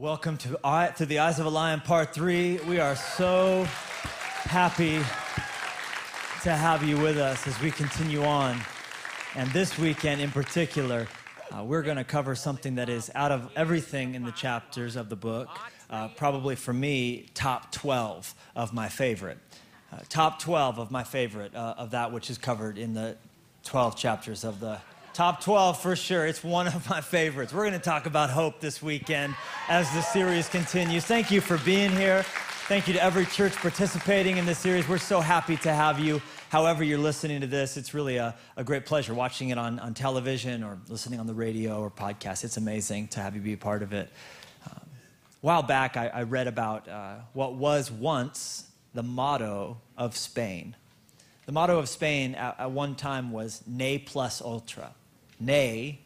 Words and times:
Welcome 0.00 0.36
to, 0.36 0.92
to 0.98 1.06
the 1.06 1.18
Eyes 1.18 1.40
of 1.40 1.46
a 1.46 1.48
Lion 1.48 1.80
Part 1.80 2.14
3. 2.14 2.60
We 2.68 2.78
are 2.78 2.94
so 2.94 3.64
happy 4.44 4.98
to 6.44 6.52
have 6.52 6.84
you 6.84 6.96
with 6.98 7.18
us 7.18 7.48
as 7.48 7.60
we 7.60 7.72
continue 7.72 8.22
on. 8.22 8.60
And 9.34 9.50
this 9.50 9.76
weekend 9.76 10.20
in 10.20 10.30
particular, 10.30 11.08
uh, 11.50 11.64
we're 11.64 11.82
going 11.82 11.96
to 11.96 12.04
cover 12.04 12.36
something 12.36 12.76
that 12.76 12.88
is 12.88 13.10
out 13.16 13.32
of 13.32 13.50
everything 13.56 14.14
in 14.14 14.22
the 14.22 14.30
chapters 14.30 14.94
of 14.94 15.08
the 15.08 15.16
book, 15.16 15.48
uh, 15.90 16.06
probably 16.16 16.54
for 16.54 16.72
me, 16.72 17.28
top 17.34 17.72
12 17.72 18.36
of 18.54 18.72
my 18.72 18.88
favorite. 18.88 19.38
Uh, 19.92 19.96
top 20.08 20.38
12 20.38 20.78
of 20.78 20.92
my 20.92 21.02
favorite 21.02 21.56
uh, 21.56 21.74
of 21.76 21.90
that 21.90 22.12
which 22.12 22.30
is 22.30 22.38
covered 22.38 22.78
in 22.78 22.94
the 22.94 23.16
12 23.64 23.96
chapters 23.96 24.44
of 24.44 24.60
the 24.60 24.78
Top 25.18 25.40
12 25.40 25.82
for 25.82 25.96
sure. 25.96 26.26
It's 26.26 26.44
one 26.44 26.68
of 26.68 26.88
my 26.88 27.00
favorites. 27.00 27.52
We're 27.52 27.64
going 27.64 27.72
to 27.72 27.80
talk 27.80 28.06
about 28.06 28.30
hope 28.30 28.60
this 28.60 28.80
weekend 28.80 29.34
as 29.68 29.92
the 29.92 30.00
series 30.00 30.48
continues. 30.48 31.04
Thank 31.06 31.32
you 31.32 31.40
for 31.40 31.58
being 31.58 31.90
here. 31.90 32.22
Thank 32.68 32.86
you 32.86 32.94
to 32.94 33.02
every 33.02 33.26
church 33.26 33.52
participating 33.56 34.36
in 34.36 34.46
this 34.46 34.58
series. 34.58 34.86
We're 34.86 34.98
so 34.98 35.18
happy 35.18 35.56
to 35.56 35.72
have 35.72 35.98
you. 35.98 36.22
However, 36.50 36.84
you're 36.84 37.00
listening 37.00 37.40
to 37.40 37.48
this, 37.48 37.76
it's 37.76 37.94
really 37.94 38.18
a, 38.18 38.36
a 38.56 38.62
great 38.62 38.86
pleasure 38.86 39.12
watching 39.12 39.48
it 39.48 39.58
on, 39.58 39.80
on 39.80 39.92
television 39.92 40.62
or 40.62 40.78
listening 40.86 41.18
on 41.18 41.26
the 41.26 41.34
radio 41.34 41.80
or 41.80 41.90
podcast. 41.90 42.44
It's 42.44 42.56
amazing 42.56 43.08
to 43.08 43.20
have 43.20 43.34
you 43.34 43.40
be 43.40 43.54
a 43.54 43.56
part 43.56 43.82
of 43.82 43.92
it. 43.92 44.10
Um, 44.66 44.82
a 44.82 44.86
while 45.40 45.64
back, 45.64 45.96
I, 45.96 46.06
I 46.06 46.22
read 46.22 46.46
about 46.46 46.88
uh, 46.88 47.16
what 47.32 47.54
was 47.54 47.90
once 47.90 48.68
the 48.94 49.02
motto 49.02 49.78
of 49.96 50.16
Spain. 50.16 50.76
The 51.46 51.52
motto 51.52 51.76
of 51.76 51.88
Spain 51.88 52.36
at, 52.36 52.60
at 52.60 52.70
one 52.70 52.94
time 52.94 53.32
was 53.32 53.64
Ne 53.66 53.98
plus 53.98 54.40
ultra 54.40 54.92
ne 55.40 56.00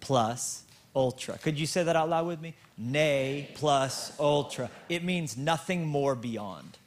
plus 0.00 0.64
ultra. 0.94 1.38
Could 1.38 1.58
you 1.58 1.66
say 1.66 1.82
that 1.82 1.96
out 1.96 2.08
loud 2.08 2.26
with 2.26 2.40
me? 2.40 2.54
Nay 2.76 3.48
plus 3.54 4.12
ultra. 4.18 4.70
It 4.88 5.04
means 5.04 5.36
nothing 5.36 5.86
more 5.86 6.14
beyond. 6.14 6.78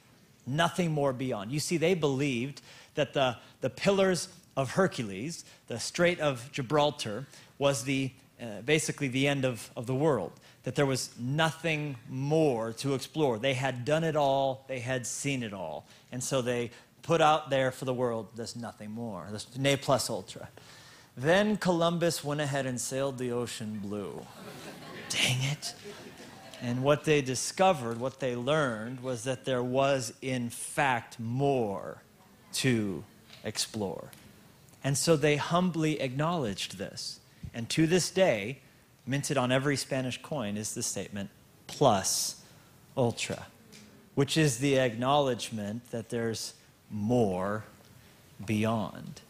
Nothing 0.45 0.91
more 0.91 1.13
beyond. 1.13 1.51
You 1.51 1.59
see, 1.59 1.77
they 1.77 1.93
believed 1.93 2.61
that 2.95 3.13
the, 3.13 3.37
the 3.61 3.69
pillars 3.69 4.27
of 4.55 4.71
Hercules, 4.71 5.43
the 5.67 5.79
Strait 5.79 6.19
of 6.19 6.51
Gibraltar, 6.51 7.27
was 7.57 7.83
the, 7.83 8.11
uh, 8.41 8.61
basically 8.65 9.07
the 9.07 9.27
end 9.27 9.45
of, 9.45 9.69
of 9.75 9.85
the 9.85 9.95
world. 9.95 10.31
That 10.63 10.75
there 10.75 10.85
was 10.85 11.09
nothing 11.19 11.95
more 12.09 12.73
to 12.73 12.93
explore. 12.93 13.37
They 13.37 13.53
had 13.53 13.85
done 13.85 14.03
it 14.03 14.15
all, 14.15 14.65
they 14.67 14.79
had 14.79 15.05
seen 15.05 15.43
it 15.43 15.53
all. 15.53 15.85
And 16.11 16.23
so 16.23 16.41
they 16.41 16.71
put 17.03 17.21
out 17.21 17.49
there 17.49 17.71
for 17.71 17.85
the 17.85 17.93
world, 17.93 18.29
there's 18.35 18.55
nothing 18.55 18.91
more. 18.91 19.27
There's 19.29 19.47
ne 19.57 19.75
plus 19.75 20.09
ultra. 20.09 20.47
Then 21.17 21.57
Columbus 21.57 22.23
went 22.23 22.41
ahead 22.41 22.65
and 22.65 22.79
sailed 22.79 23.17
the 23.17 23.31
ocean 23.31 23.79
blue. 23.81 24.25
Dang 25.09 25.41
it. 25.43 25.73
And 26.61 26.83
what 26.83 27.05
they 27.05 27.21
discovered, 27.21 27.99
what 27.99 28.19
they 28.19 28.35
learned, 28.35 29.01
was 29.01 29.23
that 29.23 29.45
there 29.45 29.63
was, 29.63 30.13
in 30.21 30.49
fact, 30.49 31.19
more 31.19 32.01
to 32.53 33.03
explore. 33.43 34.11
And 34.83 34.97
so 34.97 35.15
they 35.15 35.37
humbly 35.37 36.01
acknowledged 36.01 36.77
this. 36.77 37.19
And 37.53 37.69
to 37.69 37.87
this 37.87 38.09
day, 38.09 38.59
minted 39.05 39.37
on 39.37 39.51
every 39.51 39.77
Spanish 39.77 40.21
coin 40.21 40.57
is 40.57 40.73
the 40.73 40.83
statement 40.83 41.29
plus 41.67 42.41
ultra, 42.97 43.47
which 44.15 44.37
is 44.37 44.57
the 44.57 44.79
acknowledgement 44.79 45.91
that 45.91 46.09
there's 46.09 46.53
more 46.89 47.63
beyond. 48.45 49.21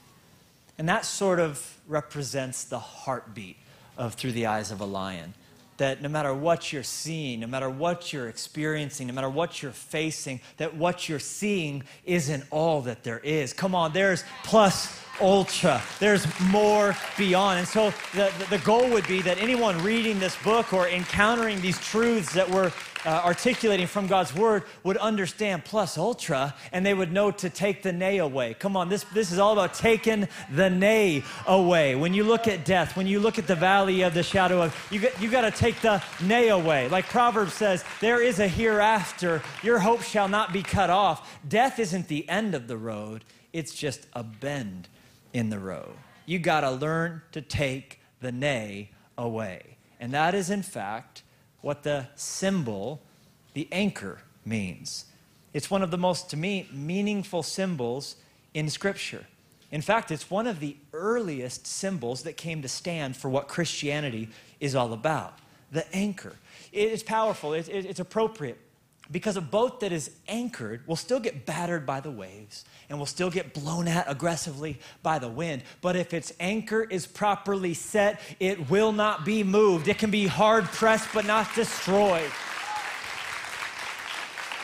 And 0.77 0.89
that 0.89 1.05
sort 1.05 1.39
of 1.39 1.79
represents 1.87 2.65
the 2.65 2.79
heartbeat 2.79 3.57
of 3.97 4.15
Through 4.15 4.33
the 4.33 4.47
Eyes 4.47 4.71
of 4.71 4.81
a 4.81 4.85
Lion. 4.85 5.33
That 5.77 6.01
no 6.01 6.07
matter 6.07 6.33
what 6.33 6.71
you're 6.71 6.83
seeing, 6.83 7.41
no 7.41 7.47
matter 7.47 7.69
what 7.69 8.13
you're 8.13 8.29
experiencing, 8.29 9.07
no 9.07 9.13
matter 9.13 9.29
what 9.29 9.61
you're 9.61 9.71
facing, 9.71 10.39
that 10.57 10.75
what 10.75 11.09
you're 11.09 11.19
seeing 11.19 11.83
isn't 12.05 12.45
all 12.49 12.81
that 12.81 13.03
there 13.03 13.19
is. 13.19 13.51
Come 13.51 13.75
on, 13.75 13.91
there's 13.91 14.23
plus 14.43 14.87
ultra. 15.21 15.81
There's 15.99 16.27
more 16.39 16.95
beyond. 17.17 17.59
And 17.59 17.67
so 17.67 17.93
the, 18.13 18.31
the 18.49 18.59
goal 18.59 18.89
would 18.89 19.07
be 19.07 19.21
that 19.21 19.37
anyone 19.37 19.81
reading 19.83 20.19
this 20.19 20.35
book 20.43 20.73
or 20.73 20.87
encountering 20.87 21.61
these 21.61 21.79
truths 21.79 22.33
that 22.33 22.49
we're 22.49 22.71
uh, 23.05 23.21
articulating 23.23 23.87
from 23.87 24.07
God's 24.07 24.33
word 24.33 24.63
would 24.83 24.97
understand 24.97 25.63
plus 25.63 25.97
ultra 25.97 26.55
and 26.71 26.85
they 26.85 26.93
would 26.93 27.11
know 27.11 27.31
to 27.31 27.49
take 27.49 27.83
the 27.83 27.93
nay 27.93 28.17
away. 28.17 28.55
Come 28.55 28.75
on, 28.75 28.89
this, 28.89 29.03
this 29.13 29.31
is 29.31 29.39
all 29.39 29.53
about 29.53 29.73
taking 29.73 30.27
the 30.51 30.69
nay 30.69 31.23
away. 31.45 31.95
When 31.95 32.13
you 32.13 32.23
look 32.23 32.47
at 32.47 32.65
death, 32.65 32.97
when 32.97 33.07
you 33.07 33.19
look 33.19 33.37
at 33.37 33.47
the 33.47 33.55
valley 33.55 34.01
of 34.01 34.13
the 34.13 34.23
shadow 34.23 34.61
of, 34.63 34.87
you 34.91 35.07
you 35.19 35.29
got 35.29 35.41
to 35.41 35.51
take 35.51 35.79
the 35.81 36.01
nay 36.21 36.49
away. 36.49 36.89
Like 36.89 37.05
Proverbs 37.05 37.53
says, 37.53 37.83
there 38.01 38.21
is 38.21 38.39
a 38.39 38.47
hereafter. 38.47 39.41
Your 39.61 39.79
hope 39.79 40.01
shall 40.01 40.27
not 40.27 40.51
be 40.51 40.63
cut 40.63 40.89
off. 40.89 41.39
Death 41.47 41.79
isn't 41.79 42.07
the 42.07 42.27
end 42.27 42.55
of 42.55 42.67
the 42.67 42.77
road, 42.77 43.23
it's 43.53 43.73
just 43.73 44.07
a 44.13 44.23
bend 44.23 44.89
in 45.35 45.49
the 45.49 45.59
row. 45.59 45.91
You 46.25 46.39
got 46.39 46.61
to 46.61 46.71
learn 46.71 47.21
to 47.33 47.41
take 47.41 47.99
the 48.21 48.31
nay 48.31 48.91
away. 49.17 49.75
And 49.99 50.13
that 50.13 50.33
is, 50.33 50.49
in 50.49 50.63
fact, 50.63 51.23
what 51.59 51.83
the 51.83 52.07
symbol, 52.15 53.01
the 53.53 53.67
anchor, 53.71 54.19
means. 54.45 55.05
It's 55.53 55.69
one 55.69 55.83
of 55.83 55.91
the 55.91 55.97
most, 55.97 56.29
to 56.29 56.37
me, 56.37 56.69
meaningful 56.71 57.43
symbols 57.43 58.15
in 58.53 58.69
Scripture. 58.69 59.25
In 59.71 59.81
fact, 59.81 60.09
it's 60.09 60.31
one 60.31 60.47
of 60.47 60.61
the 60.61 60.77
earliest 60.93 61.67
symbols 61.67 62.23
that 62.23 62.37
came 62.37 62.61
to 62.61 62.69
stand 62.69 63.17
for 63.17 63.27
what 63.29 63.49
Christianity 63.49 64.29
is 64.61 64.73
all 64.73 64.93
about 64.93 65.39
the 65.71 65.85
anchor. 65.93 66.33
It's 66.71 67.03
powerful, 67.03 67.53
it's, 67.53 67.99
appropriate 67.99 68.64
because 69.11 69.37
a 69.37 69.41
boat 69.41 69.79
that 69.81 69.91
is 69.91 70.11
anchored 70.27 70.87
will 70.87 70.95
still 70.95 71.19
get 71.19 71.45
battered 71.45 71.85
by 71.85 71.99
the 71.99 72.11
waves 72.11 72.65
and 72.89 72.97
will 72.97 73.05
still 73.05 73.29
get 73.29 73.53
blown 73.53 73.87
at 73.87 74.09
aggressively 74.09 74.79
by 75.03 75.19
the 75.19 75.29
wind. 75.29 75.63
But 75.81 75.95
if 75.95 76.13
its 76.13 76.33
anchor 76.39 76.83
is 76.83 77.05
properly 77.05 77.73
set, 77.73 78.19
it 78.39 78.69
will 78.69 78.91
not 78.91 79.25
be 79.25 79.43
moved. 79.43 79.87
It 79.87 79.97
can 79.97 80.11
be 80.11 80.27
hard 80.27 80.65
pressed 80.65 81.09
but 81.13 81.25
not 81.25 81.53
destroyed. 81.55 82.31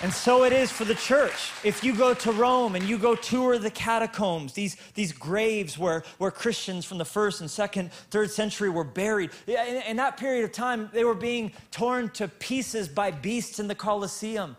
And 0.03 0.12
so 0.12 0.45
it 0.45 0.51
is 0.51 0.72
for 0.72 0.84
the 0.84 0.95
church. 0.95 1.51
If 1.63 1.84
you 1.84 1.95
go 1.95 2.16
to 2.16 2.31
Rome 2.31 2.73
and 2.73 2.84
you 2.85 2.97
go 2.97 3.13
tour 3.13 3.59
the 3.59 3.69
catacombs, 3.69 4.53
these, 4.53 4.75
these 4.95 5.13
graves 5.13 5.78
where, 5.78 6.03
where 6.17 6.31
Christians 6.31 6.85
from 6.85 6.97
the 6.97 7.06
first 7.06 7.39
and 7.39 7.51
second, 7.51 7.91
third 8.09 8.31
century 8.31 8.72
were 8.72 8.84
buried, 8.84 9.29
in, 9.45 9.56
in 9.56 9.97
that 9.97 10.17
period 10.17 10.44
of 10.44 10.51
time, 10.51 10.89
they 10.91 11.03
were 11.03 11.13
being 11.13 11.51
torn 11.69 12.09
to 12.12 12.28
pieces 12.28 12.88
by 12.88 13.12
beasts 13.12 13.59
in 13.59 13.67
the 13.67 13.75
Colosseum, 13.75 14.57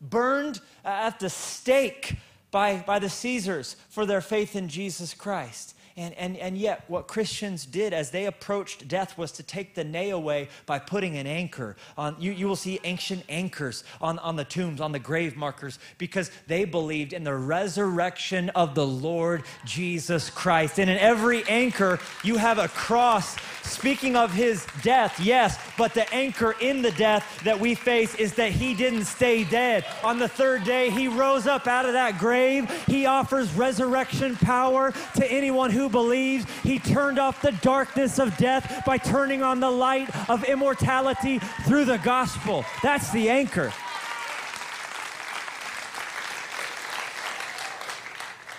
burned 0.00 0.60
at 0.86 1.20
the 1.20 1.28
stake 1.28 2.14
by, 2.50 2.82
by 2.86 2.98
the 2.98 3.10
Caesars 3.10 3.76
for 3.90 4.06
their 4.06 4.22
faith 4.22 4.56
in 4.56 4.68
Jesus 4.68 5.12
Christ. 5.12 5.74
And, 5.98 6.14
and, 6.14 6.36
and 6.36 6.56
yet, 6.56 6.84
what 6.86 7.08
Christians 7.08 7.66
did 7.66 7.92
as 7.92 8.12
they 8.12 8.26
approached 8.26 8.86
death 8.86 9.18
was 9.18 9.32
to 9.32 9.42
take 9.42 9.74
the 9.74 9.82
nay 9.82 10.10
away 10.10 10.48
by 10.64 10.78
putting 10.78 11.16
an 11.16 11.26
anchor 11.26 11.74
on. 11.96 12.14
You, 12.20 12.30
you 12.30 12.46
will 12.46 12.54
see 12.54 12.78
ancient 12.84 13.24
anchors 13.28 13.82
on, 14.00 14.20
on 14.20 14.36
the 14.36 14.44
tombs, 14.44 14.80
on 14.80 14.92
the 14.92 15.00
grave 15.00 15.36
markers, 15.36 15.80
because 15.98 16.30
they 16.46 16.64
believed 16.64 17.12
in 17.12 17.24
the 17.24 17.34
resurrection 17.34 18.48
of 18.50 18.76
the 18.76 18.86
Lord 18.86 19.42
Jesus 19.64 20.30
Christ. 20.30 20.78
And 20.78 20.88
in 20.88 20.98
every 20.98 21.42
anchor, 21.48 21.98
you 22.22 22.36
have 22.36 22.58
a 22.58 22.68
cross 22.68 23.36
speaking 23.64 24.16
of 24.16 24.32
his 24.32 24.66
death, 24.82 25.20
yes, 25.20 25.58
but 25.76 25.94
the 25.94 26.12
anchor 26.14 26.54
in 26.60 26.80
the 26.80 26.92
death 26.92 27.42
that 27.44 27.58
we 27.58 27.74
face 27.74 28.14
is 28.14 28.34
that 28.34 28.52
he 28.52 28.74
didn't 28.74 29.04
stay 29.04 29.44
dead. 29.44 29.84
On 30.02 30.18
the 30.18 30.28
third 30.28 30.64
day, 30.64 30.90
he 30.90 31.08
rose 31.08 31.46
up 31.46 31.66
out 31.66 31.84
of 31.84 31.92
that 31.92 32.18
grave. 32.18 32.70
He 32.86 33.06
offers 33.06 33.52
resurrection 33.54 34.36
power 34.36 34.92
to 35.16 35.30
anyone 35.30 35.70
who 35.70 35.87
believes. 35.88 36.46
He 36.62 36.78
turned 36.78 37.18
off 37.18 37.42
the 37.42 37.52
darkness 37.52 38.18
of 38.18 38.36
death 38.36 38.82
by 38.84 38.98
turning 38.98 39.42
on 39.42 39.60
the 39.60 39.70
light 39.70 40.08
of 40.28 40.44
immortality 40.44 41.38
through 41.66 41.84
the 41.84 41.98
gospel. 41.98 42.64
That's 42.82 43.10
the 43.10 43.30
anchor. 43.30 43.72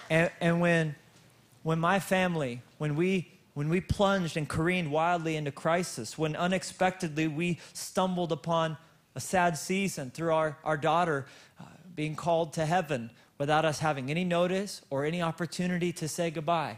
And, 0.09 0.31
and 0.41 0.59
when, 0.59 0.95
when 1.63 1.79
my 1.79 1.99
family, 1.99 2.61
when 2.79 2.95
we, 2.95 3.31
when 3.53 3.69
we 3.69 3.79
plunged 3.79 4.37
and 4.37 4.49
careened 4.49 4.91
wildly 4.91 5.35
into 5.35 5.51
crisis, 5.51 6.17
when 6.17 6.35
unexpectedly 6.35 7.27
we 7.27 7.59
stumbled 7.73 8.31
upon 8.31 8.77
a 9.15 9.19
sad 9.19 9.57
season 9.57 10.11
through 10.11 10.33
our, 10.33 10.57
our 10.63 10.77
daughter 10.77 11.25
uh, 11.59 11.65
being 11.95 12.15
called 12.15 12.53
to 12.53 12.65
heaven 12.65 13.11
without 13.37 13.65
us 13.65 13.79
having 13.79 14.09
any 14.09 14.23
notice 14.23 14.81
or 14.89 15.05
any 15.05 15.21
opportunity 15.21 15.91
to 15.93 16.07
say 16.07 16.29
goodbye, 16.31 16.77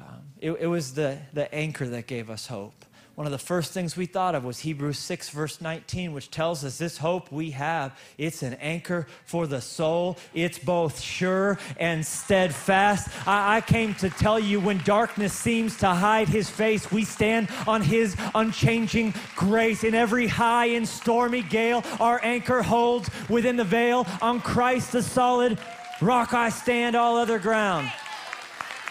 um, 0.00 0.22
it, 0.40 0.52
it 0.52 0.66
was 0.66 0.94
the, 0.94 1.18
the 1.32 1.52
anchor 1.54 1.86
that 1.86 2.06
gave 2.06 2.30
us 2.30 2.46
hope 2.46 2.84
one 3.20 3.26
of 3.26 3.32
the 3.32 3.38
first 3.38 3.72
things 3.72 3.98
we 3.98 4.06
thought 4.06 4.34
of 4.34 4.44
was 4.44 4.60
Hebrews 4.60 4.98
6, 4.98 5.28
verse 5.28 5.60
19, 5.60 6.14
which 6.14 6.30
tells 6.30 6.64
us 6.64 6.78
this 6.78 6.96
hope 6.96 7.30
we 7.30 7.50
have, 7.50 7.98
it's 8.16 8.42
an 8.42 8.54
anchor 8.54 9.06
for 9.26 9.46
the 9.46 9.60
soul. 9.60 10.16
It's 10.32 10.58
both 10.58 10.98
sure 10.98 11.58
and 11.78 12.06
steadfast. 12.06 13.10
I, 13.28 13.56
I 13.56 13.60
came 13.60 13.94
to 13.96 14.08
tell 14.08 14.40
you 14.40 14.58
when 14.58 14.78
darkness 14.84 15.34
seems 15.34 15.76
to 15.80 15.88
hide 15.88 16.30
his 16.30 16.48
face, 16.48 16.90
we 16.90 17.04
stand 17.04 17.50
on 17.66 17.82
his 17.82 18.16
unchanging 18.34 19.12
grace. 19.36 19.84
In 19.84 19.94
every 19.94 20.26
high 20.26 20.68
and 20.68 20.88
stormy 20.88 21.42
gale, 21.42 21.84
our 22.00 22.24
anchor 22.24 22.62
holds 22.62 23.10
within 23.28 23.56
the 23.56 23.64
veil. 23.64 24.06
On 24.22 24.40
Christ, 24.40 24.92
the 24.92 25.02
solid 25.02 25.58
rock 26.00 26.32
I 26.32 26.48
stand, 26.48 26.96
all 26.96 27.18
other 27.18 27.38
ground. 27.38 27.92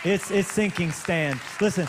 It's, 0.03 0.31
it's 0.31 0.51
sinking 0.51 0.91
stand. 0.91 1.39
Listen, 1.59 1.85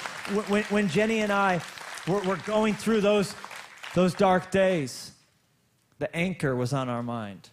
when, 0.48 0.64
when 0.64 0.88
Jennie 0.88 1.20
and 1.20 1.32
I 1.32 1.60
we're, 2.06 2.22
we're 2.24 2.36
going 2.38 2.74
through 2.74 3.00
those, 3.02 3.34
those 3.94 4.14
dark 4.14 4.50
days. 4.50 5.12
The 5.98 6.14
anchor 6.16 6.56
was 6.56 6.72
on 6.72 6.88
our 6.88 7.02
mind. 7.02 7.50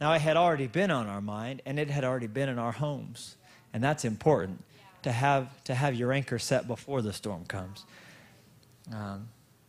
Now, 0.00 0.12
it 0.14 0.20
had 0.20 0.36
already 0.36 0.66
been 0.66 0.90
on 0.90 1.06
our 1.06 1.20
mind, 1.20 1.62
and 1.66 1.78
it 1.78 1.90
had 1.90 2.04
already 2.04 2.26
been 2.26 2.48
in 2.48 2.58
our 2.58 2.72
homes. 2.72 3.36
And 3.72 3.84
that's 3.84 4.04
important 4.04 4.64
to 5.02 5.12
have, 5.12 5.62
to 5.64 5.74
have 5.74 5.94
your 5.94 6.12
anchor 6.12 6.38
set 6.38 6.66
before 6.66 7.02
the 7.02 7.12
storm 7.12 7.44
comes. 7.44 7.84
Um, 8.92 9.28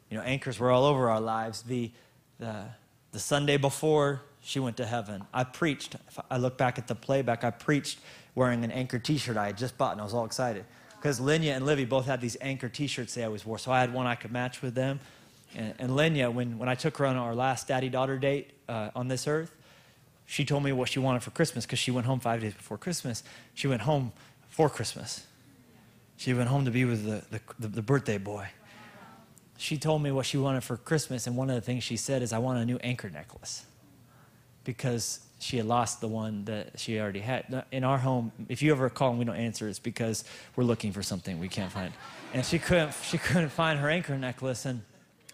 you 0.09 0.17
know, 0.17 0.23
anchors 0.23 0.57
were 0.57 0.71
all 0.71 0.85
over 0.85 1.09
our 1.09 1.21
lives. 1.21 1.61
The, 1.61 1.91
the, 2.39 2.65
the 3.11 3.19
Sunday 3.19 3.57
before 3.57 4.21
she 4.41 4.59
went 4.59 4.77
to 4.77 4.85
heaven, 4.85 5.23
I 5.33 5.43
preached. 5.43 5.95
If 6.07 6.17
I 6.29 6.37
look 6.37 6.57
back 6.57 6.79
at 6.79 6.87
the 6.87 6.95
playback, 6.95 7.43
I 7.43 7.51
preached 7.51 7.99
wearing 8.35 8.63
an 8.63 8.71
anchor 8.71 8.99
t 8.99 9.17
shirt 9.17 9.37
I 9.37 9.47
had 9.47 9.57
just 9.57 9.77
bought, 9.77 9.93
and 9.93 10.01
I 10.01 10.03
was 10.03 10.13
all 10.13 10.25
excited 10.25 10.65
because 11.01 11.19
Lenya 11.19 11.55
and 11.55 11.65
Livy 11.65 11.83
both 11.83 12.05
had 12.05 12.21
these 12.21 12.37
anchor 12.41 12.69
T-shirts 12.69 13.15
they 13.15 13.23
always 13.23 13.43
wore, 13.43 13.57
so 13.57 13.71
I 13.71 13.79
had 13.79 13.91
one 13.91 14.05
I 14.05 14.13
could 14.13 14.31
match 14.31 14.61
with 14.61 14.75
them. 14.75 14.99
And, 15.55 15.73
and 15.79 16.35
when, 16.35 16.59
when 16.59 16.69
I 16.69 16.75
took 16.75 16.97
her 16.97 17.07
on 17.07 17.15
our 17.15 17.33
last 17.33 17.67
daddy-daughter 17.67 18.19
date 18.19 18.51
uh, 18.69 18.91
on 18.95 19.07
this 19.07 19.27
earth, 19.27 19.51
she 20.27 20.45
told 20.45 20.63
me 20.63 20.71
what 20.71 20.89
she 20.89 20.99
wanted 20.99 21.23
for 21.23 21.31
Christmas 21.31 21.65
because 21.65 21.79
she 21.79 21.89
went 21.89 22.05
home 22.05 22.19
five 22.19 22.41
days 22.41 22.53
before 22.53 22.77
Christmas. 22.77 23.23
She 23.55 23.67
went 23.67 23.81
home 23.81 24.13
for 24.47 24.69
Christmas. 24.69 25.25
She 26.17 26.35
went 26.35 26.49
home 26.49 26.65
to 26.65 26.71
be 26.71 26.85
with 26.85 27.03
the, 27.03 27.23
the, 27.31 27.41
the, 27.59 27.67
the 27.67 27.81
birthday 27.81 28.19
boy. 28.19 28.47
She 29.57 29.79
told 29.79 30.03
me 30.03 30.11
what 30.11 30.27
she 30.27 30.37
wanted 30.37 30.63
for 30.63 30.77
Christmas, 30.77 31.25
and 31.25 31.35
one 31.35 31.49
of 31.49 31.55
the 31.55 31.61
things 31.61 31.83
she 31.83 31.97
said 31.97 32.21
is, 32.21 32.31
I 32.31 32.37
want 32.37 32.59
a 32.59 32.65
new 32.65 32.77
anchor 32.77 33.09
necklace 33.09 33.65
because 34.63 35.21
she 35.41 35.57
had 35.57 35.65
lost 35.65 36.01
the 36.01 36.07
one 36.07 36.45
that 36.45 36.79
she 36.79 36.99
already 36.99 37.19
had. 37.19 37.65
In 37.71 37.83
our 37.83 37.97
home, 37.97 38.31
if 38.47 38.61
you 38.61 38.71
ever 38.71 38.89
call 38.89 39.09
and 39.09 39.19
we 39.19 39.25
don't 39.25 39.35
answer, 39.35 39.67
it's 39.67 39.79
because 39.79 40.23
we're 40.55 40.63
looking 40.63 40.91
for 40.91 41.01
something 41.01 41.39
we 41.39 41.49
can't 41.49 41.71
find. 41.71 41.91
And 42.33 42.45
she 42.45 42.59
couldn't, 42.59 42.93
she 43.03 43.17
couldn't 43.17 43.49
find 43.49 43.79
her 43.79 43.89
anchor 43.89 44.17
necklace. 44.17 44.65
And, 44.65 44.83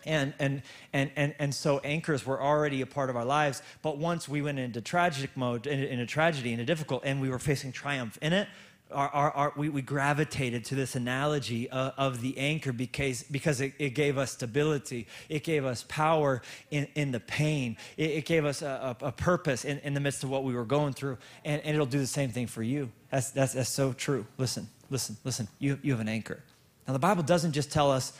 and, 0.05 0.33
and, 0.39 0.61
and, 0.93 1.11
and, 1.17 1.35
and 1.39 1.53
so 1.53 1.79
anchors 1.79 2.25
were 2.25 2.41
already 2.41 2.81
a 2.81 2.85
part 2.85 3.09
of 3.09 3.17
our 3.17 3.25
lives. 3.25 3.61
But 3.81 3.97
once 3.97 4.29
we 4.29 4.41
went 4.41 4.59
into 4.59 4.79
tragic 4.79 5.35
mode, 5.35 5.67
into, 5.67 5.91
into 5.91 6.05
tragedy, 6.05 6.53
into 6.53 6.63
difficult, 6.63 7.03
and 7.03 7.19
we 7.19 7.29
were 7.29 7.39
facing 7.39 7.73
triumph 7.73 8.17
in 8.21 8.31
it, 8.31 8.47
our, 8.91 9.09
our, 9.09 9.31
our, 9.31 9.53
we, 9.55 9.69
we, 9.69 9.81
gravitated 9.81 10.65
to 10.65 10.75
this 10.75 10.95
analogy 10.95 11.69
of, 11.69 11.93
of 11.97 12.21
the 12.21 12.37
anchor 12.37 12.71
because, 12.71 13.23
because 13.23 13.59
it, 13.61 13.73
it, 13.79 13.89
gave 13.91 14.17
us 14.17 14.31
stability. 14.31 15.07
It 15.29 15.43
gave 15.43 15.65
us 15.65 15.85
power 15.87 16.41
in, 16.71 16.87
in 16.95 17.11
the 17.11 17.19
pain. 17.19 17.77
It, 17.97 18.11
it 18.11 18.25
gave 18.25 18.45
us 18.45 18.61
a, 18.61 18.95
a, 19.01 19.07
a 19.07 19.11
purpose 19.11 19.65
in, 19.65 19.79
in, 19.79 19.93
the 19.93 19.99
midst 19.99 20.23
of 20.23 20.29
what 20.29 20.43
we 20.43 20.53
were 20.53 20.65
going 20.65 20.93
through. 20.93 21.17
And, 21.43 21.61
and 21.63 21.75
it'll 21.75 21.85
do 21.85 21.99
the 21.99 22.07
same 22.07 22.29
thing 22.31 22.47
for 22.47 22.63
you. 22.63 22.89
That's, 23.11 23.31
that's, 23.31 23.53
that's 23.53 23.69
so 23.69 23.93
true. 23.93 24.25
Listen, 24.37 24.69
listen, 24.89 25.17
listen. 25.23 25.47
You, 25.59 25.79
you 25.81 25.91
have 25.91 26.01
an 26.01 26.09
anchor. 26.09 26.43
Now, 26.87 26.93
the 26.93 26.99
Bible 26.99 27.23
doesn't 27.23 27.51
just 27.51 27.71
tell 27.71 27.91
us 27.91 28.13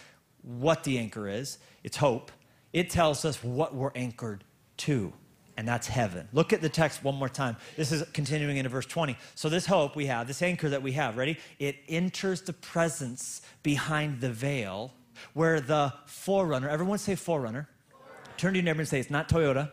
what 0.44 0.84
the 0.84 0.98
anchor 0.98 1.28
is, 1.28 1.58
it's 1.84 1.98
hope. 1.98 2.32
It 2.74 2.90
tells 2.90 3.26
us 3.26 3.44
what 3.44 3.74
we're 3.74 3.92
anchored 3.96 4.44
to 4.78 5.14
and 5.58 5.68
that's 5.68 5.88
heaven. 5.88 6.30
Look 6.32 6.54
at 6.54 6.62
the 6.62 6.70
text 6.70 7.04
one 7.04 7.16
more 7.16 7.28
time. 7.28 7.58
This 7.76 7.92
is 7.92 8.04
continuing 8.14 8.58
into 8.58 8.70
verse 8.70 8.86
20. 8.86 9.18
So, 9.34 9.50
this 9.50 9.66
hope 9.66 9.96
we 9.96 10.06
have, 10.06 10.28
this 10.28 10.42
anchor 10.44 10.70
that 10.70 10.84
we 10.84 10.92
have, 10.94 11.18
ready? 11.18 11.40
It 11.58 11.78
enters 11.90 12.44
the 12.44 12.54
presence 12.54 13.42
behind 13.64 14.22
the 14.22 14.32
veil 14.32 14.94
where 15.34 15.60
the 15.60 15.92
forerunner, 16.06 16.70
everyone 16.70 17.00
say 17.00 17.16
forerunner. 17.16 17.68
forerunner. 17.90 18.38
Turn 18.38 18.54
to 18.54 18.60
your 18.60 18.66
neighbor 18.66 18.82
and 18.82 18.88
say, 18.88 19.00
It's 19.00 19.10
not 19.10 19.28
Toyota. 19.28 19.72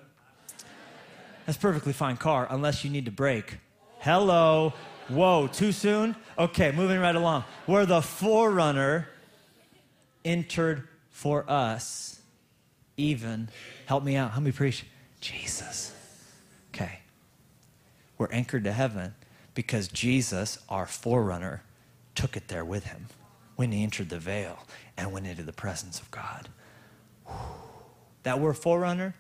That's 1.45 1.59
perfectly 1.59 1.93
fine 1.93 2.17
car, 2.17 2.47
unless 2.49 2.83
you 2.83 2.91
need 2.91 3.05
to 3.05 3.13
brake. 3.13 3.59
Hello. 3.99 4.73
Whoa, 5.09 5.49
too 5.49 5.73
soon? 5.73 6.17
Okay, 6.39 6.73
moving 6.73 6.99
right 6.99 7.15
along. 7.15 7.45
Where 7.67 7.85
the 7.85 8.01
forerunner 8.01 9.07
entered 10.25 10.89
for 11.11 11.45
us, 11.49 12.23
even, 12.97 13.51
help 13.85 14.03
me 14.03 14.17
out, 14.17 14.31
help 14.31 14.45
me 14.45 14.53
preach 14.53 14.87
Jesus. 15.25 15.95
Okay. 16.75 16.99
We're 18.19 18.31
anchored 18.31 18.65
to 18.65 18.73
heaven 18.73 19.15
because 19.55 19.89
Jesus, 19.89 20.59
our 20.69 20.85
forerunner, 20.85 21.63
took 22.15 22.37
it 22.37 22.49
there 22.49 22.65
with 22.65 22.85
him 22.85 23.07
when 23.57 23.73
he 23.73 23.83
entered 23.83 24.11
the 24.11 24.19
veil 24.19 24.59
and 24.99 25.13
went 25.13 25.27
into 25.27 25.43
the 25.43 25.53
presence 25.53 25.99
of 25.99 26.11
God. 26.11 26.51
That 28.25 28.39
word 28.39 28.59
forerunner, 28.59 29.15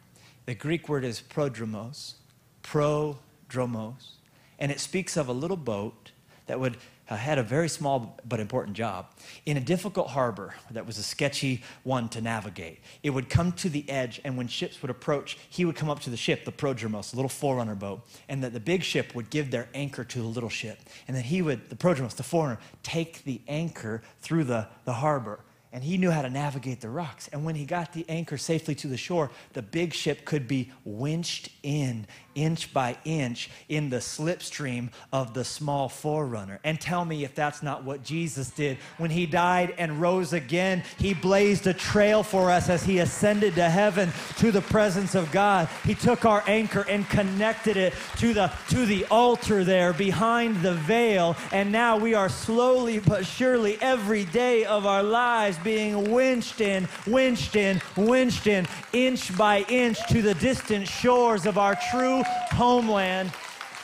the 0.45 0.55
Greek 0.55 0.91
word 0.91 1.05
is 1.05 1.23
prodromos, 1.23 2.17
prodromos, 2.62 4.17
and 4.59 4.71
it 4.71 4.81
speaks 4.81 5.17
of 5.17 5.29
a 5.29 5.33
little 5.33 5.57
boat 5.57 6.12
that 6.47 6.61
would 6.61 6.77
Uh, 7.09 7.17
had 7.17 7.37
a 7.37 7.43
very 7.43 7.69
small 7.69 8.19
but 8.27 8.41
important 8.41 8.75
job. 8.75 9.06
In 9.45 9.59
a 9.59 9.61
difficult 9.61 10.09
harbor 10.09 10.55
that 10.71 10.87
was 10.87 10.97
a 10.97 11.03
sketchy 11.03 11.62
one 11.83 12.09
to 12.09 12.23
navigate, 12.23 12.81
it 13.03 13.11
would 13.11 13.29
come 13.29 13.53
to 13.53 13.69
the 13.69 13.89
edge, 13.91 14.23
and 14.25 14.39
when 14.39 14.49
ships 14.49 14.81
would 14.81 14.91
approach, 14.91 15.37
he 15.51 15.67
would 15.67 15.77
come 15.77 15.91
up 15.91 16.01
to 16.01 16.11
the 16.11 16.17
ship, 16.17 16.47
the 16.47 16.53
Prodromos, 16.53 17.11
the 17.11 17.17
little 17.17 17.29
forerunner 17.29 17.75
boat, 17.75 18.06
and 18.29 18.43
that 18.43 18.55
the 18.55 18.61
big 18.61 18.83
ship 18.83 19.15
would 19.15 19.29
give 19.29 19.51
their 19.51 19.69
anchor 19.75 20.03
to 20.03 20.19
the 20.19 20.27
little 20.27 20.49
ship. 20.49 20.79
And 21.06 21.15
then 21.15 21.25
he 21.25 21.43
would, 21.43 21.69
the 21.69 21.77
Prodromos, 21.77 22.17
the 22.17 22.23
forerunner, 22.23 22.59
take 22.83 23.25
the 23.25 23.43
anchor 23.49 24.00
through 24.21 24.45
the, 24.45 24.69
the 24.87 24.95
harbor 24.95 25.41
and 25.75 25.83
he 25.83 25.99
knew 25.99 26.12
how 26.12 26.23
to 26.23 26.31
navigate 26.31 26.81
the 26.81 26.89
rocks. 26.89 27.29
And 27.33 27.45
when 27.45 27.57
he 27.57 27.65
got 27.65 27.93
the 27.93 28.09
anchor 28.09 28.39
safely 28.39 28.77
to 28.77 28.87
the 28.87 28.97
shore, 28.97 29.33
the 29.55 29.61
big 29.61 29.93
ship 29.93 30.25
could 30.25 30.47
be 30.47 30.71
winched 30.85 31.49
in 31.65 32.07
inch 32.35 32.73
by 32.73 32.97
inch 33.05 33.51
in 33.69 33.91
the 33.91 33.99
slipstream 33.99 34.91
of 35.13 35.35
the 35.35 35.45
small 35.45 35.89
forerunner. 35.89 36.61
And 36.65 36.81
tell 36.81 37.05
me 37.05 37.25
if 37.25 37.35
that's 37.35 37.63
not 37.63 37.85
what 37.85 38.03
Jesus 38.03 38.51
did. 38.51 38.79
When 38.99 39.11
he 39.11 39.27
died 39.27 39.75
and 39.79 40.01
rose 40.01 40.33
again, 40.33 40.83
he 40.99 41.15
blazed 41.15 41.67
a 41.67 41.75
trail 41.75 42.23
for 42.23 42.51
us 42.51 42.69
as 42.69 42.83
he 42.85 42.99
ascended 42.99 43.55
to 43.55 43.69
heaven 43.69 44.13
to 44.39 44.51
the 44.51 44.63
presence 44.63 45.15
of 45.15 45.31
God. 45.33 45.69
He 45.85 45.95
took 45.95 46.25
our 46.25 46.43
anchor 46.47 46.85
and 46.89 47.09
connected 47.09 47.77
it 47.77 47.95
to 48.19 48.35
the, 48.35 48.53
to 48.71 48.87
the 48.87 49.05
altar 49.07 49.65
there 49.65 49.93
behind 49.93 50.63
the 50.63 50.75
veil. 50.75 51.37
And 51.53 51.71
now 51.71 51.97
we 51.97 52.15
are 52.15 52.29
slowly 52.29 52.99
but 52.99 53.25
surely 53.25 53.79
every 53.81 54.25
day 54.25 54.65
of 54.65 54.87
our 54.87 55.03
lives 55.03 55.59
being 55.59 56.11
winched 56.11 56.61
in, 56.61 56.89
winched 57.07 57.57
in, 57.57 57.81
winched 57.97 58.47
in, 58.47 58.67
inch 58.93 59.37
by 59.37 59.61
inch 59.69 59.99
to 60.09 60.23
the 60.23 60.35
distant 60.35 60.89
shores 60.89 61.47
of 61.47 61.59
our 61.59 61.76
true 61.91 62.24
homeland, 62.52 63.31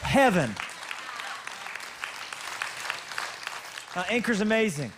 heaven. 0.03 0.55
Anchor's 4.09 4.41
amazing. 4.41 4.93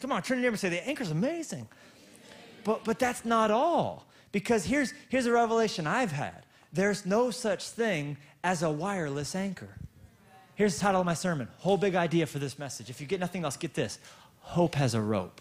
Come 0.00 0.12
on, 0.12 0.22
turn 0.22 0.38
to 0.38 0.42
your 0.42 0.50
and 0.50 0.58
say, 0.58 0.70
the 0.70 0.86
anchor's 0.88 1.10
amazing. 1.10 1.68
But, 2.64 2.84
but 2.84 2.98
that's 2.98 3.24
not 3.24 3.50
all. 3.50 4.06
Because 4.32 4.64
here's, 4.64 4.94
here's 5.08 5.26
a 5.26 5.32
revelation 5.32 5.86
I've 5.86 6.12
had 6.12 6.44
there's 6.72 7.04
no 7.04 7.30
such 7.32 7.68
thing 7.68 8.16
as 8.44 8.62
a 8.62 8.70
wireless 8.70 9.34
anchor. 9.34 9.74
Here's 10.54 10.76
the 10.76 10.80
title 10.82 11.00
of 11.00 11.06
my 11.06 11.14
sermon. 11.14 11.48
Whole 11.58 11.76
big 11.76 11.96
idea 11.96 12.26
for 12.26 12.38
this 12.38 12.58
message. 12.58 12.90
If 12.90 13.00
you 13.00 13.06
get 13.06 13.18
nothing 13.18 13.44
else, 13.44 13.56
get 13.56 13.74
this. 13.74 13.98
Hope 14.38 14.76
has 14.76 14.94
a 14.94 15.00
rope. 15.00 15.40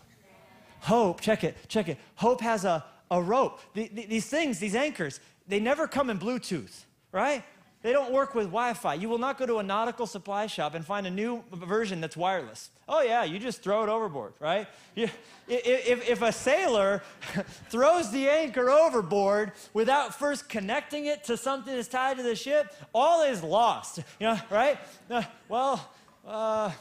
Hope, 0.80 1.22
check 1.22 1.44
it, 1.44 1.56
check 1.68 1.88
it. 1.88 1.98
Hope 2.16 2.42
has 2.42 2.66
a, 2.66 2.84
a 3.12 3.22
rope. 3.22 3.60
The, 3.76 3.90
the, 3.94 4.06
these 4.08 4.26
things, 4.26 4.60
these 4.60 4.76
anchors, 4.76 5.20
they 5.48 5.60
never 5.60 5.88
come 5.88 6.10
in 6.10 6.18
Bluetooth 6.18 6.86
right? 7.12 7.44
They 7.82 7.94
don't 7.94 8.12
work 8.12 8.36
with 8.36 8.48
Wi 8.48 8.74
Fi. 8.74 8.96
You 8.96 9.08
will 9.08 9.20
not 9.20 9.38
go 9.38 9.46
to 9.46 9.60
a 9.60 9.64
nautical 9.64 10.06
supply 10.06 10.48
shop 10.48 10.76
and 10.76 10.86
find 10.86 11.08
a 11.08 11.12
new 11.12 11.44
version 11.54 12.02
that's 12.02 12.18
wireless. 12.18 12.72
Oh, 12.90 13.02
yeah, 13.02 13.24
you 13.24 13.40
just 13.40 13.62
throw 13.62 13.84
it 13.84 13.90
overboard, 13.90 14.34
right? 14.40 14.68
You, 14.96 15.08
if, 15.48 16.10
if 16.10 16.22
a 16.22 16.34
sailor 16.34 17.04
throws 17.70 18.12
the 18.12 18.28
anchor 18.28 18.70
overboard 18.70 19.54
without 19.74 20.14
first 20.14 20.50
connecting 20.50 21.06
it 21.06 21.24
to 21.26 21.38
something 21.38 21.74
that's 21.74 21.88
tied 21.88 22.18
to 22.18 22.24
the 22.24 22.36
ship, 22.36 22.74
all 22.94 23.24
is 23.24 23.42
lost, 23.44 24.00
you 24.20 24.28
know, 24.28 24.38
right? 24.50 24.78
Uh, 25.10 25.24
well, 25.48 25.90
uh, 26.28 26.72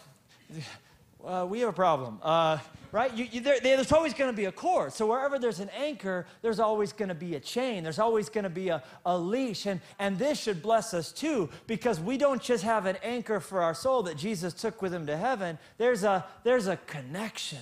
uh, 1.25 1.47
we 1.49 1.61
have 1.61 1.69
a 1.69 1.73
problem. 1.73 2.19
Uh, 2.23 2.59
right? 2.93 3.13
You, 3.15 3.27
you, 3.31 3.41
there, 3.41 3.61
there's 3.61 3.93
always 3.93 4.15
going 4.15 4.31
to 4.31 4.37
be 4.37 4.47
a 4.47 4.53
cord. 4.53 4.93
So 4.93 5.07
wherever 5.07 5.39
there's 5.39 5.61
an 5.61 5.71
anchor, 5.77 6.27
there's 6.43 6.61
always 6.61 6.93
going 6.93 7.09
to 7.09 7.15
be 7.15 7.35
a 7.35 7.41
chain. 7.41 7.83
There's 7.83 7.99
always 7.99 8.29
going 8.29 8.45
to 8.45 8.51
be 8.51 8.69
a, 8.69 8.83
a 9.05 9.19
leash. 9.19 9.67
And, 9.67 9.81
and 9.99 10.19
this 10.19 10.41
should 10.41 10.63
bless 10.63 10.95
us 10.95 11.13
too, 11.13 11.51
because 11.67 12.01
we 12.01 12.17
don't 12.17 12.43
just 12.43 12.65
have 12.65 12.87
an 12.87 12.97
anchor 13.03 13.41
for 13.41 13.61
our 13.63 13.75
soul 13.75 14.03
that 14.05 14.17
Jesus 14.17 14.55
took 14.55 14.81
with 14.81 14.95
him 14.95 15.07
to 15.07 15.17
heaven. 15.17 15.59
There's 15.77 16.05
a, 16.05 16.25
there's 16.45 16.67
a 16.67 16.77
connection. 16.77 17.61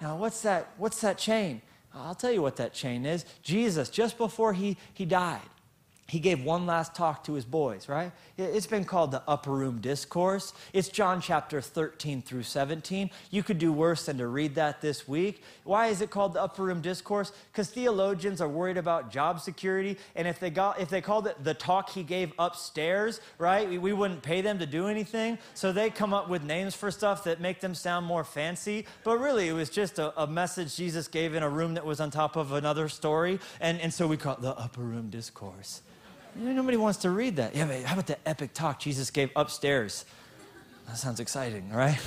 Now, 0.00 0.16
what's 0.16 0.42
that, 0.42 0.70
what's 0.76 1.00
that 1.00 1.18
chain? 1.18 1.62
I'll 1.94 2.14
tell 2.14 2.30
you 2.30 2.42
what 2.42 2.56
that 2.56 2.74
chain 2.74 3.04
is. 3.04 3.24
Jesus, 3.42 3.88
just 3.88 4.18
before 4.18 4.52
he, 4.52 4.76
he 4.94 5.04
died, 5.04 5.40
he 6.08 6.20
gave 6.20 6.42
one 6.42 6.64
last 6.64 6.94
talk 6.94 7.22
to 7.24 7.34
his 7.34 7.44
boys, 7.44 7.86
right? 7.86 8.12
It's 8.38 8.66
been 8.66 8.86
called 8.86 9.10
the 9.10 9.22
Upper 9.28 9.50
Room 9.50 9.78
Discourse. 9.82 10.54
It's 10.72 10.88
John 10.88 11.20
chapter 11.20 11.60
13 11.60 12.22
through 12.22 12.44
17. 12.44 13.10
You 13.30 13.42
could 13.42 13.58
do 13.58 13.70
worse 13.74 14.06
than 14.06 14.16
to 14.16 14.26
read 14.26 14.54
that 14.54 14.80
this 14.80 15.06
week. 15.06 15.42
Why 15.64 15.88
is 15.88 16.00
it 16.00 16.08
called 16.08 16.32
the 16.32 16.42
Upper 16.42 16.64
Room 16.64 16.80
Discourse? 16.80 17.32
Because 17.52 17.68
theologians 17.68 18.40
are 18.40 18.48
worried 18.48 18.78
about 18.78 19.10
job 19.10 19.38
security, 19.42 19.98
and 20.16 20.26
if 20.26 20.40
they 20.40 20.48
got 20.48 20.80
if 20.80 20.88
they 20.88 21.02
called 21.02 21.26
it 21.26 21.44
the 21.44 21.52
talk 21.52 21.90
he 21.90 22.02
gave 22.02 22.32
upstairs, 22.38 23.20
right, 23.36 23.68
we, 23.68 23.76
we 23.76 23.92
wouldn't 23.92 24.22
pay 24.22 24.40
them 24.40 24.58
to 24.60 24.66
do 24.66 24.88
anything. 24.88 25.36
So 25.52 25.72
they 25.72 25.90
come 25.90 26.14
up 26.14 26.30
with 26.30 26.42
names 26.42 26.74
for 26.74 26.90
stuff 26.90 27.24
that 27.24 27.42
make 27.42 27.60
them 27.60 27.74
sound 27.74 28.06
more 28.06 28.24
fancy. 28.24 28.86
But 29.04 29.18
really, 29.18 29.48
it 29.48 29.52
was 29.52 29.68
just 29.68 29.98
a, 29.98 30.18
a 30.18 30.26
message 30.26 30.74
Jesus 30.74 31.06
gave 31.06 31.34
in 31.34 31.42
a 31.42 31.50
room 31.50 31.74
that 31.74 31.84
was 31.84 32.00
on 32.00 32.10
top 32.10 32.36
of 32.36 32.52
another 32.52 32.88
story, 32.88 33.40
and, 33.60 33.78
and 33.82 33.92
so 33.92 34.06
we 34.06 34.16
call 34.16 34.32
it 34.32 34.40
the 34.40 34.56
Upper 34.56 34.80
Room 34.80 35.10
Discourse. 35.10 35.82
Nobody 36.38 36.76
wants 36.76 36.98
to 37.00 37.10
read 37.10 37.36
that. 37.36 37.56
Yeah, 37.56 37.66
but 37.66 37.82
how 37.82 37.94
about 37.94 38.06
the 38.06 38.28
epic 38.28 38.54
talk 38.54 38.78
Jesus 38.78 39.10
gave 39.10 39.30
upstairs? 39.34 40.04
That 40.86 40.96
sounds 40.96 41.18
exciting, 41.18 41.68
right? 41.70 41.98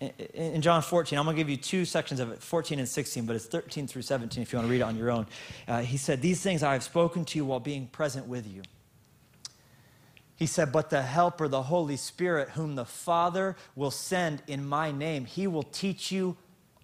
in 0.34 0.60
John 0.60 0.82
14, 0.82 1.18
I'm 1.18 1.24
going 1.24 1.36
to 1.36 1.40
give 1.40 1.48
you 1.48 1.56
two 1.56 1.86
sections 1.86 2.20
of 2.20 2.30
it, 2.30 2.42
14 2.42 2.78
and 2.78 2.88
16, 2.88 3.24
but 3.24 3.34
it's 3.34 3.46
13 3.46 3.86
through 3.86 4.02
17 4.02 4.42
if 4.42 4.52
you 4.52 4.58
want 4.58 4.68
to 4.68 4.70
read 4.70 4.80
it 4.80 4.84
on 4.84 4.96
your 4.96 5.10
own. 5.10 5.26
Uh, 5.66 5.80
he 5.80 5.96
said, 5.96 6.20
These 6.20 6.42
things 6.42 6.62
I 6.62 6.74
have 6.74 6.82
spoken 6.82 7.24
to 7.26 7.38
you 7.38 7.46
while 7.46 7.60
being 7.60 7.86
present 7.86 8.26
with 8.26 8.46
you. 8.46 8.62
He 10.36 10.44
said, 10.46 10.70
But 10.70 10.90
the 10.90 11.00
Helper, 11.00 11.48
the 11.48 11.62
Holy 11.62 11.96
Spirit, 11.96 12.50
whom 12.50 12.74
the 12.74 12.84
Father 12.84 13.56
will 13.74 13.90
send 13.90 14.42
in 14.46 14.66
my 14.66 14.92
name, 14.92 15.24
he 15.24 15.46
will 15.46 15.62
teach 15.62 16.12
you 16.12 16.36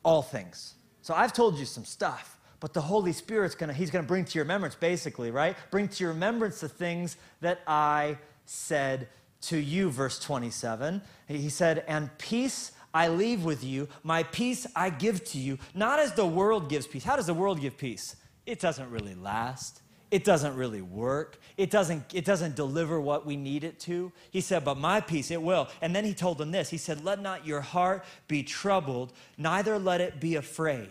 all 0.02 0.22
things. 0.22 0.74
So 1.02 1.12
I've 1.12 1.34
told 1.34 1.58
you 1.58 1.66
some 1.66 1.84
stuff 1.84 2.38
but 2.62 2.74
the 2.74 2.80
Holy 2.80 3.12
Spirit's 3.12 3.56
gonna, 3.56 3.72
he's 3.72 3.90
gonna 3.90 4.06
bring 4.06 4.24
to 4.24 4.38
your 4.38 4.44
remembrance, 4.44 4.76
basically, 4.76 5.32
right? 5.32 5.56
Bring 5.72 5.88
to 5.88 6.04
your 6.04 6.12
remembrance 6.12 6.60
the 6.60 6.68
things 6.68 7.16
that 7.40 7.60
I 7.66 8.18
said 8.46 9.08
to 9.42 9.56
you, 9.58 9.90
verse 9.90 10.20
27. 10.20 11.02
He 11.26 11.48
said, 11.48 11.82
And 11.88 12.16
peace 12.18 12.70
I 12.94 13.08
leave 13.08 13.42
with 13.42 13.64
you, 13.64 13.88
my 14.04 14.22
peace 14.22 14.64
I 14.76 14.90
give 14.90 15.24
to 15.30 15.38
you, 15.38 15.58
not 15.74 15.98
as 15.98 16.12
the 16.12 16.24
world 16.24 16.68
gives 16.68 16.86
peace. 16.86 17.02
How 17.02 17.16
does 17.16 17.26
the 17.26 17.34
world 17.34 17.60
give 17.60 17.76
peace? 17.76 18.14
It 18.46 18.60
doesn't 18.60 18.88
really 18.92 19.16
last. 19.16 19.82
It 20.12 20.22
doesn't 20.22 20.54
really 20.54 20.82
work. 20.82 21.40
It 21.56 21.68
doesn't, 21.68 22.14
it 22.14 22.24
doesn't 22.24 22.54
deliver 22.54 23.00
what 23.00 23.26
we 23.26 23.34
need 23.34 23.64
it 23.64 23.80
to. 23.80 24.12
He 24.30 24.40
said, 24.40 24.64
But 24.64 24.78
my 24.78 25.00
peace, 25.00 25.32
it 25.32 25.42
will. 25.42 25.66
And 25.80 25.96
then 25.96 26.04
he 26.04 26.14
told 26.14 26.38
them 26.38 26.52
this 26.52 26.70
He 26.70 26.78
said, 26.78 27.02
Let 27.02 27.20
not 27.20 27.44
your 27.44 27.60
heart 27.60 28.04
be 28.28 28.44
troubled, 28.44 29.12
neither 29.36 29.80
let 29.80 30.00
it 30.00 30.20
be 30.20 30.36
afraid. 30.36 30.90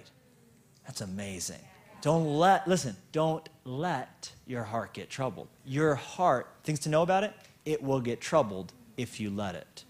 That's 0.86 1.02
amazing. 1.02 1.60
Don't 2.02 2.26
let, 2.26 2.68
listen, 2.68 2.96
don't 3.12 3.48
let 3.64 4.32
your 4.48 4.64
heart 4.64 4.94
get 4.94 5.10
troubled. 5.10 5.48
Your 5.66 5.96
heart, 5.96 6.48
things 6.64 6.80
to 6.82 6.90
know 6.90 7.04
about 7.04 7.24
it, 7.24 7.34
it 7.64 7.84
will 7.84 8.02
get 8.02 8.20
troubled 8.20 8.74
if 8.98 9.20
you 9.20 9.30
let 9.30 9.56
it. 9.56 9.86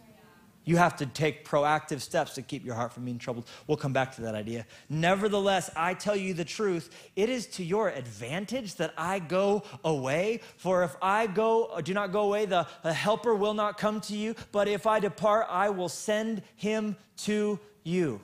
You 0.64 0.78
have 0.78 0.98
to 0.98 1.08
take 1.08 1.48
proactive 1.48 2.02
steps 2.02 2.36
to 2.36 2.44
keep 2.44 2.64
your 2.64 2.76
heart 2.76 2.94
from 2.94 3.06
being 3.06 3.18
troubled. 3.18 3.48
We'll 3.66 3.78
come 3.78 3.94
back 3.94 4.16
to 4.16 4.22
that 4.22 4.36
idea. 4.36 4.68
Nevertheless, 4.90 5.72
I 5.76 5.96
tell 5.96 6.16
you 6.16 6.36
the 6.36 6.46
truth. 6.46 7.10
It 7.16 7.30
is 7.30 7.48
to 7.48 7.64
your 7.64 7.90
advantage 7.90 8.76
that 8.76 8.94
I 8.96 9.20
go 9.20 9.64
away. 9.84 10.42
For 10.58 10.84
if 10.84 10.96
I 11.02 11.26
go, 11.26 11.80
do 11.84 11.96
not 11.96 12.12
go 12.12 12.22
away, 12.22 12.46
the, 12.46 12.68
the 12.84 12.94
helper 12.94 13.34
will 13.34 13.56
not 13.56 13.80
come 13.80 14.02
to 14.02 14.16
you. 14.16 14.36
But 14.52 14.68
if 14.68 14.86
I 14.86 15.00
depart, 15.00 15.48
I 15.50 15.70
will 15.70 15.90
send 15.90 16.44
him 16.56 16.96
to 17.18 17.60
you. 17.84 18.22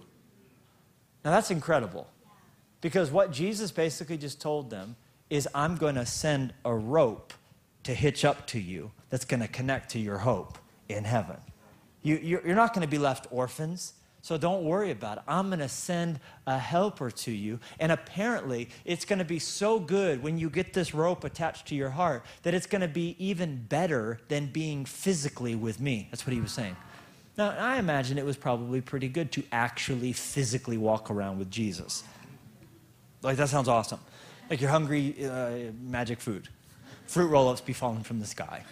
Now 1.25 1.31
that's 1.31 1.49
incredible. 1.49 2.07
Because 2.87 3.11
what 3.11 3.33
Jesus 3.33 3.69
basically 3.69 4.15
just 4.15 4.39
told 4.39 4.69
them 4.69 4.95
is, 5.29 5.45
I'm 5.53 5.75
going 5.75 5.95
to 5.95 6.05
send 6.05 6.53
a 6.63 6.73
rope 6.73 7.33
to 7.83 7.93
hitch 7.93 8.23
up 8.23 8.47
to 8.47 8.61
you 8.61 8.91
that's 9.09 9.25
going 9.25 9.41
to 9.41 9.47
connect 9.49 9.91
to 9.91 9.99
your 9.99 10.19
hope 10.19 10.57
in 10.87 11.03
heaven. 11.03 11.35
You, 12.01 12.39
are 12.45 12.55
not 12.55 12.73
going 12.73 12.87
to 12.87 12.89
be 12.89 12.97
left 12.97 13.27
orphans. 13.29 13.91
So 14.21 14.37
don't 14.37 14.63
worry 14.63 14.91
about 14.91 15.17
it. 15.17 15.25
I'm 15.27 15.47
going 15.47 15.59
to 15.59 15.67
send 15.67 16.21
a 16.45 16.57
helper 16.57 17.11
to 17.11 17.31
you. 17.31 17.59
And 17.77 17.91
apparently, 17.91 18.69
it's 18.85 19.03
going 19.03 19.19
to 19.19 19.25
be 19.25 19.39
so 19.39 19.79
good 19.79 20.23
when 20.23 20.37
you 20.37 20.49
get 20.49 20.71
this 20.71 20.93
rope 20.93 21.25
attached 21.25 21.67
to 21.67 21.75
your 21.75 21.89
heart 21.89 22.23
that 22.43 22.53
it's 22.53 22.67
going 22.67 22.83
to 22.83 22.87
be 22.87 23.17
even 23.19 23.65
better 23.67 24.21
than 24.29 24.45
being 24.45 24.85
physically 24.85 25.55
with 25.55 25.81
me. 25.81 26.07
That's 26.09 26.25
what 26.25 26.31
he 26.31 26.39
was 26.39 26.53
saying. 26.53 26.77
Now, 27.37 27.49
I 27.49 27.79
imagine 27.79 28.17
it 28.17 28.25
was 28.25 28.37
probably 28.37 28.79
pretty 28.79 29.09
good 29.09 29.33
to 29.33 29.43
actually 29.51 30.13
physically 30.13 30.77
walk 30.77 31.11
around 31.11 31.37
with 31.37 31.51
Jesus. 31.51 32.05
Like, 33.21 33.37
that 33.37 33.49
sounds 33.49 33.67
awesome. 33.67 33.99
Like 34.49 34.61
you're 34.61 34.69
hungry, 34.69 35.25
uh, 35.25 35.71
magic 35.81 36.21
food. 36.21 36.47
Fruit 37.07 37.27
roll 37.27 37.49
ups 37.49 37.61
be 37.61 37.73
falling 37.73 38.03
from 38.03 38.19
the 38.19 38.25
sky 38.25 38.63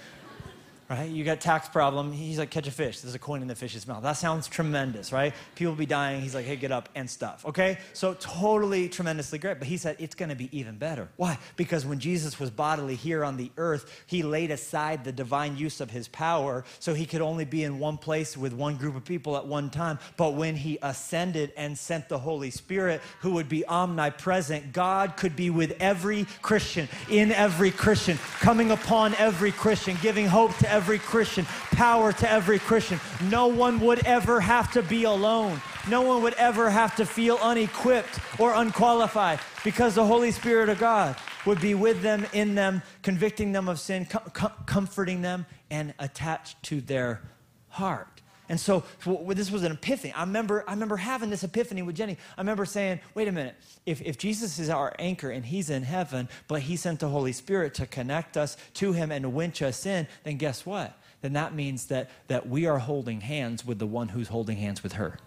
right? 0.90 1.10
You 1.10 1.24
got 1.24 1.42
tax 1.42 1.68
problem. 1.68 2.12
He's 2.12 2.38
like, 2.38 2.52
catch 2.52 2.68
a 2.68 2.72
fish. 2.72 3.02
There's 3.02 3.16
a 3.16 3.20
coin 3.20 3.42
in 3.42 3.48
the 3.48 3.56
fish's 3.56 3.88
mouth. 3.88 4.04
That 4.04 4.14
sounds 4.14 4.48
tremendous, 4.48 5.12
right? 5.12 5.34
People 5.56 5.74
be 5.74 5.86
dying. 5.86 6.22
He's 6.22 6.36
like, 6.36 6.46
hey, 6.46 6.56
get 6.56 6.72
up 6.72 6.90
and 6.96 7.10
stuff. 7.10 7.46
Okay, 7.46 7.80
so 7.94 8.14
totally 8.14 8.88
tremendously 8.90 9.40
great. 9.40 9.60
But 9.60 9.68
he 9.68 9.78
said 9.78 9.96
it's 10.00 10.16
going 10.16 10.30
to 10.30 10.36
be 10.36 10.56
even 10.58 10.78
better. 10.78 11.10
Why? 11.16 11.40
Because 11.56 11.86
when 11.86 12.00
Jesus 12.00 12.40
was 12.40 12.52
bodily 12.52 12.96
here 12.96 13.24
on 13.24 13.38
the 13.38 13.52
earth, 13.58 14.04
he 14.06 14.22
laid 14.22 14.52
aside 14.52 15.04
the 15.04 15.12
divine 15.12 15.58
use 15.58 15.82
of 15.82 15.90
his 15.90 16.08
power, 16.08 16.64
so 16.80 16.94
he 16.94 17.06
could 17.06 17.22
only 17.22 17.46
be 17.46 17.64
in 17.64 17.80
one 17.80 17.98
place 17.98 18.38
with 18.38 18.54
one 18.54 18.78
group 18.78 18.96
of 18.96 19.06
people 19.06 19.38
at 19.38 19.48
one 19.48 19.70
time. 19.70 20.00
But 20.18 20.36
when 20.36 20.56
he 20.56 20.78
ascended 20.82 21.52
and 21.58 21.78
sent 21.78 22.10
the 22.10 22.20
Holy 22.20 22.52
Spirit, 22.52 23.02
who 23.22 23.32
would 23.32 23.50
be 23.50 23.66
omnipresent, 23.66 24.72
God 24.72 25.18
could 25.18 25.36
be 25.36 25.50
with 25.50 25.76
every 25.80 26.26
Christian, 26.42 26.88
in 27.10 27.32
every 27.32 27.72
Christian, 27.72 28.18
coming 28.40 28.72
upon 28.72 29.16
every 29.16 29.52
Christian, 29.52 29.98
giving 30.02 30.28
hope 30.28 30.56
to 30.58 30.72
every 30.76 31.00
Christian, 31.00 31.46
power 31.72 32.12
to 32.12 32.30
every 32.30 32.60
Christian. 32.60 33.00
No 33.30 33.48
one 33.48 33.80
would 33.80 34.00
ever 34.06 34.42
have 34.42 34.74
to 34.74 34.82
be 34.84 35.06
alone. 35.06 35.62
No 35.88 36.02
one 36.02 36.22
would 36.24 36.34
ever 36.34 36.70
have 36.70 36.98
to 36.98 37.06
feel 37.06 37.38
unequipped 37.42 38.20
or 38.40 38.54
unqualified 38.54 39.40
because 39.64 39.96
the 39.96 40.06
Holy 40.06 40.32
Spirit 40.32 40.68
of 40.68 40.78
God 40.78 41.16
would 41.46 41.62
be 41.62 41.76
with 41.76 42.02
them, 42.02 42.26
in 42.34 42.56
them, 42.56 42.82
convicting 43.04 43.54
them 43.54 43.70
of 43.70 43.80
sin, 43.80 44.04
com- 44.04 44.30
com- 44.34 44.52
comforting 44.66 45.22
them, 45.22 45.46
and 45.70 45.94
attached 45.98 46.62
to 46.64 46.82
their 46.82 47.22
heart. 47.70 48.15
And 48.48 48.60
so 48.60 48.84
this 49.28 49.50
was 49.50 49.64
an 49.64 49.72
epiphany. 49.72 50.14
I 50.14 50.22
remember, 50.22 50.64
I 50.68 50.74
remember 50.74 50.98
having 50.98 51.30
this 51.30 51.44
epiphany 51.44 51.82
with 51.82 51.96
Jennie. 51.96 52.18
I 52.38 52.42
remember 52.42 52.66
saying, 52.66 53.00
wait 53.16 53.28
a 53.28 53.32
minute, 53.32 53.56
if, 53.86 54.02
if 54.02 54.18
Jesus 54.18 54.60
is 54.60 54.70
our 54.70 54.94
anchor 55.00 55.32
and 55.32 55.46
he's 55.46 55.70
in 55.70 55.84
heaven, 55.84 56.30
but 56.48 56.62
he 56.62 56.76
sent 56.76 57.00
the 57.00 57.10
Holy 57.10 57.32
Spirit 57.32 57.74
to 57.76 57.88
connect 57.88 58.38
us 58.38 58.56
to 58.76 58.94
him 58.94 59.12
and 59.12 59.24
to 59.24 59.30
winch 59.30 59.62
us 59.62 59.86
in, 59.86 60.08
then 60.24 60.38
guess 60.38 60.66
what? 60.66 60.98
Then 61.22 61.34
that 61.34 61.56
means 61.56 61.88
that, 61.88 62.12
that 62.28 62.48
we 62.48 62.68
are 62.68 62.78
holding 62.78 63.22
hands 63.22 63.66
with 63.66 63.80
the 63.80 63.88
one 63.88 64.10
who's 64.10 64.28
holding 64.28 64.58
hands 64.58 64.84
with 64.84 64.94
her. 64.94 65.18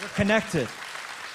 We're 0.00 0.08
connected. 0.08 0.68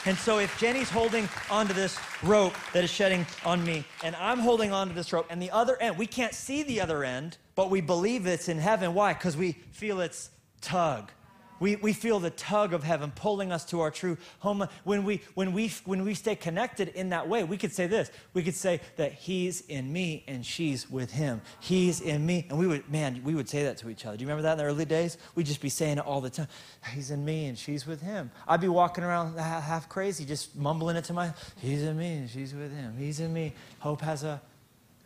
And 0.06 0.18
so 0.18 0.40
if 0.40 0.58
Jennie's 0.60 0.90
holding 0.90 1.30
onto 1.50 1.74
this 1.74 1.98
rope 2.24 2.54
that 2.74 2.84
is 2.84 2.90
shedding 2.90 3.26
on 3.46 3.64
me, 3.64 3.86
and 4.04 4.16
I'm 4.16 4.40
holding 4.40 4.72
onto 4.72 4.94
this 4.94 5.14
rope, 5.14 5.28
and 5.30 5.42
the 5.42 5.52
other 5.52 5.78
end, 5.82 5.98
we 5.98 6.08
can't 6.08 6.34
see 6.34 6.64
the 6.64 6.82
other 6.82 7.04
end, 7.04 7.38
but 7.58 7.72
we 7.72 7.82
believe 7.82 8.28
it's 8.28 8.50
in 8.50 8.60
heaven. 8.60 8.94
Why? 8.94 9.14
Because 9.14 9.36
we 9.36 9.54
feel 9.72 10.00
its 10.00 10.30
tug. 10.62 11.12
We, 11.60 11.76
we 11.78 11.92
feel 11.92 12.20
the 12.20 12.30
tug 12.30 12.72
of 12.72 12.84
heaven 12.84 13.12
pulling 13.16 13.52
us 13.52 13.66
to 13.72 13.82
our 13.82 13.90
true 13.90 14.16
home. 14.42 14.68
When 14.84 15.04
we, 15.04 15.22
when, 15.34 15.54
we, 15.54 15.70
when 15.86 16.06
we 16.06 16.14
stay 16.14 16.36
connected 16.36 16.90
in 16.90 17.10
that 17.10 17.28
way, 17.28 17.44
we 17.44 17.58
could 17.58 17.74
say 17.74 17.88
this. 17.88 18.12
We 18.36 18.44
could 18.44 18.54
say 18.54 18.80
that 18.98 19.14
he's 19.14 19.62
in 19.62 19.92
me 19.92 20.24
and 20.28 20.46
she's 20.46 20.88
with 20.88 21.10
him. 21.10 21.42
He's 21.60 22.00
in 22.00 22.28
me. 22.28 22.46
And 22.52 22.60
we 22.60 22.68
would, 22.68 22.88
man, 22.92 23.22
we 23.24 23.34
would 23.34 23.50
say 23.50 23.64
that 23.64 23.78
to 23.78 23.90
each 23.90 24.06
other. 24.06 24.18
Do 24.18 24.22
you 24.22 24.28
remember 24.28 24.44
that 24.44 24.52
in 24.52 24.58
the 24.60 24.66
early 24.66 24.86
days? 24.86 25.18
We'd 25.34 25.48
just 25.48 25.60
be 25.60 25.70
saying 25.70 25.98
it 25.98 26.06
all 26.06 26.22
the 26.22 26.30
time. 26.30 26.50
He's 26.94 27.10
in 27.10 27.26
me 27.26 27.48
and 27.48 27.58
she's 27.58 27.88
with 27.88 28.04
him. 28.04 28.30
I'd 28.48 28.62
be 28.62 28.68
walking 28.68 29.04
around 29.04 29.36
half 29.36 29.90
crazy, 29.90 30.26
just 30.26 30.56
mumbling 30.56 30.96
it 30.96 31.06
to 31.06 31.14
my, 31.14 31.34
he's 31.60 31.82
in 31.82 31.98
me 31.98 32.18
and 32.18 32.30
she's 32.30 32.54
with 32.54 32.72
him. 32.72 32.96
He's 33.00 33.20
in 33.20 33.34
me. 33.34 33.56
Hope 33.80 34.02
has 34.02 34.24
a, 34.24 34.40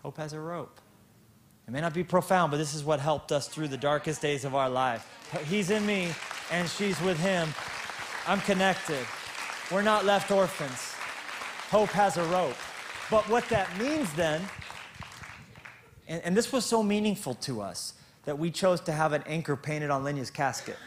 hope 0.04 0.18
has 0.18 0.34
a 0.34 0.40
rope. 0.42 0.82
It 1.68 1.72
may 1.72 1.82
not 1.82 1.94
be 1.94 2.04
profound, 2.04 2.52
but 2.52 2.58
this 2.58 2.74
is 2.74 2.84
what 2.84 3.00
helped 3.00 3.32
us 3.32 3.48
through 3.48 3.70
the 3.70 3.78
darkest 3.78 4.22
days 4.22 4.46
of 4.46 4.56
our 4.56 4.70
life. 4.70 5.08
He's 5.46 5.70
in 5.70 5.86
me 5.86 6.12
and 6.52 6.68
she's 6.70 7.00
with 7.02 7.20
him. 7.20 7.50
I'm 8.28 8.42
connected. 8.42 9.06
We're 9.72 9.82
not 9.82 10.06
left 10.06 10.32
orphans. 10.32 10.94
Hope 11.70 11.90
has 11.90 12.18
a 12.18 12.26
rope. 12.26 12.58
But 13.10 13.28
what 13.30 13.48
that 13.50 13.78
means 13.78 14.12
then, 14.14 14.42
and, 16.08 16.22
and 16.24 16.36
this 16.36 16.52
was 16.52 16.66
so 16.66 16.84
meaningful 16.84 17.36
to 17.36 17.62
us 17.62 17.94
that 18.26 18.38
we 18.38 18.52
chose 18.52 18.82
to 18.82 18.92
have 18.92 19.14
an 19.14 19.24
anchor 19.26 19.56
painted 19.56 19.90
on 19.90 20.04
Lenya's 20.04 20.30
casket. 20.30 20.78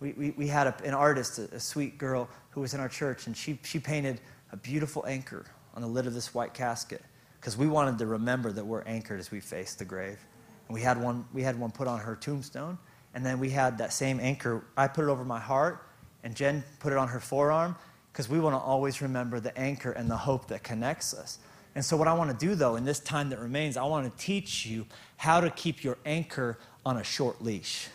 We, 0.00 0.12
we, 0.12 0.30
we 0.30 0.46
had 0.46 0.68
a, 0.68 0.74
an 0.84 0.94
artist, 0.94 1.38
a, 1.38 1.54
a 1.54 1.60
sweet 1.60 1.98
girl 1.98 2.28
who 2.50 2.60
was 2.60 2.74
in 2.74 2.80
our 2.80 2.88
church, 2.88 3.26
and 3.26 3.36
she, 3.36 3.58
she 3.64 3.80
painted 3.80 4.20
a 4.52 4.56
beautiful 4.56 5.04
anchor 5.06 5.44
on 5.74 5.82
the 5.82 5.88
lid 5.88 6.06
of 6.06 6.14
this 6.14 6.32
white 6.32 6.54
casket 6.54 7.02
because 7.48 7.56
we 7.56 7.66
wanted 7.66 7.96
to 7.96 8.04
remember 8.04 8.52
that 8.52 8.62
we're 8.62 8.82
anchored 8.82 9.18
as 9.18 9.30
we 9.30 9.40
face 9.40 9.72
the 9.72 9.84
grave. 9.86 10.18
And 10.66 10.74
we 10.74 10.82
had 10.82 11.02
one, 11.02 11.24
we 11.32 11.40
had 11.40 11.58
one 11.58 11.70
put 11.70 11.88
on 11.88 11.98
her 11.98 12.14
tombstone, 12.14 12.76
And 13.14 13.24
then 13.24 13.38
we 13.38 13.48
had 13.48 13.78
that 13.78 13.94
same 13.94 14.20
anchor. 14.20 14.66
I 14.76 14.86
put 14.86 15.04
it 15.04 15.08
over 15.08 15.24
my 15.24 15.40
heart, 15.40 15.88
and 16.22 16.36
Jen 16.36 16.62
put 16.78 16.92
it 16.92 16.98
on 16.98 17.08
her 17.08 17.20
forearm 17.20 17.74
because 18.12 18.28
we 18.28 18.38
want 18.38 18.54
to 18.54 18.58
always 18.58 19.00
remember 19.00 19.40
the 19.40 19.58
anchor 19.58 19.92
and 19.92 20.10
the 20.10 20.16
hope 20.18 20.46
that 20.48 20.62
connects 20.62 21.14
us. 21.14 21.38
And 21.74 21.82
so, 21.82 21.96
what 21.96 22.06
I 22.06 22.12
want 22.12 22.38
to 22.38 22.46
do, 22.46 22.54
though, 22.54 22.76
in 22.76 22.84
this 22.84 23.00
time 23.00 23.30
that 23.30 23.38
remains, 23.38 23.78
I 23.78 23.84
want 23.84 24.04
to 24.04 24.22
teach 24.22 24.66
you 24.66 24.84
how 25.16 25.40
to 25.40 25.48
keep 25.48 25.82
your 25.82 25.96
anchor 26.04 26.58
on 26.84 26.98
a 26.98 27.02
short 27.02 27.42
leash. 27.42 27.88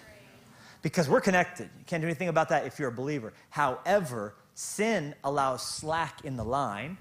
Because 0.81 1.07
we're 1.07 1.21
connected. 1.21 1.69
You 1.77 1.85
can't 1.85 2.01
do 2.01 2.07
anything 2.07 2.29
about 2.29 2.49
that 2.49 2.65
if 2.65 2.79
you're 2.79 2.89
a 2.89 2.91
believer. 2.91 3.33
However, 3.51 4.33
sin 4.55 5.13
allows 5.23 5.61
slack 5.61 6.25
in 6.25 6.37
the 6.37 6.43
line, 6.43 6.97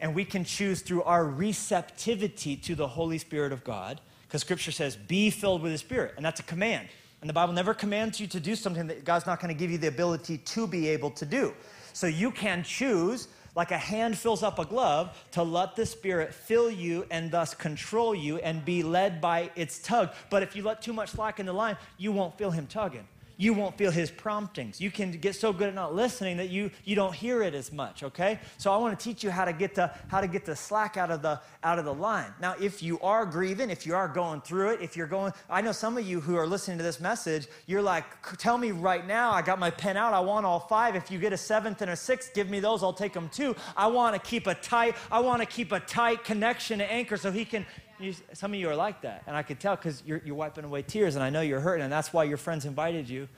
and 0.00 0.14
we 0.14 0.24
can 0.24 0.44
choose 0.44 0.80
through 0.82 1.02
our 1.02 1.24
receptivity 1.24 2.56
to 2.56 2.74
the 2.74 2.86
Holy 2.86 3.18
Spirit 3.18 3.52
of 3.52 3.64
God, 3.64 4.00
because 4.26 4.40
Scripture 4.40 4.72
says, 4.72 4.96
be 4.96 5.30
filled 5.30 5.62
with 5.62 5.72
the 5.72 5.78
Spirit, 5.78 6.14
and 6.16 6.24
that's 6.24 6.40
a 6.40 6.44
command. 6.44 6.88
And 7.20 7.28
the 7.28 7.34
Bible 7.34 7.54
never 7.54 7.74
commands 7.74 8.20
you 8.20 8.26
to 8.28 8.40
do 8.40 8.54
something 8.54 8.86
that 8.88 9.04
God's 9.04 9.26
not 9.26 9.40
going 9.40 9.54
to 9.54 9.58
give 9.58 9.70
you 9.70 9.78
the 9.78 9.88
ability 9.88 10.38
to 10.38 10.66
be 10.66 10.88
able 10.88 11.10
to 11.12 11.24
do. 11.24 11.54
So 11.92 12.06
you 12.06 12.30
can 12.30 12.62
choose, 12.62 13.28
like 13.54 13.70
a 13.70 13.78
hand 13.78 14.18
fills 14.18 14.42
up 14.42 14.58
a 14.58 14.66
glove, 14.66 15.16
to 15.32 15.42
let 15.42 15.76
the 15.76 15.86
Spirit 15.86 16.34
fill 16.34 16.70
you 16.70 17.06
and 17.10 17.30
thus 17.30 17.54
control 17.54 18.14
you 18.14 18.36
and 18.38 18.64
be 18.64 18.82
led 18.82 19.20
by 19.20 19.50
its 19.56 19.78
tug. 19.78 20.10
But 20.28 20.42
if 20.42 20.54
you 20.54 20.62
let 20.62 20.82
too 20.82 20.92
much 20.92 21.10
slack 21.10 21.40
in 21.40 21.46
the 21.46 21.52
line, 21.52 21.76
you 21.96 22.12
won't 22.12 22.36
feel 22.36 22.50
Him 22.50 22.66
tugging 22.66 23.08
you 23.36 23.52
won't 23.52 23.76
feel 23.76 23.90
his 23.90 24.10
promptings. 24.10 24.80
You 24.80 24.90
can 24.90 25.12
get 25.12 25.34
so 25.34 25.52
good 25.52 25.68
at 25.68 25.74
not 25.74 25.94
listening 25.94 26.36
that 26.38 26.48
you, 26.48 26.70
you 26.84 26.96
don't 26.96 27.14
hear 27.14 27.42
it 27.42 27.54
as 27.54 27.72
much, 27.72 28.02
okay? 28.02 28.38
So 28.58 28.72
I 28.72 28.76
want 28.76 28.98
to 28.98 29.04
teach 29.04 29.22
you 29.22 29.30
how 29.30 29.44
to 29.44 29.52
get 29.52 29.74
the 29.74 29.90
how 30.08 30.20
to 30.20 30.28
get 30.28 30.44
the 30.44 30.56
slack 30.56 30.96
out 30.96 31.10
of 31.10 31.22
the 31.22 31.40
out 31.62 31.78
of 31.78 31.84
the 31.84 31.94
line. 31.94 32.32
Now, 32.40 32.54
if 32.60 32.82
you 32.82 32.98
are 33.00 33.26
grieving, 33.26 33.70
if 33.70 33.86
you 33.86 33.94
are 33.94 34.08
going 34.08 34.40
through 34.40 34.70
it, 34.70 34.80
if 34.80 34.96
you're 34.96 35.06
going, 35.06 35.32
I 35.50 35.60
know 35.60 35.72
some 35.72 35.98
of 35.98 36.06
you 36.06 36.20
who 36.20 36.36
are 36.36 36.46
listening 36.46 36.78
to 36.78 36.84
this 36.84 37.00
message, 37.00 37.48
you're 37.66 37.82
like, 37.82 38.04
tell 38.38 38.58
me 38.58 38.70
right 38.70 39.06
now, 39.06 39.32
I 39.32 39.42
got 39.42 39.58
my 39.58 39.70
pen 39.70 39.96
out, 39.96 40.14
I 40.14 40.20
want 40.20 40.46
all 40.46 40.60
five. 40.60 40.96
If 40.96 41.10
you 41.10 41.18
get 41.18 41.32
a 41.32 41.36
seventh 41.36 41.82
and 41.82 41.90
a 41.90 41.96
sixth, 41.96 42.34
give 42.34 42.48
me 42.48 42.60
those, 42.60 42.82
I'll 42.82 42.92
take 42.92 43.12
them 43.12 43.28
too. 43.28 43.54
I 43.76 43.86
want 43.86 44.14
to 44.14 44.20
keep 44.20 44.46
a 44.46 44.54
tight, 44.54 44.96
I 45.10 45.20
want 45.20 45.42
to 45.42 45.46
keep 45.46 45.72
a 45.72 45.80
tight 45.80 46.24
connection 46.24 46.78
to 46.78 46.90
anchor 46.90 47.16
so 47.16 47.30
he 47.30 47.44
can 47.44 47.66
you, 48.00 48.14
some 48.32 48.52
of 48.52 48.60
you 48.60 48.68
are 48.68 48.76
like 48.76 49.02
that, 49.02 49.22
and 49.26 49.36
I 49.36 49.42
could 49.42 49.60
tell 49.60 49.76
because 49.76 50.02
you're, 50.06 50.22
you're 50.24 50.34
wiping 50.34 50.64
away 50.64 50.82
tears, 50.82 51.14
and 51.14 51.24
I 51.24 51.30
know 51.30 51.40
you're 51.40 51.60
hurting, 51.60 51.84
and 51.84 51.92
that's 51.92 52.12
why 52.12 52.24
your 52.24 52.36
friends 52.36 52.64
invited 52.64 53.08
you 53.08 53.28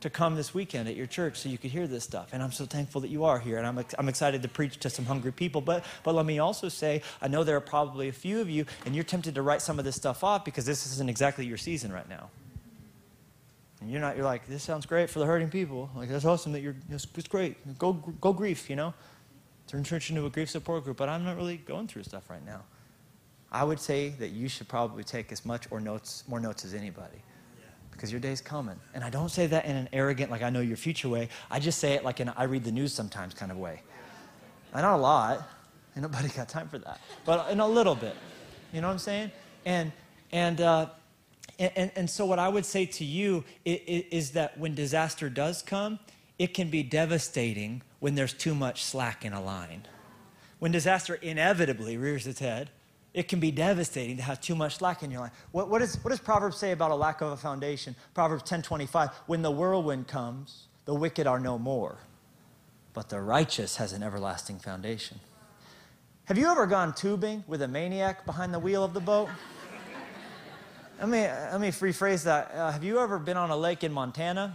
to 0.00 0.10
come 0.10 0.36
this 0.36 0.54
weekend 0.54 0.88
at 0.88 0.94
your 0.94 1.06
church 1.06 1.38
so 1.38 1.48
you 1.48 1.58
could 1.58 1.70
hear 1.70 1.86
this 1.86 2.04
stuff. 2.04 2.28
And 2.32 2.42
I'm 2.42 2.52
so 2.52 2.66
thankful 2.66 3.00
that 3.00 3.08
you 3.08 3.24
are 3.24 3.38
here, 3.38 3.58
and 3.58 3.66
I'm, 3.66 3.84
I'm 3.98 4.08
excited 4.08 4.42
to 4.42 4.48
preach 4.48 4.78
to 4.78 4.90
some 4.90 5.04
hungry 5.04 5.32
people. 5.32 5.60
But, 5.60 5.84
but 6.04 6.14
let 6.14 6.24
me 6.24 6.38
also 6.38 6.68
say, 6.68 7.02
I 7.20 7.28
know 7.28 7.42
there 7.42 7.56
are 7.56 7.60
probably 7.60 8.08
a 8.08 8.12
few 8.12 8.40
of 8.40 8.48
you, 8.48 8.64
and 8.86 8.94
you're 8.94 9.04
tempted 9.04 9.34
to 9.34 9.42
write 9.42 9.60
some 9.60 9.78
of 9.78 9.84
this 9.84 9.96
stuff 9.96 10.22
off 10.22 10.44
because 10.44 10.64
this 10.64 10.86
isn't 10.86 11.08
exactly 11.08 11.46
your 11.46 11.56
season 11.56 11.92
right 11.92 12.08
now. 12.08 12.30
And 13.80 13.90
you're 13.90 14.00
not, 14.00 14.16
you're 14.16 14.24
like, 14.24 14.46
this 14.46 14.62
sounds 14.62 14.86
great 14.86 15.10
for 15.10 15.18
the 15.18 15.26
hurting 15.26 15.50
people. 15.50 15.90
Like, 15.96 16.08
that's 16.08 16.24
awesome 16.24 16.52
that 16.52 16.60
you're, 16.60 16.76
it's, 16.90 17.06
it's 17.16 17.28
great. 17.28 17.78
Go, 17.78 17.92
go 17.92 18.32
grief, 18.32 18.70
you 18.70 18.76
know? 18.76 18.94
Turn 19.66 19.84
church 19.84 20.10
into 20.10 20.24
a 20.26 20.30
grief 20.30 20.50
support 20.50 20.84
group, 20.84 20.96
but 20.96 21.08
I'm 21.08 21.24
not 21.24 21.36
really 21.36 21.58
going 21.58 21.88
through 21.88 22.04
stuff 22.04 22.30
right 22.30 22.44
now. 22.44 22.62
I 23.50 23.64
would 23.64 23.80
say 23.80 24.10
that 24.18 24.28
you 24.28 24.48
should 24.48 24.68
probably 24.68 25.04
take 25.04 25.32
as 25.32 25.44
much 25.44 25.66
or 25.70 25.80
notes, 25.80 26.24
more 26.28 26.40
notes 26.40 26.64
as 26.64 26.74
anybody 26.74 27.22
because 27.98 28.12
your 28.12 28.20
day's 28.20 28.40
coming. 28.40 28.76
And 28.94 29.02
I 29.02 29.10
don't 29.10 29.28
say 29.28 29.48
that 29.48 29.64
in 29.64 29.74
an 29.74 29.88
arrogant, 29.92 30.30
like 30.30 30.42
I 30.42 30.50
know 30.50 30.60
your 30.60 30.76
future 30.76 31.08
way. 31.08 31.28
I 31.50 31.58
just 31.58 31.80
say 31.80 31.94
it 31.94 32.04
like 32.04 32.20
in 32.20 32.28
a, 32.28 32.34
I 32.36 32.44
read 32.44 32.62
the 32.62 32.70
news 32.70 32.92
sometimes 32.92 33.34
kind 33.34 33.50
of 33.50 33.58
way. 33.58 33.82
And 34.72 34.82
not 34.82 34.94
a 34.94 35.02
lot. 35.02 35.48
Ain't 35.96 36.02
nobody 36.02 36.28
got 36.28 36.48
time 36.48 36.68
for 36.68 36.78
that. 36.78 37.00
But 37.24 37.50
in 37.50 37.58
a 37.58 37.66
little 37.66 37.96
bit. 37.96 38.14
You 38.72 38.80
know 38.80 38.86
what 38.86 38.92
I'm 38.92 38.98
saying? 39.00 39.32
And, 39.64 39.90
and, 40.30 40.60
uh, 40.60 40.86
and, 41.58 41.90
and, 41.96 42.08
so, 42.08 42.24
what 42.24 42.38
I 42.38 42.48
would 42.48 42.64
say 42.64 42.86
to 42.86 43.04
you 43.04 43.42
is, 43.64 44.04
is 44.12 44.30
that 44.32 44.56
when 44.58 44.76
disaster 44.76 45.28
does 45.28 45.60
come, 45.60 45.98
it 46.38 46.54
can 46.54 46.70
be 46.70 46.84
devastating 46.84 47.82
when 47.98 48.14
there's 48.14 48.32
too 48.32 48.54
much 48.54 48.84
slack 48.84 49.24
in 49.24 49.32
a 49.32 49.42
line. 49.42 49.88
When 50.60 50.70
disaster 50.70 51.16
inevitably 51.16 51.96
rears 51.96 52.28
its 52.28 52.38
head, 52.38 52.70
it 53.14 53.28
can 53.28 53.40
be 53.40 53.50
devastating 53.50 54.16
to 54.16 54.22
have 54.22 54.40
too 54.40 54.54
much 54.54 54.76
slack 54.76 55.02
in 55.02 55.10
your 55.10 55.20
life. 55.20 55.32
What, 55.52 55.68
what, 55.68 55.82
is, 55.82 55.96
what 56.04 56.10
does 56.10 56.20
Proverbs 56.20 56.56
say 56.56 56.72
about 56.72 56.90
a 56.90 56.94
lack 56.94 57.20
of 57.20 57.32
a 57.32 57.36
foundation? 57.36 57.96
Proverbs 58.14 58.42
10:25. 58.44 59.12
When 59.26 59.42
the 59.42 59.50
whirlwind 59.50 60.08
comes, 60.08 60.68
the 60.84 60.94
wicked 60.94 61.26
are 61.26 61.40
no 61.40 61.58
more, 61.58 61.98
but 62.92 63.08
the 63.08 63.20
righteous 63.20 63.76
has 63.76 63.92
an 63.92 64.02
everlasting 64.02 64.58
foundation. 64.58 65.20
Have 66.26 66.36
you 66.36 66.46
ever 66.46 66.66
gone 66.66 66.94
tubing 66.94 67.42
with 67.46 67.62
a 67.62 67.68
maniac 67.68 68.26
behind 68.26 68.52
the 68.52 68.58
wheel 68.58 68.84
of 68.84 68.92
the 68.92 69.00
boat? 69.00 69.30
let, 71.00 71.08
me, 71.08 71.20
let 71.20 71.60
me 71.60 71.68
rephrase 71.68 72.24
that. 72.24 72.50
Uh, 72.52 72.70
have 72.70 72.84
you 72.84 72.98
ever 72.98 73.18
been 73.18 73.38
on 73.38 73.48
a 73.50 73.56
lake 73.56 73.82
in 73.82 73.92
Montana? 73.92 74.54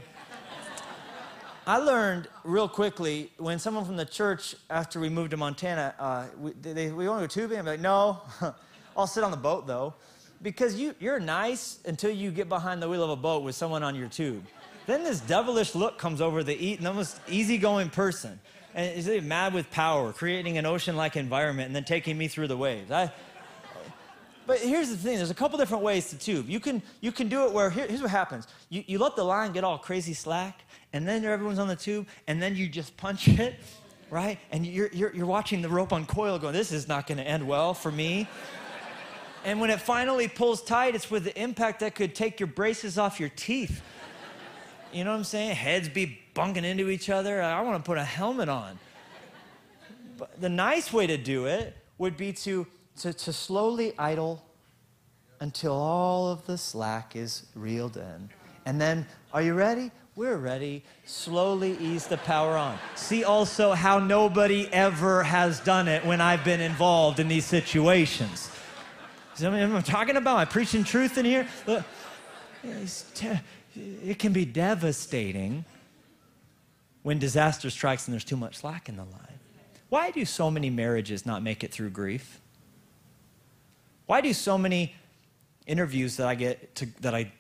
I 1.66 1.78
learned 1.78 2.28
real 2.44 2.68
quickly 2.68 3.32
when 3.38 3.58
someone 3.58 3.86
from 3.86 3.96
the 3.96 4.06
church, 4.06 4.54
after 4.70 5.00
we 5.00 5.08
moved 5.08 5.32
to 5.32 5.38
Montana, 5.38 5.96
uh, 5.98 6.26
we, 6.38 6.52
they, 6.52 6.92
we 6.92 7.08
want 7.08 7.22
to 7.22 7.40
go 7.40 7.42
tubing. 7.42 7.58
I'm 7.58 7.66
like, 7.66 7.80
no, 7.80 8.22
I'll 8.98 9.08
sit 9.08 9.24
on 9.24 9.32
the 9.32 9.38
boat 9.38 9.66
though. 9.66 9.94
Because 10.42 10.76
you, 10.76 10.94
you're 11.00 11.22
nice 11.22 11.80
until 11.86 12.12
you 12.12 12.32
get 12.32 12.50
behind 12.50 12.82
the 12.82 12.90
wheel 12.90 13.02
of 13.02 13.12
a 13.12 13.16
boat 13.16 13.44
with 13.44 13.56
someone 13.56 13.82
on 13.82 13.96
your 13.96 14.10
tube. 14.10 14.44
Then 14.88 15.06
this 15.06 15.22
devilish 15.22 15.74
look 15.74 15.98
comes 15.98 16.20
over 16.20 16.44
the 16.44 16.54
eat, 16.54 16.86
almost 16.86 17.22
easygoing 17.30 17.92
person. 17.92 18.42
And 18.76 18.94
he's 18.94 19.24
mad 19.24 19.54
with 19.54 19.72
power, 19.72 20.12
creating 20.12 20.58
an 20.58 20.66
ocean 20.66 20.98
like 20.98 21.16
environment 21.16 21.68
and 21.68 21.76
then 21.76 21.86
taking 21.86 22.18
me 22.18 22.28
through 22.28 22.50
the 22.50 22.58
waves. 22.58 22.92
I, 22.92 23.10
but 24.46 24.60
here's 24.60 24.90
the 24.90 24.98
thing 24.98 25.18
there's 25.18 25.32
a 25.32 25.36
couple 25.36 25.58
different 25.58 25.84
ways 25.84 26.10
to 26.10 26.18
tube. 26.18 26.50
You 26.50 26.60
can, 26.60 26.82
you 27.02 27.12
can 27.12 27.30
do 27.30 27.46
it 27.46 27.54
where, 27.54 27.70
here, 27.70 27.88
here's 27.88 28.02
what 28.02 28.12
happens 28.12 28.48
you, 28.70 28.84
you 28.88 29.00
let 29.00 29.16
the 29.16 29.24
line 29.24 29.52
get 29.52 29.64
all 29.64 29.78
crazy 29.78 30.14
slack, 30.14 30.64
and 30.92 31.08
then 31.08 31.24
everyone's 31.26 31.60
on 31.60 31.68
the 31.68 31.76
tube, 31.76 32.08
and 32.28 32.42
then 32.42 32.56
you 32.56 32.68
just 32.68 32.96
punch 32.98 33.28
it, 33.28 33.56
right? 34.10 34.40
And 34.52 34.66
you're, 34.66 34.90
you're, 34.94 35.14
you're 35.14 35.26
watching 35.26 35.62
the 35.62 35.70
rope 35.70 35.92
uncoil 35.94 36.40
going, 36.40 36.54
this 36.54 36.72
is 36.72 36.88
not 36.88 37.08
going 37.08 37.18
to 37.18 37.28
end 37.28 37.48
well 37.48 37.74
for 37.74 37.92
me. 37.92 38.28
and 39.46 39.60
when 39.60 39.70
it 39.70 39.82
finally 39.82 40.28
pulls 40.28 40.62
tight, 40.62 40.96
it's 40.96 41.10
with 41.10 41.24
the 41.24 41.42
impact 41.42 41.80
that 41.80 41.96
could 41.96 42.14
take 42.14 42.40
your 42.40 42.48
braces 42.48 42.98
off 42.98 43.20
your 43.20 43.30
teeth. 43.30 43.82
You 44.92 45.04
know 45.04 45.12
what 45.12 45.18
I'm 45.18 45.24
saying? 45.24 45.56
Heads 45.56 45.90
be 45.90 46.20
bunking 46.36 46.64
into 46.64 46.90
each 46.90 47.10
other. 47.10 47.42
I 47.42 47.62
want 47.62 47.84
to 47.84 47.88
put 47.88 47.98
a 47.98 48.04
helmet 48.04 48.50
on. 48.50 48.78
But 50.18 50.40
the 50.40 50.50
nice 50.50 50.94
way 50.94 51.08
to 51.08 51.18
do 51.18 51.48
it 51.48 51.76
would 51.98 52.16
be 52.16 52.34
to, 52.34 52.68
to, 52.98 53.14
to 53.14 53.34
slowly 53.34 53.94
idle 53.98 54.44
until 55.40 55.74
all 55.74 56.30
of 56.30 56.46
the 56.46 56.58
slack 56.58 57.16
is 57.16 57.46
reeled 57.56 57.98
in. 57.98 58.30
And 58.66 58.80
then, 58.80 59.06
are 59.34 59.42
you 59.42 59.54
ready? 59.54 59.92
We're 60.16 60.38
ready. 60.38 60.84
Slowly 61.06 61.76
ease 61.80 62.08
the 62.08 62.18
power 62.18 62.56
on. 62.56 62.78
See 62.96 63.24
also 63.24 63.74
how 63.74 64.00
nobody 64.00 64.72
ever 64.72 65.24
has 65.24 65.60
done 65.60 65.88
it 65.88 66.06
when 66.06 66.22
I've 66.22 66.46
been 66.46 66.62
involved 66.62 67.20
in 67.20 67.28
these 67.28 67.46
situations. 67.46 68.50
See 69.34 69.46
what 69.46 69.56
I'm 69.56 69.82
talking 69.82 70.16
about? 70.16 70.36
Am 70.36 70.40
I 70.42 70.46
preaching 70.46 70.84
truth 70.84 71.18
in 71.18 71.26
here? 71.26 71.48
It 73.76 74.20
can 74.20 74.34
be 74.34 74.46
devastating 74.46 75.66
when 77.02 77.18
disaster 77.18 77.72
strikes 77.72 78.08
and 78.08 78.14
there's 78.14 78.24
too 78.24 78.38
much 78.38 78.58
slack 78.58 78.88
in 78.88 78.96
the 78.96 79.04
line. 79.04 79.40
Why 79.90 80.12
do 80.12 80.24
so 80.26 80.52
many 80.52 80.70
marriages 80.70 81.26
not 81.26 81.42
make 81.42 81.64
it 81.64 81.72
through 81.72 81.90
grief? 81.90 82.40
Why 84.14 84.22
do 84.22 84.32
so 84.32 84.60
many 84.60 84.94
interviews 85.66 86.18
that 86.18 86.28
I 86.28 86.36
get 86.36 86.76
to, 86.76 86.86
that 87.02 87.16
I 87.16 87.32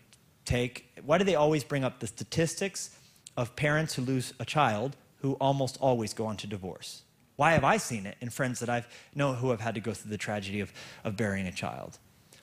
take, 0.44 0.90
why 1.06 1.20
do 1.20 1.24
they 1.24 1.36
always 1.36 1.64
bring 1.64 1.84
up 1.84 2.00
the 2.00 2.08
statistics 2.08 2.98
of 3.38 3.56
parents 3.56 3.94
who 3.94 4.02
lose 4.02 4.34
a 4.40 4.46
child 4.46 4.96
who 5.18 5.34
almost 5.34 5.78
always 5.80 6.16
go 6.16 6.26
on 6.26 6.36
to 6.38 6.48
divorce? 6.48 7.04
Why 7.36 7.52
have 7.52 7.64
I 7.64 7.78
seen 7.78 8.08
it 8.08 8.18
in 8.22 8.32
friends 8.32 8.60
that 8.60 8.70
I've 8.70 8.88
know 9.14 9.34
who 9.34 9.52
have 9.52 9.62
had 9.62 9.76
to 9.76 9.82
go 9.82 9.94
through 9.94 10.10
the 10.10 10.18
tragedy 10.18 10.62
of, 10.62 10.74
of 11.04 11.16
burying 11.16 11.46
a 11.46 11.52
child? 11.52 12.00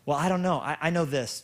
Well, 0.07 0.17
I 0.17 0.29
don't 0.29 0.43
know. 0.43 0.61
I, 0.61 0.77
I 0.81 0.91
know 0.91 1.05
this. 1.05 1.43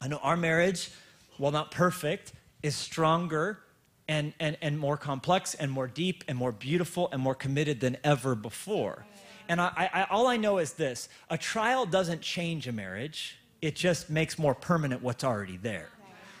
I 0.00 0.08
know 0.08 0.18
our 0.20 0.36
marriage, 0.36 0.90
while 1.36 1.52
not 1.52 1.70
perfect, 1.70 2.32
is 2.64 2.74
stronger 2.74 3.60
and, 4.08 4.32
and, 4.40 4.56
and 4.60 4.76
more 4.76 4.96
complex 4.96 5.54
and 5.54 5.70
more 5.70 5.86
deep 5.86 6.24
and 6.26 6.36
more 6.36 6.50
beautiful 6.50 7.08
and 7.12 7.22
more 7.22 7.36
committed 7.36 7.78
than 7.78 7.96
ever 8.02 8.34
before. 8.34 9.06
And 9.48 9.60
I, 9.60 9.90
I, 9.92 10.06
all 10.10 10.26
I 10.26 10.36
know 10.36 10.58
is 10.58 10.72
this. 10.72 11.08
A 11.30 11.38
trial 11.38 11.86
doesn't 11.86 12.20
change 12.20 12.66
a 12.68 12.72
marriage, 12.72 13.38
it 13.60 13.74
just 13.74 14.10
makes 14.10 14.38
more 14.38 14.54
permanent 14.54 15.02
what's 15.02 15.24
already 15.24 15.56
there. 15.56 15.88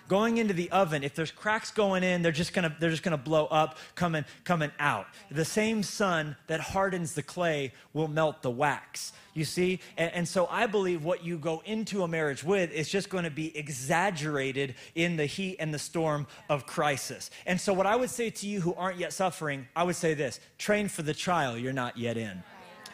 Going 0.06 0.36
into 0.36 0.52
the 0.52 0.70
oven 0.70 1.02
if 1.02 1.14
there's 1.14 1.30
cracks 1.30 1.70
going 1.70 2.02
in 2.02 2.20
they're 2.20 2.30
just 2.30 2.52
gonna 2.52 2.76
they're 2.78 2.90
just 2.90 3.02
gonna 3.02 3.16
blow 3.16 3.46
up 3.46 3.78
coming 3.94 4.26
coming 4.44 4.70
out. 4.78 5.06
The 5.30 5.46
same 5.46 5.82
sun 5.82 6.36
that 6.46 6.60
hardens 6.60 7.14
the 7.14 7.22
clay 7.22 7.72
will 7.94 8.08
melt 8.08 8.42
the 8.42 8.50
wax 8.50 9.12
you 9.34 9.44
see? 9.44 9.80
And, 9.96 10.12
and 10.12 10.28
so 10.28 10.46
i 10.50 10.66
believe 10.66 11.04
what 11.04 11.24
you 11.24 11.36
go 11.36 11.62
into 11.66 12.04
a 12.04 12.08
marriage 12.08 12.42
with 12.42 12.72
is 12.72 12.88
just 12.88 13.10
going 13.10 13.24
to 13.24 13.30
be 13.30 13.56
exaggerated 13.56 14.76
in 14.94 15.16
the 15.16 15.26
heat 15.26 15.56
and 15.58 15.74
the 15.74 15.78
storm 15.78 16.26
of 16.48 16.66
crisis. 16.66 17.30
And 17.44 17.60
so 17.60 17.72
what 17.72 17.86
i 17.86 17.96
would 17.96 18.10
say 18.10 18.30
to 18.30 18.46
you 18.46 18.60
who 18.60 18.74
aren't 18.74 18.98
yet 18.98 19.12
suffering 19.12 19.66
i 19.76 19.82
would 19.82 19.96
say 19.96 20.14
this. 20.14 20.40
Train 20.58 20.88
for 20.88 21.02
the 21.02 21.14
trial 21.14 21.58
you're 21.58 21.72
not 21.72 21.98
yet 21.98 22.16
in 22.16 22.42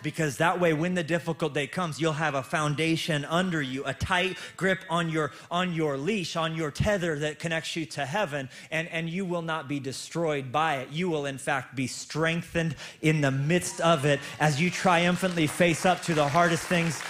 because 0.03 0.37
that 0.39 0.61
way 0.61 0.73
when 0.73 0.95
the 0.95 1.03
difficult 1.03 1.55
day 1.55 1.67
comes 1.67 2.01
you'll 2.01 2.13
have 2.13 2.35
a 2.35 2.43
foundation 2.43 3.25
under 3.27 3.61
you 3.63 3.85
a 3.85 3.95
tight 3.95 4.37
grip 4.57 4.81
on 4.89 5.09
your 5.09 5.33
on 5.51 5.73
your 5.73 5.97
leash 5.97 6.37
on 6.37 6.55
your 6.55 6.71
tether 6.71 7.19
that 7.19 7.39
connects 7.39 7.77
you 7.77 7.85
to 7.87 8.05
heaven 8.05 8.49
and 8.71 8.89
and 8.89 9.09
you 9.09 9.25
will 9.25 9.43
not 9.43 9.69
be 9.69 9.81
destroyed 9.81 10.53
by 10.53 10.77
it. 10.77 10.91
You 10.91 11.09
will 11.09 11.27
in 11.27 11.39
fact 11.39 11.75
be 11.75 11.87
strengthened 11.87 12.77
in 13.03 13.21
the 13.21 13.31
midst 13.31 13.81
of 13.81 14.05
it 14.05 14.21
as 14.39 14.61
you 14.61 14.71
triumphantly 14.71 15.47
face 15.47 15.87
up 15.87 16.03
to 16.03 16.15
the 16.15 16.29
hardest 16.29 16.65
things 16.65 17.03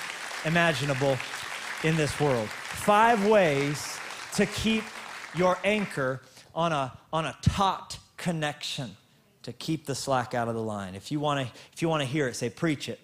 imaginable 0.45 1.17
in 1.85 1.97
this 1.97 2.19
world. 2.21 2.49
Five 2.49 3.27
ways 3.27 3.99
to 4.35 4.47
keep 4.47 4.85
your 5.35 5.59
anchor 5.65 6.23
on 6.55 6.73
a 6.73 6.93
on 7.13 7.27
a 7.27 7.37
taut 7.43 7.99
connection 8.17 8.97
to 9.43 9.53
keep 9.53 9.87
the 9.87 9.95
slack 9.95 10.35
out 10.35 10.49
of 10.49 10.55
the 10.55 10.63
line. 10.63 10.95
If 10.95 11.11
you 11.11 11.21
want 11.21 11.47
to, 11.47 11.53
if 11.73 11.83
you 11.83 11.89
want 11.89 12.03
to 12.03 12.07
hear 12.07 12.29
it, 12.29 12.37
say, 12.37 12.51
preach 12.51 12.89
it. 12.89 13.01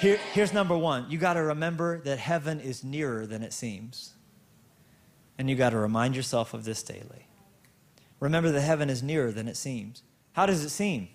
Here, 0.00 0.18
here's 0.32 0.52
number 0.52 0.76
one. 0.76 1.06
You 1.08 1.18
got 1.18 1.34
to 1.34 1.42
remember 1.42 2.00
that 2.02 2.18
heaven 2.18 2.60
is 2.60 2.84
nearer 2.84 3.26
than 3.26 3.42
it 3.42 3.52
seems. 3.52 4.12
And 5.38 5.48
you 5.48 5.56
got 5.56 5.70
to 5.70 5.78
remind 5.78 6.16
yourself 6.16 6.52
of 6.52 6.64
this 6.64 6.82
daily. 6.82 7.28
Remember 8.20 8.50
that 8.50 8.60
heaven 8.60 8.90
is 8.90 9.02
nearer 9.02 9.30
than 9.30 9.46
it 9.46 9.56
seems. 9.56 10.02
How 10.32 10.46
does 10.46 10.64
it 10.64 10.70
seem? 10.70 11.08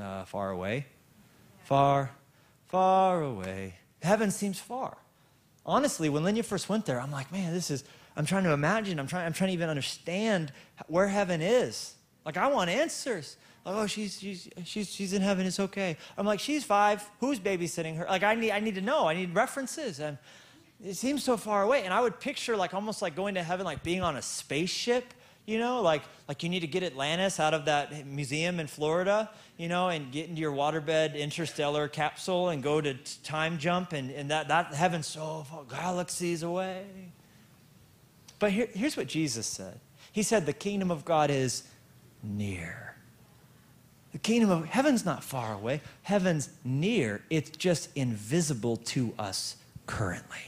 Uh, 0.00 0.24
far 0.24 0.50
away. 0.50 0.86
Far, 1.64 2.10
far 2.66 3.22
away. 3.22 3.74
Heaven 4.02 4.30
seems 4.30 4.58
far. 4.58 4.96
Honestly, 5.64 6.08
when 6.08 6.22
Lenya 6.22 6.44
first 6.44 6.68
went 6.68 6.86
there, 6.86 7.00
I'm 7.00 7.12
like, 7.12 7.30
man, 7.30 7.52
this 7.52 7.70
is, 7.70 7.84
I'm 8.16 8.24
trying 8.24 8.44
to 8.44 8.52
imagine, 8.52 8.98
I'm 8.98 9.06
trying, 9.06 9.26
I'm 9.26 9.32
trying 9.32 9.48
to 9.48 9.54
even 9.54 9.68
understand 9.68 10.52
where 10.86 11.08
heaven 11.08 11.40
is. 11.40 11.94
Like, 12.24 12.36
I 12.36 12.48
want 12.48 12.70
answers 12.70 13.36
oh, 13.66 13.86
she's, 13.86 14.18
she's, 14.18 14.48
she's, 14.64 14.90
she's 14.90 15.12
in 15.12 15.22
heaven, 15.22 15.46
it's 15.46 15.60
okay. 15.60 15.96
I'm 16.16 16.26
like, 16.26 16.40
she's 16.40 16.64
five, 16.64 17.08
who's 17.20 17.38
babysitting 17.38 17.96
her? 17.96 18.06
Like, 18.06 18.22
I 18.22 18.34
need, 18.34 18.50
I 18.50 18.60
need 18.60 18.74
to 18.76 18.80
know, 18.80 19.06
I 19.06 19.14
need 19.14 19.34
references. 19.34 20.00
And 20.00 20.18
it 20.84 20.94
seems 20.94 21.24
so 21.24 21.36
far 21.36 21.62
away. 21.62 21.84
And 21.84 21.92
I 21.92 22.00
would 22.00 22.20
picture 22.20 22.56
like 22.56 22.74
almost 22.74 23.02
like 23.02 23.14
going 23.14 23.34
to 23.34 23.42
heaven, 23.42 23.66
like 23.66 23.82
being 23.82 24.02
on 24.02 24.16
a 24.16 24.22
spaceship, 24.22 25.12
you 25.44 25.58
know, 25.58 25.80
like, 25.82 26.02
like 26.28 26.42
you 26.42 26.48
need 26.48 26.60
to 26.60 26.66
get 26.66 26.82
Atlantis 26.82 27.40
out 27.40 27.54
of 27.54 27.64
that 27.64 28.06
museum 28.06 28.60
in 28.60 28.66
Florida, 28.66 29.30
you 29.56 29.66
know, 29.66 29.88
and 29.88 30.12
get 30.12 30.28
into 30.28 30.40
your 30.40 30.52
waterbed 30.52 31.18
interstellar 31.18 31.88
capsule 31.88 32.50
and 32.50 32.62
go 32.62 32.80
to 32.80 32.94
time 33.24 33.58
jump 33.58 33.92
and, 33.92 34.10
and 34.10 34.30
that, 34.30 34.48
that 34.48 34.74
heaven's 34.74 35.06
so 35.06 35.46
far, 35.50 35.64
galaxies 35.64 36.42
away. 36.42 36.84
But 38.38 38.52
here, 38.52 38.68
here's 38.72 38.96
what 38.96 39.08
Jesus 39.08 39.46
said. 39.46 39.80
He 40.12 40.22
said, 40.22 40.46
the 40.46 40.52
kingdom 40.52 40.90
of 40.90 41.04
God 41.04 41.30
is 41.30 41.64
near. 42.22 42.87
The 44.12 44.18
kingdom 44.18 44.50
of 44.50 44.64
heaven's 44.66 45.04
not 45.04 45.22
far 45.22 45.52
away, 45.52 45.80
heaven's 46.02 46.48
near. 46.64 47.22
It's 47.30 47.50
just 47.50 47.90
invisible 47.94 48.76
to 48.76 49.12
us 49.18 49.56
currently. 49.86 50.38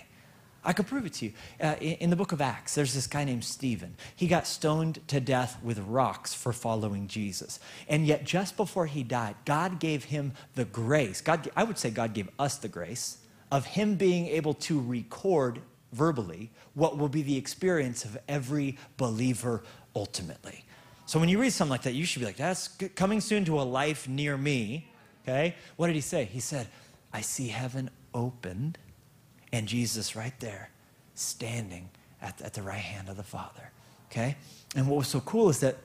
I 0.62 0.74
could 0.74 0.86
prove 0.86 1.06
it 1.06 1.14
to 1.14 1.26
you. 1.26 1.32
Uh, 1.60 1.74
in, 1.80 1.92
in, 1.94 2.10
the 2.10 2.16
book 2.16 2.32
of 2.32 2.40
Acts, 2.40 2.74
there's 2.74 2.92
this 2.92 3.06
guy 3.06 3.24
named 3.24 3.44
Stephen. 3.44 3.94
He 4.14 4.26
got 4.26 4.46
stoned 4.46 5.00
to 5.08 5.18
death 5.18 5.58
with 5.62 5.78
rocks 5.78 6.34
for 6.34 6.52
following 6.52 7.08
Jesus. 7.08 7.60
And 7.88 8.06
yet, 8.06 8.24
just 8.24 8.56
before 8.58 8.86
he 8.86 9.02
died, 9.02 9.36
God 9.46 9.80
gave 9.80 10.04
him 10.04 10.32
the 10.54 10.66
grace. 10.66 11.22
God, 11.22 11.50
I 11.56 11.64
would 11.64 11.78
say 11.78 11.90
God 11.90 12.12
gave 12.12 12.28
us 12.38 12.58
the 12.58 12.68
grace 12.68 13.18
of 13.50 13.64
him 13.66 13.94
being 13.94 14.26
able 14.26 14.54
to 14.54 14.80
record 14.80 15.60
verbally 15.92 16.50
what 16.74 16.98
will 16.98 17.08
be 17.08 17.22
the 17.22 17.36
experience 17.36 18.04
of 18.04 18.18
every 18.28 18.76
believer 18.96 19.62
ultimately. 19.96 20.64
So 21.10 21.18
when 21.18 21.28
you 21.28 21.40
read 21.40 21.50
something 21.50 21.72
like 21.72 21.82
that, 21.82 21.94
you 21.94 22.04
should 22.04 22.20
be 22.20 22.26
like, 22.26 22.36
that's 22.36 22.68
coming 22.94 23.20
soon 23.20 23.44
to 23.46 23.60
a 23.60 23.62
life 23.62 24.06
near 24.06 24.36
me. 24.36 24.86
Okay? 25.24 25.56
What 25.74 25.88
did 25.88 25.96
he 25.96 26.02
say? 26.02 26.24
He 26.24 26.38
said, 26.38 26.68
I 27.12 27.20
see 27.20 27.48
heaven 27.48 27.90
opened 28.14 28.78
and 29.52 29.66
Jesus 29.66 30.14
right 30.14 30.38
there 30.38 30.70
standing 31.16 31.88
at, 32.22 32.40
at 32.40 32.54
the 32.54 32.62
right 32.62 32.78
hand 32.78 33.08
of 33.08 33.16
the 33.16 33.24
Father. 33.24 33.72
Okay? 34.08 34.36
And 34.76 34.86
what 34.86 34.98
was 34.98 35.08
so 35.08 35.18
cool 35.18 35.48
is 35.48 35.58
that 35.58 35.78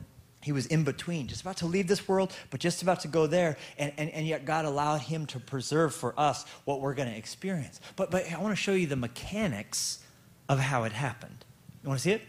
he 0.43 0.51
was 0.51 0.67
in 0.67 0.83
between, 0.83 1.25
just 1.25 1.41
about 1.41 1.57
to 1.57 1.65
leave 1.65 1.87
this 1.87 2.07
world, 2.07 2.31
but 2.51 2.59
just 2.59 2.83
about 2.83 2.99
to 2.99 3.07
go 3.07 3.25
there. 3.25 3.57
And, 3.79 3.93
and, 3.97 4.11
and 4.11 4.27
yet 4.27 4.45
God 4.45 4.65
allowed 4.65 5.01
him 5.01 5.25
to 5.25 5.39
preserve 5.39 5.95
for 5.95 6.13
us 6.19 6.45
what 6.65 6.81
we're 6.81 6.93
going 6.93 7.09
to 7.09 7.17
experience. 7.17 7.81
But, 7.95 8.11
but 8.11 8.31
I 8.31 8.39
want 8.39 8.51
to 8.51 8.61
show 8.61 8.73
you 8.73 8.85
the 8.85 8.95
mechanics 8.95 10.03
of 10.47 10.59
how 10.59 10.83
it 10.83 10.91
happened. 10.91 11.45
You 11.81 11.89
want 11.89 11.99
to 11.99 12.03
see 12.03 12.11
it? 12.11 12.21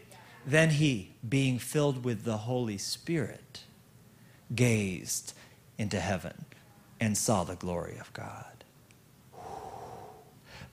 Then 0.46 0.70
he, 0.70 1.10
being 1.28 1.58
filled 1.58 2.04
with 2.04 2.24
the 2.24 2.36
Holy 2.38 2.78
Spirit, 2.78 3.62
gazed 4.54 5.32
into 5.76 5.98
heaven 5.98 6.44
and 7.00 7.18
saw 7.18 7.42
the 7.42 7.56
glory 7.56 7.98
of 7.98 8.12
God. 8.12 8.44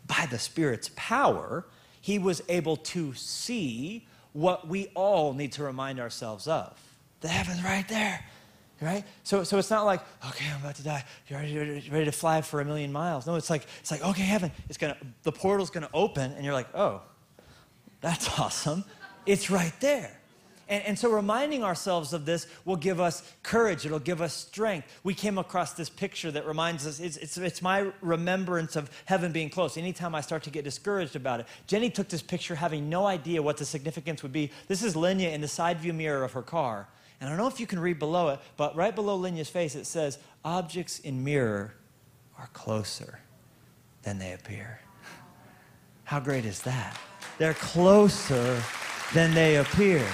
By 0.05 0.27
the 0.29 0.38
Spirit's 0.38 0.91
power, 0.95 1.65
he 1.99 2.19
was 2.19 2.41
able 2.49 2.77
to 2.77 3.13
see 3.15 4.07
what 4.33 4.67
we 4.67 4.88
all 4.93 5.33
need 5.33 5.53
to 5.53 5.63
remind 5.63 5.99
ourselves 5.99 6.47
of. 6.47 6.79
The 7.21 7.29
heaven's 7.29 7.63
right 7.63 7.88
there, 7.88 8.23
right? 8.81 9.03
So, 9.23 9.43
so 9.43 9.57
it's 9.57 9.69
not 9.69 9.86
like, 9.86 10.01
okay, 10.27 10.45
I'm 10.53 10.62
about 10.62 10.75
to 10.75 10.83
die. 10.83 11.03
You're 11.27 11.39
ready, 11.39 11.89
ready 11.89 12.05
to 12.05 12.12
fly 12.12 12.41
for 12.41 12.62
a 12.62 12.65
million 12.65 12.91
miles. 12.91 13.25
No, 13.25 13.36
it's 13.36 13.49
like, 13.49 13.65
it's 13.79 13.89
like, 13.89 14.03
okay, 14.03 14.23
heaven, 14.23 14.51
it's 14.69 14.77
gonna, 14.77 14.97
the 15.23 15.31
portal's 15.31 15.69
gonna 15.69 15.89
open, 15.93 16.31
and 16.33 16.43
you're 16.43 16.53
like, 16.53 16.67
oh, 16.75 17.01
that's 18.01 18.27
awesome. 18.39 18.83
It's 19.25 19.49
right 19.49 19.73
there. 19.79 20.19
And, 20.69 20.83
and, 20.86 20.99
so 20.99 21.12
reminding 21.12 21.63
ourselves 21.63 22.13
of 22.13 22.25
this 22.25 22.47
will 22.63 22.77
give 22.77 23.01
us 23.01 23.21
courage. 23.43 23.86
It'll 23.86 23.99
give 23.99 24.21
us 24.21 24.33
strength. 24.33 24.88
We 25.03 25.13
came 25.13 25.38
across 25.38 25.73
this 25.73 25.89
picture 25.89 26.31
that 26.31 26.47
reminds 26.47 26.88
us, 26.88 27.01
it's, 27.01 27.17
it's, 27.17 27.38
it's, 27.38 27.62
my 27.62 27.91
remembrance 28.01 28.77
of 28.77 28.89
heaven 29.05 29.33
being 29.33 29.49
close. 29.49 29.75
Anytime 29.75 30.15
I 30.15 30.21
start 30.21 30.43
to 30.43 30.49
get 30.49 30.63
discouraged 30.63 31.17
about 31.17 31.41
it. 31.41 31.47
Jennie 31.67 31.89
took 31.89 32.07
this 32.07 32.21
picture 32.21 32.55
having 32.55 32.89
no 32.89 33.05
idea 33.05 33.41
what 33.41 33.57
the 33.57 33.65
significance 33.65 34.23
would 34.23 34.31
be. 34.31 34.51
This 34.69 34.83
is 34.83 34.95
Lenya 34.95 35.33
in 35.33 35.41
the 35.41 35.49
side 35.49 35.79
view 35.79 35.91
mirror 35.91 36.23
of 36.23 36.31
her 36.31 36.41
car. 36.41 36.88
And 37.19 37.27
I 37.27 37.31
don't 37.31 37.38
know 37.38 37.47
if 37.47 37.59
you 37.59 37.67
can 37.67 37.79
read 37.79 37.99
below 37.99 38.29
it, 38.29 38.39
but 38.55 38.75
right 38.75 38.95
below 38.95 39.19
Lenya's 39.19 39.49
face 39.49 39.75
it 39.75 39.86
says, 39.86 40.17
objects 40.45 40.99
in 40.99 41.23
mirror 41.23 41.73
are 42.39 42.47
closer 42.53 43.19
than 44.03 44.17
they 44.17 44.31
appear. 44.33 44.79
How 46.05 46.19
great 46.19 46.45
is 46.45 46.62
that? 46.62 46.97
They're 47.38 47.53
closer 47.53 48.62
than 49.13 49.34
they 49.34 49.58
appear. 49.58 50.06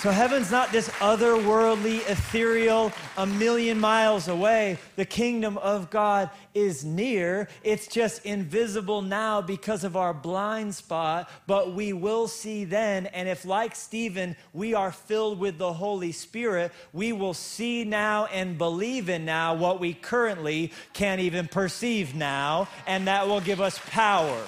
So 0.00 0.12
heaven's 0.12 0.52
not 0.52 0.70
this 0.70 0.88
otherworldly, 1.00 2.08
ethereal, 2.08 2.92
a 3.16 3.26
million 3.26 3.80
miles 3.80 4.28
away. 4.28 4.78
The 4.94 5.04
kingdom 5.04 5.58
of 5.58 5.90
God 5.90 6.30
is 6.54 6.84
near. 6.84 7.48
It's 7.64 7.88
just 7.88 8.24
invisible 8.24 9.02
now 9.02 9.42
because 9.42 9.82
of 9.82 9.96
our 9.96 10.14
blind 10.14 10.76
spot, 10.76 11.28
but 11.48 11.74
we 11.74 11.92
will 11.92 12.28
see 12.28 12.64
then. 12.64 13.06
And 13.06 13.28
if, 13.28 13.44
like 13.44 13.74
Stephen, 13.74 14.36
we 14.52 14.72
are 14.72 14.92
filled 14.92 15.40
with 15.40 15.58
the 15.58 15.72
Holy 15.72 16.12
Spirit, 16.12 16.70
we 16.92 17.12
will 17.12 17.34
see 17.34 17.82
now 17.82 18.26
and 18.26 18.56
believe 18.56 19.08
in 19.08 19.24
now 19.24 19.54
what 19.54 19.80
we 19.80 19.94
currently 19.94 20.70
can't 20.92 21.20
even 21.20 21.48
perceive 21.48 22.14
now, 22.14 22.68
and 22.86 23.08
that 23.08 23.26
will 23.26 23.40
give 23.40 23.60
us 23.60 23.80
power. 23.86 24.40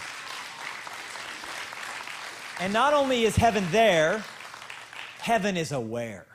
And 2.61 2.75
not 2.75 2.92
only 2.92 3.25
is 3.25 3.37
heaven 3.37 3.66
there, 3.70 4.23
heaven 5.18 5.57
is 5.57 5.73
aware. 5.73 6.27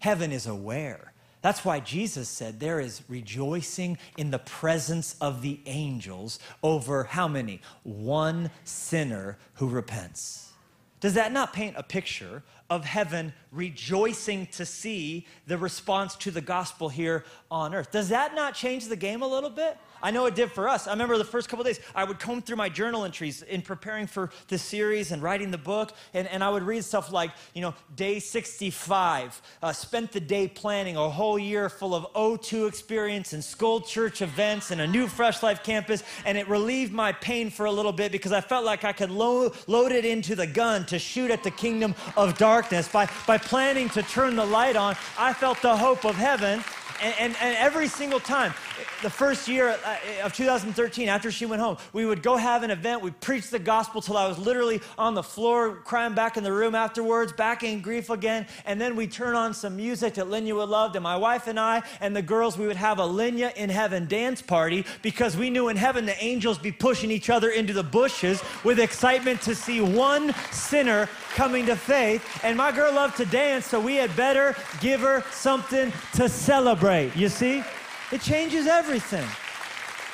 Heaven 0.00 0.30
is 0.30 0.46
aware. 0.46 1.14
That's 1.40 1.64
why 1.64 1.80
Jesus 1.80 2.28
said 2.28 2.60
there 2.60 2.78
is 2.78 3.02
rejoicing 3.08 3.96
in 4.18 4.30
the 4.30 4.38
presence 4.38 5.16
of 5.18 5.40
the 5.40 5.60
angels 5.64 6.40
over 6.62 7.04
how 7.04 7.26
many? 7.26 7.62
One 7.84 8.50
sinner 8.64 9.38
who 9.54 9.68
repents. 9.68 10.52
Does 11.00 11.14
that 11.14 11.32
not 11.32 11.54
paint 11.54 11.76
a 11.78 11.82
picture 11.82 12.42
of 12.68 12.84
heaven 12.84 13.32
rejoicing 13.52 14.46
to 14.46 14.66
see 14.66 15.26
the 15.46 15.56
response 15.56 16.16
to 16.16 16.30
the 16.30 16.40
gospel 16.40 16.88
here 16.88 17.24
on 17.50 17.74
earth? 17.74 17.90
Does 17.90 18.08
that 18.10 18.34
not 18.34 18.54
change 18.54 18.86
the 18.86 18.96
game 18.96 19.22
a 19.22 19.26
little 19.26 19.50
bit? 19.50 19.78
I 20.02 20.10
know 20.10 20.26
it 20.26 20.34
did 20.34 20.52
for 20.52 20.68
us. 20.68 20.86
I 20.86 20.92
remember 20.92 21.16
the 21.16 21.24
first 21.24 21.48
couple 21.48 21.64
days, 21.64 21.80
I 21.94 22.04
would 22.04 22.18
comb 22.18 22.42
through 22.42 22.56
my 22.56 22.68
journal 22.68 23.04
entries 23.04 23.42
in 23.42 23.62
preparing 23.62 24.06
for 24.06 24.30
the 24.48 24.58
series 24.58 25.10
and 25.10 25.22
writing 25.22 25.50
the 25.50 25.58
book, 25.58 25.92
and, 26.12 26.28
and 26.28 26.44
I 26.44 26.50
would 26.50 26.62
read 26.62 26.84
stuff 26.84 27.10
like, 27.10 27.30
you 27.54 27.62
know, 27.62 27.74
day 27.94 28.18
65, 28.18 29.40
uh, 29.62 29.72
spent 29.72 30.12
the 30.12 30.20
day 30.20 30.48
planning 30.48 30.96
a 30.96 31.08
whole 31.08 31.38
year 31.38 31.68
full 31.68 31.94
of 31.94 32.12
O2 32.12 32.68
experience 32.68 33.32
and 33.32 33.42
school 33.42 33.80
church 33.80 34.20
events 34.20 34.70
and 34.70 34.80
a 34.80 34.86
new 34.86 35.08
Fresh 35.08 35.42
Life 35.42 35.62
campus, 35.62 36.02
and 36.24 36.36
it 36.36 36.46
relieved 36.48 36.92
my 36.92 37.12
pain 37.12 37.50
for 37.50 37.66
a 37.66 37.72
little 37.72 37.92
bit 37.92 38.12
because 38.12 38.32
I 38.32 38.42
felt 38.42 38.64
like 38.64 38.84
I 38.84 38.92
could 38.92 39.10
lo- 39.10 39.52
load 39.66 39.92
it 39.92 40.04
into 40.04 40.36
the 40.36 40.46
gun 40.46 40.84
to 40.86 40.98
shoot 40.98 41.30
at 41.30 41.42
the 41.42 41.50
kingdom 41.50 41.94
of 42.16 42.36
darkness. 42.36 42.55
By, 42.88 43.08
by 43.26 43.36
planning 43.36 43.90
to 43.90 44.02
turn 44.02 44.34
the 44.34 44.46
light 44.46 44.76
on, 44.76 44.96
I 45.18 45.34
felt 45.34 45.60
the 45.60 45.76
hope 45.76 46.06
of 46.06 46.16
heaven, 46.16 46.64
and, 47.02 47.14
and, 47.18 47.36
and 47.40 47.56
every 47.56 47.88
single 47.88 48.20
time, 48.20 48.54
the 49.02 49.10
first 49.10 49.48
year 49.48 49.78
uh, 49.84 50.24
of 50.24 50.32
2013, 50.32 51.08
after 51.08 51.30
she 51.30 51.46
went 51.46 51.60
home, 51.60 51.76
we 51.92 52.06
would 52.06 52.22
go 52.22 52.36
have 52.36 52.62
an 52.62 52.70
event. 52.70 53.02
We'd 53.02 53.20
preach 53.20 53.50
the 53.50 53.58
gospel 53.58 54.00
till 54.00 54.16
I 54.16 54.26
was 54.26 54.38
literally 54.38 54.80
on 54.96 55.14
the 55.14 55.22
floor 55.22 55.76
crying 55.84 56.14
back 56.14 56.36
in 56.36 56.44
the 56.44 56.52
room 56.52 56.74
afterwards, 56.74 57.32
back 57.32 57.62
in 57.62 57.80
grief 57.80 58.10
again. 58.10 58.46
And 58.64 58.80
then 58.80 58.96
we'd 58.96 59.12
turn 59.12 59.34
on 59.34 59.52
some 59.52 59.76
music 59.76 60.14
that 60.14 60.26
Lenya 60.26 60.54
would 60.54 60.68
love. 60.68 60.94
And 60.96 61.02
my 61.02 61.16
wife 61.16 61.46
and 61.46 61.60
I 61.60 61.82
and 62.00 62.16
the 62.16 62.22
girls, 62.22 62.56
we 62.56 62.66
would 62.66 62.76
have 62.76 62.98
a 62.98 63.06
Lenya 63.06 63.54
in 63.56 63.68
heaven 63.68 64.06
dance 64.06 64.40
party 64.40 64.86
because 65.02 65.36
we 65.36 65.50
knew 65.50 65.68
in 65.68 65.76
heaven 65.76 66.06
the 66.06 66.24
angels 66.24 66.58
be 66.58 66.72
pushing 66.72 67.10
each 67.10 67.28
other 67.28 67.50
into 67.50 67.72
the 67.72 67.82
bushes 67.82 68.42
with 68.64 68.80
excitement 68.80 69.42
to 69.42 69.54
see 69.54 69.80
one 69.80 70.34
sinner 70.50 71.08
coming 71.34 71.66
to 71.66 71.76
faith. 71.76 72.24
And 72.42 72.56
my 72.56 72.72
girl 72.72 72.94
loved 72.94 73.18
to 73.18 73.26
dance, 73.26 73.66
so 73.66 73.78
we 73.78 73.96
had 73.96 74.14
better 74.16 74.56
give 74.80 75.00
her 75.00 75.22
something 75.30 75.92
to 76.14 76.28
celebrate. 76.28 76.85
You 77.16 77.28
see? 77.28 77.64
It 78.12 78.20
changes 78.20 78.68
everything 78.68 79.26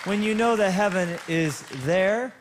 when 0.04 0.22
you 0.22 0.34
know 0.34 0.56
that 0.56 0.70
heaven 0.70 1.18
is 1.28 1.60
there 1.84 2.34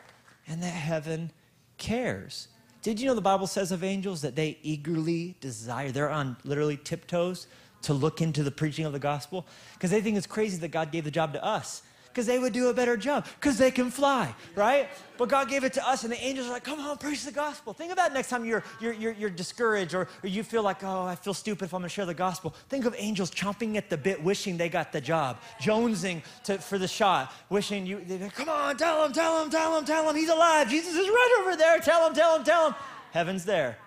and 0.47 0.63
that 0.63 0.69
heaven 0.69 1.31
cares. 1.77 2.47
Did 2.81 3.01
you 3.01 3.07
know 3.07 3.13
the 3.13 3.19
Bible 3.19 3.45
says 3.45 3.73
of 3.73 3.83
angels 3.83 4.21
that 4.21 4.37
they 4.37 4.57
eagerly 4.63 5.35
desire, 5.41 5.91
they're 5.91 6.09
on 6.09 6.37
literally 6.45 6.77
tiptoes 6.77 7.47
to 7.81 7.93
look 7.93 8.21
into 8.21 8.41
the 8.41 8.51
preaching 8.51 8.85
of 8.85 8.93
the 8.93 8.99
gospel? 8.99 9.45
Because 9.73 9.91
they 9.91 9.99
think 9.99 10.15
it's 10.15 10.27
crazy 10.27 10.57
that 10.59 10.69
God 10.69 10.93
gave 10.93 11.03
the 11.03 11.11
job 11.11 11.33
to 11.33 11.43
us 11.43 11.83
because 12.12 12.26
they 12.26 12.39
would 12.39 12.54
do 12.54 12.67
a 12.67 12.74
better 12.74 12.97
job 12.97 13.26
because 13.39 13.58
they 13.58 13.71
can 13.71 13.89
fly, 13.89 14.34
right? 14.56 14.89
But 15.17 15.30
God 15.30 15.50
gave 15.50 15.63
it 15.63 15.74
to 15.74 15.88
us, 15.88 16.04
and 16.04 16.12
the 16.12 16.17
angels 16.17 16.47
are 16.47 16.52
like, 16.52 16.63
come 16.63 16.80
on, 16.80 16.97
preach 16.97 17.24
the 17.24 17.32
gospel. 17.32 17.74
Think 17.74 17.93
about 17.93 18.13
next 18.13 18.30
time 18.30 18.43
you're, 18.43 18.63
you're, 18.80 18.93
you're, 18.93 19.12
you're 19.13 19.30
discouraged 19.30 19.93
or, 19.93 20.08
or 20.24 20.28
you 20.28 20.43
feel 20.43 20.63
like, 20.63 20.84
oh, 20.84 21.04
I 21.04 21.15
feel 21.15 21.34
stupid 21.34 21.65
if 21.65 21.74
I'm 21.74 21.84
to 21.84 21.89
share 21.89 22.06
the 22.06 22.13
gospel. 22.13 22.56
Think 22.69 22.86
of 22.86 22.95
angels 22.97 23.32
chomping 23.32 23.76
at 23.76 23.89
the 23.89 23.97
bit, 23.97 24.21
wishing 24.21 24.58
they 24.58 24.67
got 24.67 24.91
the 24.91 25.02
job, 25.02 25.39
jonesing 25.62 26.24
to, 26.45 26.58
for 26.58 26.78
the 26.78 26.88
shot, 26.88 27.34
wishing 27.50 27.86
you, 27.86 28.02
come 28.36 28.50
on, 28.50 28.78
tell 28.78 29.06
him, 29.06 29.13
tell 29.13 29.43
him, 29.43 29.50
tell 29.50 29.78
him, 29.78 29.86
tell 29.86 30.10
him, 30.10 30.15
he's 30.15 30.30
alive. 30.30 30.69
Jesus 30.69 30.95
is 30.95 31.08
right 31.08 31.38
over 31.41 31.56
there. 31.56 31.80
Tell 31.80 32.08
him, 32.08 32.13
tell 32.13 32.38
him, 32.38 32.43
tell 32.43 32.69
him. 32.69 32.76
Heaven's 33.12 33.45
there. 33.45 33.78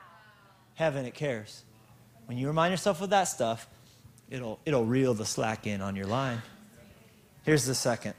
Heaven, 0.75 1.05
it 1.05 1.15
cares. 1.15 1.65
When 2.27 2.39
you 2.39 2.47
remind 2.47 2.73
yourself 2.73 3.01
of 3.01 3.11
that 3.11 3.25
stuff, 3.25 3.69
it'll, 4.31 4.61
it'll 4.65 4.85
reel 4.85 5.15
the 5.15 5.27
slack 5.27 5.67
in 5.67 5.81
on 5.81 5.97
your 5.97 6.07
line. 6.07 6.43
Here's 7.45 7.67
the 7.67 7.75
second 7.75 8.15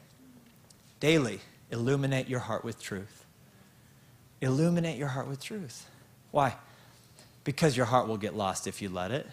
daily 0.99 1.41
illuminate 1.71 2.29
your 2.29 2.39
heart 2.39 2.63
with 2.63 2.81
truth. 2.81 3.25
Illuminate 4.39 4.97
your 4.97 5.09
heart 5.09 5.27
with 5.27 5.41
truth. 5.41 5.87
Why? 6.31 6.55
Because 7.43 7.75
your 7.75 7.87
heart 7.87 8.07
will 8.07 8.17
get 8.17 8.35
lost 8.35 8.67
if 8.67 8.81
you 8.81 8.89
let 8.89 9.11
it. 9.11 9.27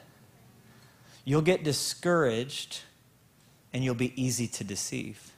You'll 1.24 1.42
get 1.42 1.62
discouraged 1.62 2.80
and 3.72 3.84
you'll 3.84 3.94
be 3.94 4.12
easy 4.20 4.48
to 4.48 4.64
deceive. 4.64 5.30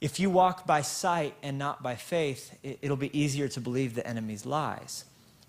If 0.00 0.20
you 0.20 0.28
walk 0.28 0.66
by 0.66 0.82
sight 0.82 1.34
and 1.42 1.58
not 1.58 1.82
by 1.82 1.94
faith, 1.94 2.56
it'll 2.62 2.96
be 2.96 3.16
easier 3.18 3.48
to 3.48 3.60
believe 3.60 3.94
the 3.94 4.06
enemy's 4.06 4.44
lies. 4.44 5.04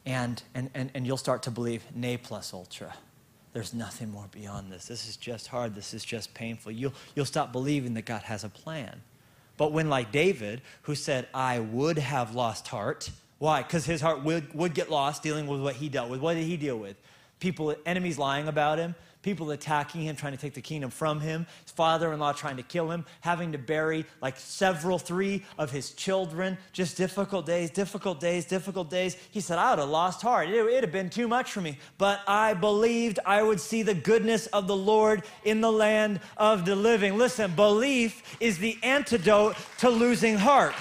And, 0.05 0.41
and, 0.53 0.69
and, 0.73 0.91
and 0.93 1.05
you'll 1.05 1.17
start 1.17 1.43
to 1.43 1.51
believe 1.51 1.83
ne 1.93 2.17
plus 2.17 2.53
ultra 2.53 2.93
there's 3.55 3.73
nothing 3.73 4.11
more 4.11 4.27
beyond 4.31 4.69
this. 4.69 4.85
This 4.85 5.07
is 5.07 5.15
just 5.15 5.47
hard. 5.47 5.75
This 5.75 5.93
is 5.93 6.03
just 6.03 6.33
painful. 6.33 6.73
You'll, 6.73 6.91
you'll 7.15 7.25
stop 7.25 7.53
believing 7.53 7.93
that 7.93 8.03
God 8.03 8.23
has 8.23 8.43
a 8.43 8.49
plan. 8.49 9.01
But 9.55 9.71
when, 9.71 9.89
like 9.89 10.11
David, 10.11 10.61
who 10.81 10.93
said, 10.93 11.29
I 11.33 11.59
would 11.59 11.97
have 11.97 12.35
lost 12.35 12.67
heart, 12.67 13.09
why? 13.39 13.61
Because 13.63 13.85
his 13.85 14.01
heart 14.01 14.25
would, 14.25 14.53
would 14.53 14.73
get 14.73 14.91
lost 14.91 15.23
dealing 15.23 15.47
with 15.47 15.61
what 15.61 15.77
he 15.77 15.87
dealt 15.87 16.09
with. 16.09 16.19
What 16.19 16.33
did 16.33 16.43
he 16.43 16.57
deal 16.57 16.77
with? 16.77 16.97
People, 17.39 17.73
enemies 17.85 18.17
lying 18.17 18.49
about 18.49 18.77
him, 18.77 18.93
people 19.25 19.49
attacking 19.49 20.01
him, 20.01 20.15
trying 20.15 20.33
to 20.33 20.37
take 20.37 20.53
the 20.53 20.61
kingdom 20.61 20.91
from 20.91 21.19
him, 21.19 21.47
his 21.63 21.71
father 21.71 22.13
in 22.13 22.19
law 22.19 22.31
trying 22.31 22.57
to 22.57 22.63
kill 22.63 22.91
him, 22.91 23.03
having 23.21 23.51
to 23.53 23.57
bury 23.57 24.05
like 24.21 24.37
several, 24.37 24.99
three 24.99 25.43
of 25.57 25.71
his 25.71 25.91
children. 25.93 26.55
Just 26.73 26.95
difficult 26.95 27.43
days, 27.43 27.71
difficult 27.71 28.19
days, 28.19 28.45
difficult 28.45 28.87
days. 28.91 29.17
He 29.31 29.41
said, 29.41 29.57
I 29.57 29.71
would 29.71 29.79
have 29.79 29.89
lost 29.89 30.21
heart. 30.21 30.47
It 30.47 30.61
would 30.63 30.83
have 30.83 30.91
been 30.91 31.09
too 31.09 31.27
much 31.27 31.51
for 31.51 31.59
me. 31.59 31.79
But 31.97 32.21
I 32.27 32.53
believed 32.53 33.17
I 33.25 33.41
would 33.41 33.59
see 33.59 33.81
the 33.81 33.95
goodness 33.95 34.45
of 34.47 34.67
the 34.67 34.75
Lord 34.75 35.23
in 35.43 35.59
the 35.59 35.71
land 35.71 36.19
of 36.37 36.65
the 36.65 36.75
living. 36.75 37.17
Listen, 37.17 37.51
belief 37.55 38.37
is 38.39 38.59
the 38.59 38.77
antidote 38.83 39.55
to 39.79 39.89
losing 39.89 40.37
heart. 40.37 40.75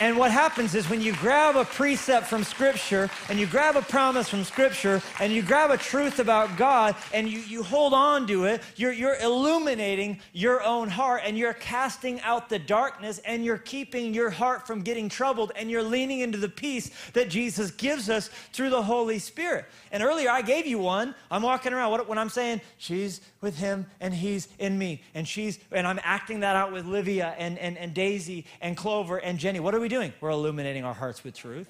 And 0.00 0.16
what 0.16 0.30
happens 0.30 0.76
is 0.76 0.88
when 0.88 1.00
you 1.00 1.12
grab 1.14 1.56
a 1.56 1.64
precept 1.64 2.26
from 2.26 2.44
Scripture 2.44 3.10
and 3.28 3.38
you 3.38 3.46
grab 3.46 3.74
a 3.74 3.82
promise 3.82 4.28
from 4.28 4.44
Scripture 4.44 5.02
and 5.18 5.32
you 5.32 5.42
grab 5.42 5.70
a 5.70 5.76
truth 5.76 6.20
about 6.20 6.56
God 6.56 6.94
and 7.12 7.28
you, 7.28 7.40
you 7.40 7.64
hold 7.64 7.92
on 7.92 8.24
to 8.28 8.44
it, 8.44 8.62
you're, 8.76 8.92
you're 8.92 9.16
illuminating 9.16 10.20
your 10.32 10.62
own 10.62 10.88
heart 10.88 11.22
and 11.24 11.36
you're 11.36 11.52
casting 11.52 12.20
out 12.20 12.48
the 12.48 12.60
darkness 12.60 13.18
and 13.24 13.44
you're 13.44 13.58
keeping 13.58 14.14
your 14.14 14.30
heart 14.30 14.68
from 14.68 14.82
getting 14.82 15.08
troubled 15.08 15.50
and 15.56 15.68
you're 15.68 15.82
leaning 15.82 16.20
into 16.20 16.38
the 16.38 16.48
peace 16.48 16.92
that 17.14 17.28
Jesus 17.28 17.72
gives 17.72 18.08
us 18.08 18.30
through 18.52 18.70
the 18.70 18.82
Holy 18.82 19.18
Spirit. 19.18 19.64
And 19.90 20.00
earlier 20.00 20.30
I 20.30 20.42
gave 20.42 20.64
you 20.64 20.78
one. 20.78 21.16
I'm 21.28 21.42
walking 21.42 21.72
around 21.72 21.88
when 22.06 22.18
I'm 22.18 22.28
saying, 22.28 22.60
she's 22.76 23.20
with 23.40 23.58
him 23.58 23.86
and 24.00 24.14
he's 24.14 24.46
in 24.60 24.78
me. 24.78 25.02
And 25.14 25.26
she's, 25.26 25.58
and 25.72 25.88
I'm 25.88 25.98
acting 26.04 26.40
that 26.40 26.54
out 26.54 26.72
with 26.72 26.86
Livia 26.86 27.34
and, 27.36 27.58
and, 27.58 27.76
and 27.76 27.92
Daisy 27.92 28.44
and 28.60 28.76
Clover 28.76 29.16
and 29.16 29.38
Jennie. 29.38 29.58
What 29.58 29.74
are 29.74 29.80
we 29.80 29.87
doing? 29.88 30.12
We're 30.20 30.30
illuminating 30.30 30.84
our 30.84 30.94
hearts 30.94 31.24
with 31.24 31.34
truth. 31.34 31.68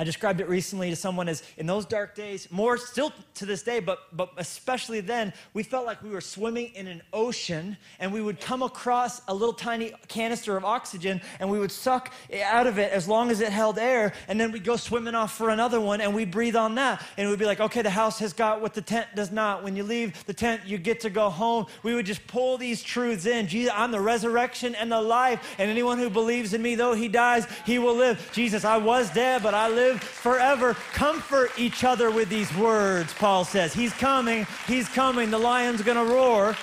I 0.00 0.04
described 0.04 0.40
it 0.40 0.48
recently 0.48 0.90
to 0.90 0.96
someone 0.96 1.28
as 1.28 1.42
in 1.56 1.66
those 1.66 1.84
dark 1.84 2.14
days, 2.14 2.46
more 2.52 2.78
still 2.78 3.12
to 3.34 3.44
this 3.44 3.64
day, 3.64 3.80
but, 3.80 3.98
but 4.16 4.30
especially 4.36 5.00
then, 5.00 5.32
we 5.54 5.64
felt 5.64 5.86
like 5.86 6.00
we 6.04 6.10
were 6.10 6.20
swimming 6.20 6.70
in 6.76 6.86
an 6.86 7.02
ocean 7.12 7.76
and 7.98 8.12
we 8.12 8.20
would 8.20 8.40
come 8.40 8.62
across 8.62 9.20
a 9.26 9.34
little 9.34 9.52
tiny 9.52 9.92
canister 10.06 10.56
of 10.56 10.64
oxygen 10.64 11.20
and 11.40 11.50
we 11.50 11.58
would 11.58 11.72
suck 11.72 12.12
out 12.44 12.68
of 12.68 12.78
it 12.78 12.92
as 12.92 13.08
long 13.08 13.28
as 13.32 13.40
it 13.40 13.50
held 13.50 13.76
air. 13.76 14.12
And 14.28 14.40
then 14.40 14.52
we'd 14.52 14.62
go 14.62 14.76
swimming 14.76 15.16
off 15.16 15.36
for 15.36 15.50
another 15.50 15.80
one 15.80 16.00
and 16.00 16.14
we'd 16.14 16.30
breathe 16.30 16.54
on 16.54 16.76
that. 16.76 17.02
And 17.16 17.26
it 17.26 17.30
would 17.30 17.40
be 17.40 17.44
like, 17.44 17.58
okay, 17.58 17.82
the 17.82 17.90
house 17.90 18.20
has 18.20 18.32
got 18.32 18.62
what 18.62 18.74
the 18.74 18.82
tent 18.82 19.08
does 19.16 19.32
not. 19.32 19.64
When 19.64 19.74
you 19.74 19.82
leave 19.82 20.24
the 20.26 20.34
tent, 20.34 20.60
you 20.64 20.78
get 20.78 21.00
to 21.00 21.10
go 21.10 21.28
home. 21.28 21.66
We 21.82 21.94
would 21.94 22.06
just 22.06 22.24
pull 22.28 22.56
these 22.56 22.84
truths 22.84 23.26
in. 23.26 23.48
Jesus, 23.48 23.72
I'm 23.74 23.90
the 23.90 24.00
resurrection 24.00 24.76
and 24.76 24.92
the 24.92 25.02
life. 25.02 25.56
And 25.58 25.68
anyone 25.68 25.98
who 25.98 26.08
believes 26.08 26.54
in 26.54 26.62
me, 26.62 26.76
though 26.76 26.94
he 26.94 27.08
dies, 27.08 27.48
he 27.66 27.80
will 27.80 27.96
live. 27.96 28.30
Jesus, 28.32 28.64
I 28.64 28.76
was 28.76 29.10
dead, 29.10 29.42
but 29.42 29.54
I 29.54 29.68
live 29.68 29.87
live 29.88 30.02
forever. 30.02 30.74
Comfort 30.92 31.50
each 31.58 31.84
other 31.84 32.10
with 32.10 32.28
these 32.28 32.54
words, 32.56 33.12
Paul 33.14 33.44
says. 33.44 33.72
He's 33.72 33.92
coming, 33.94 34.46
he's 34.66 34.88
coming, 34.88 35.30
the 35.30 35.38
lion's 35.38 35.82
gonna 35.82 36.04
roar. 36.04 36.56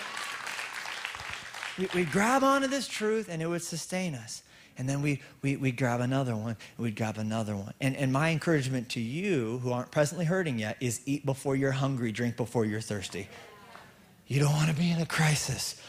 We, 1.78 1.88
we 1.94 2.06
grab 2.06 2.44
onto 2.44 2.68
this 2.68 2.88
truth 2.88 3.28
and 3.30 3.42
it 3.42 3.48
would 3.48 3.64
sustain 3.64 4.16
us. 4.16 4.44
And 4.78 4.90
then 4.90 5.02
we, 5.02 5.22
we, 5.42 5.56
we 5.56 5.72
grab 5.72 6.02
another 6.02 6.36
one, 6.36 6.58
we'd 6.78 6.98
grab 6.98 7.18
another 7.18 7.56
one. 7.56 7.74
And, 7.80 7.96
and 7.96 8.12
my 8.12 8.32
encouragement 8.32 8.90
to 8.90 9.00
you 9.00 9.60
who 9.60 9.72
aren't 9.72 9.90
presently 9.90 10.26
hurting 10.26 10.60
yet 10.60 10.76
is 10.82 11.00
eat 11.06 11.26
before 11.26 11.56
you're 11.56 11.72
hungry, 11.72 12.12
drink 12.12 12.36
before 12.36 12.66
you're 12.66 12.82
thirsty. 12.82 13.30
You 14.28 14.42
don't 14.42 14.52
want 14.52 14.70
to 14.70 14.76
be 14.76 14.92
in 14.92 15.00
a 15.00 15.06
crisis. 15.06 15.82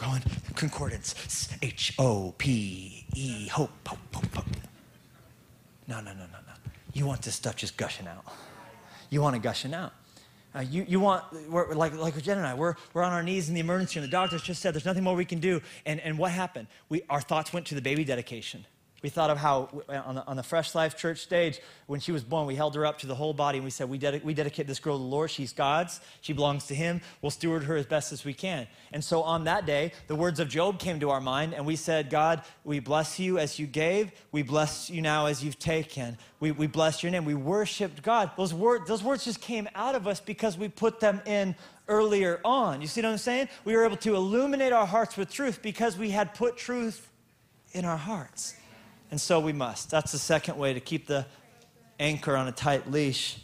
Going 0.00 0.22
concordance, 0.56 1.14
H 1.62 1.94
O 2.00 2.34
P 2.36 3.06
E, 3.14 3.46
hope, 3.46 3.70
hope, 3.86 3.98
hope, 4.12 4.34
hope. 4.34 4.46
No, 5.86 6.00
no, 6.00 6.12
no, 6.12 6.24
no, 6.24 6.38
no. 6.48 6.53
You 6.94 7.04
want 7.04 7.22
this 7.22 7.34
stuff 7.34 7.56
just 7.56 7.76
gushing 7.76 8.06
out. 8.06 8.24
You 9.10 9.20
want 9.20 9.36
it 9.36 9.42
gushing 9.42 9.74
out. 9.74 9.92
Uh, 10.56 10.60
you, 10.60 10.86
you 10.88 11.00
want, 11.00 11.24
like, 11.76 11.94
like 11.94 12.22
Jen 12.22 12.38
and 12.38 12.46
I, 12.46 12.54
we're, 12.54 12.76
we're 12.92 13.02
on 13.02 13.12
our 13.12 13.24
knees 13.24 13.48
in 13.48 13.54
the 13.54 13.60
emergency 13.60 13.98
room. 13.98 14.08
The 14.08 14.12
doctors 14.12 14.40
just 14.40 14.62
said 14.62 14.72
there's 14.72 14.84
nothing 14.84 15.02
more 15.02 15.16
we 15.16 15.24
can 15.24 15.40
do. 15.40 15.60
And, 15.84 16.00
and 16.00 16.16
what 16.16 16.30
happened? 16.30 16.68
We, 16.88 17.02
our 17.10 17.20
thoughts 17.20 17.52
went 17.52 17.66
to 17.66 17.74
the 17.74 17.82
baby 17.82 18.04
dedication. 18.04 18.64
We 19.04 19.10
thought 19.10 19.28
of 19.28 19.36
how 19.36 19.68
uh, 19.86 20.00
on 20.06 20.14
the, 20.14 20.26
on 20.26 20.36
the, 20.38 20.42
Fresh 20.42 20.74
Life 20.74 20.96
Church 20.96 21.18
stage, 21.18 21.60
when 21.88 22.00
she 22.00 22.10
was 22.10 22.24
born, 22.24 22.46
we 22.46 22.54
held 22.54 22.74
her 22.74 22.86
up 22.86 23.00
to 23.00 23.06
the 23.06 23.14
whole 23.14 23.34
body 23.34 23.58
and 23.58 23.64
we 23.66 23.70
said, 23.70 23.90
we, 23.90 23.98
we 24.24 24.32
dedicate 24.32 24.66
this 24.66 24.78
girl 24.78 24.96
to 24.96 25.02
the 25.02 25.06
Lord. 25.06 25.30
She's 25.30 25.52
God's. 25.52 26.00
She 26.22 26.32
belongs 26.32 26.68
to 26.68 26.74
Him. 26.74 27.02
We'll 27.20 27.28
steward 27.28 27.64
her 27.64 27.76
as 27.76 27.84
best 27.84 28.12
as 28.12 28.24
we 28.24 28.32
can. 28.32 28.66
And 28.94 29.04
so 29.04 29.20
on 29.20 29.44
that 29.44 29.66
day, 29.66 29.92
the 30.06 30.14
words 30.14 30.40
of 30.40 30.48
Job 30.48 30.78
came 30.78 31.00
to 31.00 31.10
our 31.10 31.20
mind 31.20 31.52
and 31.52 31.66
we 31.66 31.76
said, 31.76 32.08
God, 32.08 32.44
we 32.64 32.78
bless 32.78 33.20
you 33.20 33.38
as 33.38 33.58
you 33.58 33.66
gave. 33.66 34.10
We 34.32 34.40
bless 34.40 34.88
you 34.88 35.02
now 35.02 35.26
as 35.26 35.44
you've 35.44 35.58
taken. 35.58 36.16
We, 36.40 36.52
we 36.52 36.66
bless 36.66 37.02
your 37.02 37.12
name. 37.12 37.26
We 37.26 37.34
worshiped 37.34 38.02
God. 38.02 38.30
Those, 38.38 38.54
word, 38.54 38.86
those 38.86 39.02
words 39.02 39.22
just 39.22 39.42
came 39.42 39.68
out 39.74 39.94
of 39.94 40.08
us 40.08 40.18
because 40.18 40.56
we 40.56 40.68
put 40.68 41.00
them 41.00 41.20
in 41.26 41.54
earlier 41.88 42.40
on. 42.42 42.80
You 42.80 42.86
see 42.86 43.02
what 43.02 43.10
I'm 43.10 43.18
saying? 43.18 43.50
We 43.66 43.76
were 43.76 43.84
able 43.84 43.98
to 43.98 44.14
illuminate 44.14 44.72
our 44.72 44.86
hearts 44.86 45.18
with 45.18 45.30
truth 45.30 45.60
because 45.60 45.98
we 45.98 46.08
had 46.08 46.32
put 46.32 46.56
truth 46.56 47.10
in 47.72 47.84
our 47.84 47.98
hearts 47.98 48.54
and 49.14 49.20
so 49.20 49.38
we 49.38 49.52
must. 49.52 49.92
That's 49.92 50.10
the 50.10 50.18
second 50.18 50.58
way 50.58 50.74
to 50.74 50.80
keep 50.80 51.06
the 51.06 51.24
anchor 52.00 52.36
on 52.36 52.48
a 52.48 52.52
tight 52.52 52.90
leash. 52.90 53.38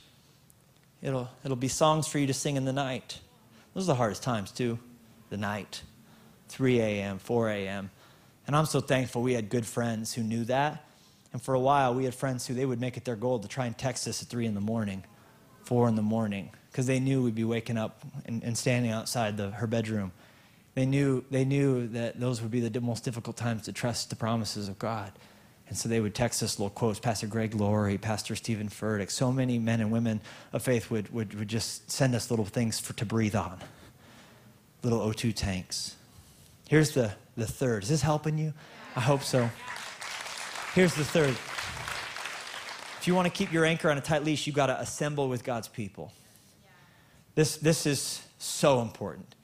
It'll, 1.00 1.28
it'll 1.44 1.56
be 1.56 1.68
songs 1.68 2.08
for 2.08 2.18
you 2.18 2.26
to 2.26 2.34
sing 2.34 2.56
in 2.56 2.64
the 2.64 2.72
night. 2.72 3.20
Those 3.72 3.84
are 3.84 3.92
the 3.92 3.94
hardest 3.94 4.24
times, 4.24 4.50
too. 4.50 4.80
The 5.28 5.36
night, 5.36 5.82
3 6.48 6.80
a.m., 6.80 7.20
4 7.20 7.50
a.m. 7.50 7.90
And 8.48 8.56
I'm 8.56 8.66
so 8.66 8.80
thankful 8.80 9.22
we 9.22 9.34
had 9.34 9.48
good 9.48 9.64
friends 9.64 10.12
who 10.12 10.24
knew 10.24 10.42
that. 10.46 10.84
And 11.32 11.40
for 11.40 11.54
a 11.54 11.60
while, 11.60 11.94
we 11.94 12.02
had 12.02 12.16
friends 12.16 12.48
who 12.48 12.54
they 12.54 12.66
would 12.66 12.80
make 12.80 12.96
it 12.96 13.04
their 13.04 13.14
goal 13.14 13.38
to 13.38 13.46
try 13.46 13.66
and 13.66 13.78
text 13.78 14.08
us 14.08 14.20
at 14.24 14.28
3 14.28 14.46
in 14.46 14.54
the 14.54 14.60
morning, 14.60 15.04
4 15.66 15.86
in 15.86 15.94
the 15.94 16.02
morning, 16.02 16.50
because 16.72 16.88
they 16.88 16.98
knew 16.98 17.22
we'd 17.22 17.36
be 17.36 17.44
waking 17.44 17.78
up 17.78 18.04
and, 18.26 18.42
and 18.42 18.58
standing 18.58 18.90
outside 18.90 19.36
the, 19.36 19.52
her 19.52 19.68
bedroom 19.68 20.10
They 20.74 20.84
knew, 20.84 21.24
they 21.30 21.44
knew 21.44 21.86
that 21.86 22.18
those 22.18 22.42
would 22.42 22.50
be 22.50 22.58
the 22.58 22.80
most 22.80 23.04
difficult 23.04 23.36
times 23.36 23.62
to 23.66 23.72
trust 23.72 24.10
the 24.10 24.16
promises 24.16 24.68
of 24.68 24.76
God. 24.76 25.12
And 25.70 25.78
so 25.78 25.88
they 25.88 26.00
would 26.00 26.16
text 26.16 26.42
us 26.42 26.58
little 26.58 26.70
quotes. 26.70 26.98
Pastor 26.98 27.28
Greg 27.28 27.54
Laurie, 27.54 27.96
Pastor 27.96 28.34
Steven 28.34 28.68
Furtick, 28.68 29.08
so 29.08 29.30
many 29.30 29.56
men 29.56 29.80
and 29.80 29.92
women 29.92 30.20
of 30.52 30.62
faith 30.62 30.90
would, 30.90 31.14
would, 31.14 31.32
would 31.38 31.46
just 31.46 31.88
send 31.88 32.14
us 32.16 32.28
little 32.28 32.44
things 32.44 32.80
for, 32.80 32.92
to 32.94 33.06
breathe 33.06 33.36
on, 33.36 33.56
little 34.82 34.98
O2 34.98 35.32
tanks. 35.32 35.94
Here's 36.68 36.90
the, 36.90 37.12
the 37.36 37.46
third. 37.46 37.84
Is 37.84 37.88
this 37.88 38.02
helping 38.02 38.36
you? 38.36 38.52
I 38.96 39.00
hope 39.00 39.22
so. 39.22 39.48
Here's 40.74 40.94
the 40.94 41.04
third. 41.04 41.36
If 43.00 43.04
you 43.06 43.14
want 43.14 43.26
to 43.26 43.32
keep 43.32 43.52
your 43.52 43.64
anchor 43.64 43.92
on 43.92 43.96
a 43.96 44.00
tight 44.00 44.24
leash, 44.24 44.48
you've 44.48 44.56
got 44.56 44.66
to 44.66 44.80
assemble 44.80 45.28
with 45.28 45.44
God's 45.44 45.68
people. 45.68 46.12
This, 47.36 47.56
this 47.58 47.86
is 47.86 48.22
so 48.38 48.82
important. 48.82 49.36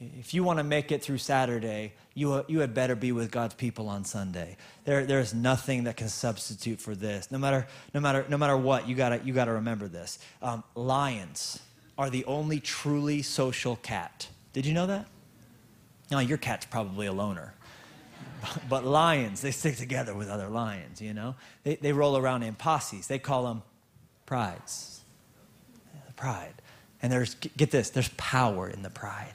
If 0.00 0.32
you 0.32 0.42
want 0.42 0.58
to 0.58 0.64
make 0.64 0.92
it 0.92 1.02
through 1.02 1.18
Saturday, 1.18 1.92
you, 2.14 2.42
you 2.48 2.60
had 2.60 2.72
better 2.72 2.96
be 2.96 3.12
with 3.12 3.30
God's 3.30 3.52
people 3.52 3.86
on 3.88 4.06
Sunday. 4.06 4.56
There, 4.86 5.04
there's 5.04 5.34
nothing 5.34 5.84
that 5.84 5.98
can 5.98 6.08
substitute 6.08 6.80
for 6.80 6.94
this. 6.94 7.30
No 7.30 7.36
matter, 7.36 7.66
no 7.92 8.00
matter, 8.00 8.24
no 8.30 8.38
matter 8.38 8.56
what, 8.56 8.88
you 8.88 8.94
got 8.94 9.26
you 9.26 9.34
to 9.34 9.52
remember 9.52 9.88
this. 9.88 10.18
Um, 10.40 10.64
lions 10.74 11.60
are 11.98 12.08
the 12.08 12.24
only 12.24 12.60
truly 12.60 13.20
social 13.20 13.76
cat. 13.76 14.28
Did 14.54 14.64
you 14.64 14.72
know 14.72 14.86
that? 14.86 15.06
No, 16.10 16.18
your 16.18 16.38
cat's 16.38 16.64
probably 16.64 17.06
a 17.06 17.12
loner. 17.12 17.54
But 18.70 18.86
lions, 18.86 19.42
they 19.42 19.50
stick 19.50 19.76
together 19.76 20.14
with 20.14 20.30
other 20.30 20.48
lions, 20.48 21.02
you 21.02 21.12
know? 21.12 21.34
They, 21.62 21.76
they 21.76 21.92
roll 21.92 22.16
around 22.16 22.42
in 22.42 22.54
posses. 22.54 23.06
They 23.06 23.18
call 23.18 23.44
them 23.44 23.62
prides. 24.24 25.02
Pride. 26.16 26.54
And 27.02 27.12
there's, 27.12 27.34
get 27.34 27.70
this, 27.70 27.90
there's 27.90 28.08
power 28.16 28.66
in 28.66 28.80
the 28.80 28.88
pride 28.88 29.34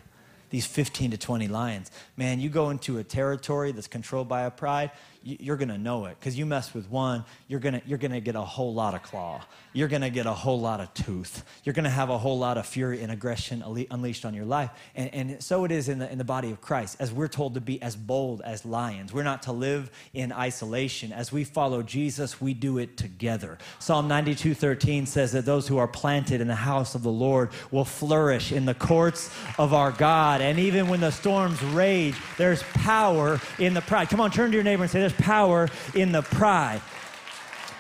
these 0.56 0.66
15 0.66 1.12
to 1.12 1.18
20 1.18 1.50
lions. 1.50 1.92
Man, 2.16 2.40
you 2.40 2.48
go 2.48 2.70
into 2.70 2.98
a 2.98 3.04
territory 3.04 3.74
that's 3.74 3.90
controlled 3.90 4.30
by 4.30 4.44
a 4.44 4.50
pride, 4.50 4.92
you're 5.26 5.58
going 5.58 5.70
to 5.70 5.78
know 5.78 6.06
it 6.06 6.16
because 6.20 6.38
you 6.38 6.46
mess 6.46 6.74
with 6.74 6.90
one 6.90 7.26
you're 7.48 7.60
going 7.60 7.82
you're 7.88 7.98
gonna 7.98 8.22
get 8.22 8.36
a 8.36 8.42
whole 8.42 8.74
lot 8.74 8.94
of 8.94 9.02
claw. 9.04 9.42
You're 9.74 9.88
going 9.88 10.04
to 10.04 10.10
get 10.10 10.26
a 10.26 10.34
whole 10.34 10.60
lot 10.60 10.80
of 10.80 10.94
tooth. 10.94 11.44
You're 11.64 11.74
going 11.74 11.84
to 11.84 11.90
have 11.90 12.10
a 12.10 12.18
whole 12.18 12.40
lot 12.40 12.58
of 12.58 12.66
fury 12.66 13.02
and 13.02 13.12
aggression 13.12 13.62
unleashed 13.92 14.24
on 14.24 14.34
your 14.34 14.46
life. 14.46 14.70
And, 14.96 15.14
and 15.14 15.44
so 15.44 15.66
it 15.66 15.72
is 15.72 15.90
in 15.90 16.00
the, 16.00 16.10
in 16.10 16.18
the 16.18 16.24
body 16.24 16.52
of 16.52 16.62
christ 16.62 16.98
as 17.00 17.12
we're 17.12 17.28
told 17.28 17.56
to 17.56 17.62
be 17.62 17.82
as 17.82 17.96
bold 17.96 18.42
as 18.42 18.66
lions. 18.66 19.12
We're 19.12 19.24
not 19.24 19.44
to 19.44 19.52
live 19.52 19.92
in 20.14 20.32
isolation. 20.32 21.12
As 21.12 21.32
we 21.32 21.44
follow 21.44 21.82
jesus 21.82 22.40
we 22.40 22.54
do 22.54 22.78
it 22.78 22.96
together. 22.98 23.58
Psalm 23.80 24.08
92 24.08 24.54
13 24.54 25.06
says 25.06 25.32
that 25.32 25.46
those 25.46 25.68
who 25.68 25.78
are 25.78 25.88
planted 25.88 26.40
in 26.42 26.48
the 26.48 26.56
house 26.56 26.96
of 26.96 27.04
the 27.04 27.12
lord 27.12 27.50
will 27.72 27.86
flourish 27.86 28.52
in 28.52 28.66
the 28.66 28.74
courts 28.74 29.30
of 29.58 29.74
our 29.74 29.92
god. 29.92 30.42
And 30.42 30.60
even 30.60 30.88
when 30.88 31.02
the 31.02 31.12
storms 31.12 31.62
rage 31.64 32.16
there's 32.38 32.64
power 32.74 33.40
in 33.60 33.74
the 33.74 33.82
pride. 33.82 34.10
Come 34.10 34.22
on 34.22 34.32
turn 34.32 34.52
to 34.52 34.56
your 34.56 34.64
neighbor 34.64 34.84
and 34.84 34.92
say 34.92 35.00
there's 35.00 35.14
power 35.18 35.70
in 35.94 36.12
the 36.12 36.22
pride. 36.22 36.82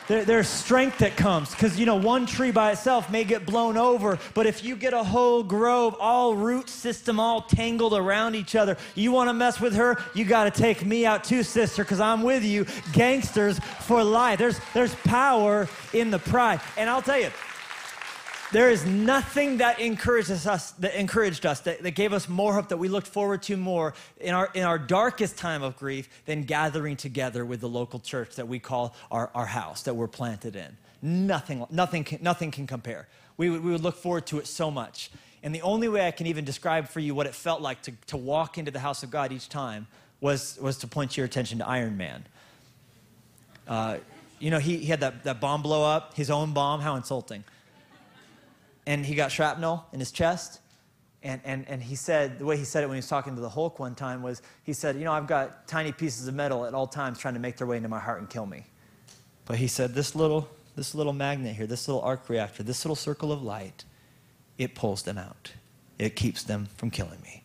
There, 0.07 0.23
there's 0.23 0.47
strength 0.47 0.99
that 0.99 1.17
comes 1.17 1.49
because, 1.49 1.79
you 1.79 1.87
know, 1.87 1.95
one 1.95 2.27
tree 2.27 2.51
by 2.51 2.71
itself 2.71 3.09
may 3.09 3.23
get 3.23 3.45
blown 3.45 3.75
over, 3.75 4.19
but 4.35 4.45
if 4.45 4.63
you 4.63 4.75
get 4.75 4.93
a 4.93 5.03
whole 5.03 5.41
grove, 5.41 5.95
all 5.99 6.35
root 6.35 6.69
system, 6.69 7.19
all 7.19 7.41
tangled 7.41 7.93
around 7.93 8.35
each 8.35 8.55
other, 8.55 8.77
you 8.93 9.11
want 9.11 9.29
to 9.29 9.33
mess 9.33 9.59
with 9.59 9.75
her, 9.75 9.97
you 10.13 10.23
got 10.23 10.43
to 10.43 10.51
take 10.51 10.85
me 10.85 11.07
out 11.07 11.23
too, 11.23 11.41
sister, 11.41 11.83
because 11.83 11.99
I'm 11.99 12.21
with 12.21 12.43
you. 12.43 12.67
Gangsters 12.93 13.57
for 13.57 14.03
life. 14.03 14.37
There's, 14.37 14.59
there's 14.75 14.93
power 14.95 15.67
in 15.91 16.11
the 16.11 16.19
pride. 16.19 16.61
And 16.77 16.87
I'll 16.87 17.01
tell 17.01 17.19
you, 17.19 17.31
there 18.55 18.69
is 18.69 18.85
nothing 18.85 19.57
that 19.57 19.81
encourages 19.81 20.47
us, 20.47 20.71
that 20.71 20.97
encouraged 20.97 21.45
us, 21.45 21.59
that, 21.59 21.83
that 21.83 21.91
gave 21.91 22.13
us 22.13 22.29
more 22.29 22.53
hope, 22.53 22.69
that 22.69 22.77
we 22.77 22.87
looked 22.87 23.07
forward 23.07 23.43
to 23.43 23.57
more 23.57 23.93
in 24.21 24.33
our, 24.33 24.49
in 24.53 24.63
our 24.63 24.79
darkest 24.79 25.37
time 25.37 25.61
of 25.61 25.75
grief 25.75 26.07
than 26.25 26.43
gathering 26.43 26.95
together 26.95 27.43
with 27.43 27.59
the 27.59 27.67
local 27.67 27.99
church 27.99 28.35
that 28.35 28.47
we 28.47 28.57
call 28.57 28.95
our, 29.11 29.29
our 29.35 29.45
house, 29.45 29.83
that 29.83 29.93
we're 29.93 30.07
planted 30.07 30.55
in. 30.55 30.77
Nothing, 31.01 31.65
nothing, 31.69 32.05
can, 32.05 32.23
nothing 32.23 32.49
can 32.49 32.65
compare. 32.65 33.09
We, 33.35 33.49
we 33.49 33.71
would 33.73 33.81
look 33.81 33.97
forward 33.97 34.25
to 34.27 34.39
it 34.39 34.47
so 34.47 34.71
much. 34.71 35.11
And 35.43 35.53
the 35.53 35.61
only 35.61 35.89
way 35.89 36.07
I 36.07 36.11
can 36.11 36.25
even 36.25 36.45
describe 36.45 36.87
for 36.87 37.01
you 37.01 37.13
what 37.13 37.27
it 37.27 37.35
felt 37.35 37.61
like 37.61 37.81
to, 37.81 37.91
to 38.07 38.15
walk 38.15 38.57
into 38.57 38.71
the 38.71 38.79
house 38.79 39.03
of 39.03 39.11
God 39.11 39.33
each 39.33 39.49
time 39.49 39.85
was, 40.21 40.57
was 40.61 40.77
to 40.77 40.87
point 40.87 41.17
your 41.17 41.25
attention 41.25 41.57
to 41.57 41.67
Iron 41.67 41.97
Man. 41.97 42.25
Uh, 43.67 43.97
you 44.39 44.49
know, 44.49 44.59
he, 44.59 44.77
he 44.77 44.85
had 44.85 45.01
that, 45.01 45.25
that 45.25 45.41
bomb 45.41 45.61
blow 45.61 45.83
up, 45.83 46.13
his 46.13 46.29
own 46.29 46.53
bomb. 46.53 46.79
How 46.79 46.95
insulting 46.95 47.43
and 48.85 49.05
he 49.05 49.15
got 49.15 49.31
shrapnel 49.31 49.85
in 49.93 49.99
his 49.99 50.11
chest. 50.11 50.59
And, 51.23 51.41
and, 51.43 51.67
and 51.67 51.81
he 51.81 51.95
said, 51.95 52.37
the 52.37 52.45
way 52.45 52.55
he 52.55 52.65
said 52.65 52.83
it 52.83 52.87
when 52.87 52.95
he 52.95 52.99
was 52.99 53.07
talking 53.07 53.33
to 53.35 53.41
the 53.41 53.49
Hulk 53.49 53.79
one 53.79 53.95
time 53.95 54.21
was, 54.21 54.43
he 54.63 54.73
said, 54.73 54.95
You 54.95 55.05
know, 55.05 55.11
I've 55.11 55.25
got 55.25 55.67
tiny 55.67 55.91
pieces 55.91 56.27
of 56.27 56.35
metal 56.35 56.65
at 56.65 56.75
all 56.75 56.85
times 56.85 57.17
trying 57.17 57.33
to 57.33 57.39
make 57.39 57.57
their 57.57 57.65
way 57.65 57.77
into 57.77 57.89
my 57.89 57.99
heart 57.99 58.19
and 58.19 58.29
kill 58.29 58.45
me. 58.45 58.65
But 59.45 59.57
he 59.57 59.67
said, 59.67 59.95
This 59.95 60.13
little, 60.13 60.47
this 60.75 60.93
little 60.93 61.13
magnet 61.13 61.55
here, 61.55 61.65
this 61.65 61.87
little 61.87 62.03
arc 62.03 62.29
reactor, 62.29 62.61
this 62.61 62.85
little 62.85 62.95
circle 62.95 63.31
of 63.31 63.41
light, 63.41 63.85
it 64.59 64.75
pulls 64.75 65.01
them 65.01 65.17
out. 65.17 65.51
It 65.97 66.15
keeps 66.15 66.43
them 66.43 66.67
from 66.77 66.91
killing 66.91 67.21
me. 67.21 67.43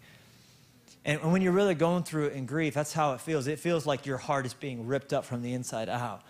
And 1.04 1.32
when 1.32 1.40
you're 1.40 1.52
really 1.52 1.74
going 1.74 2.02
through 2.02 2.26
it 2.26 2.32
in 2.34 2.44
grief, 2.44 2.74
that's 2.74 2.92
how 2.92 3.14
it 3.14 3.20
feels. 3.20 3.46
It 3.46 3.58
feels 3.58 3.86
like 3.86 4.04
your 4.04 4.18
heart 4.18 4.44
is 4.44 4.52
being 4.52 4.86
ripped 4.86 5.14
up 5.14 5.24
from 5.24 5.42
the 5.42 5.54
inside 5.54 5.88
out. 5.88 6.22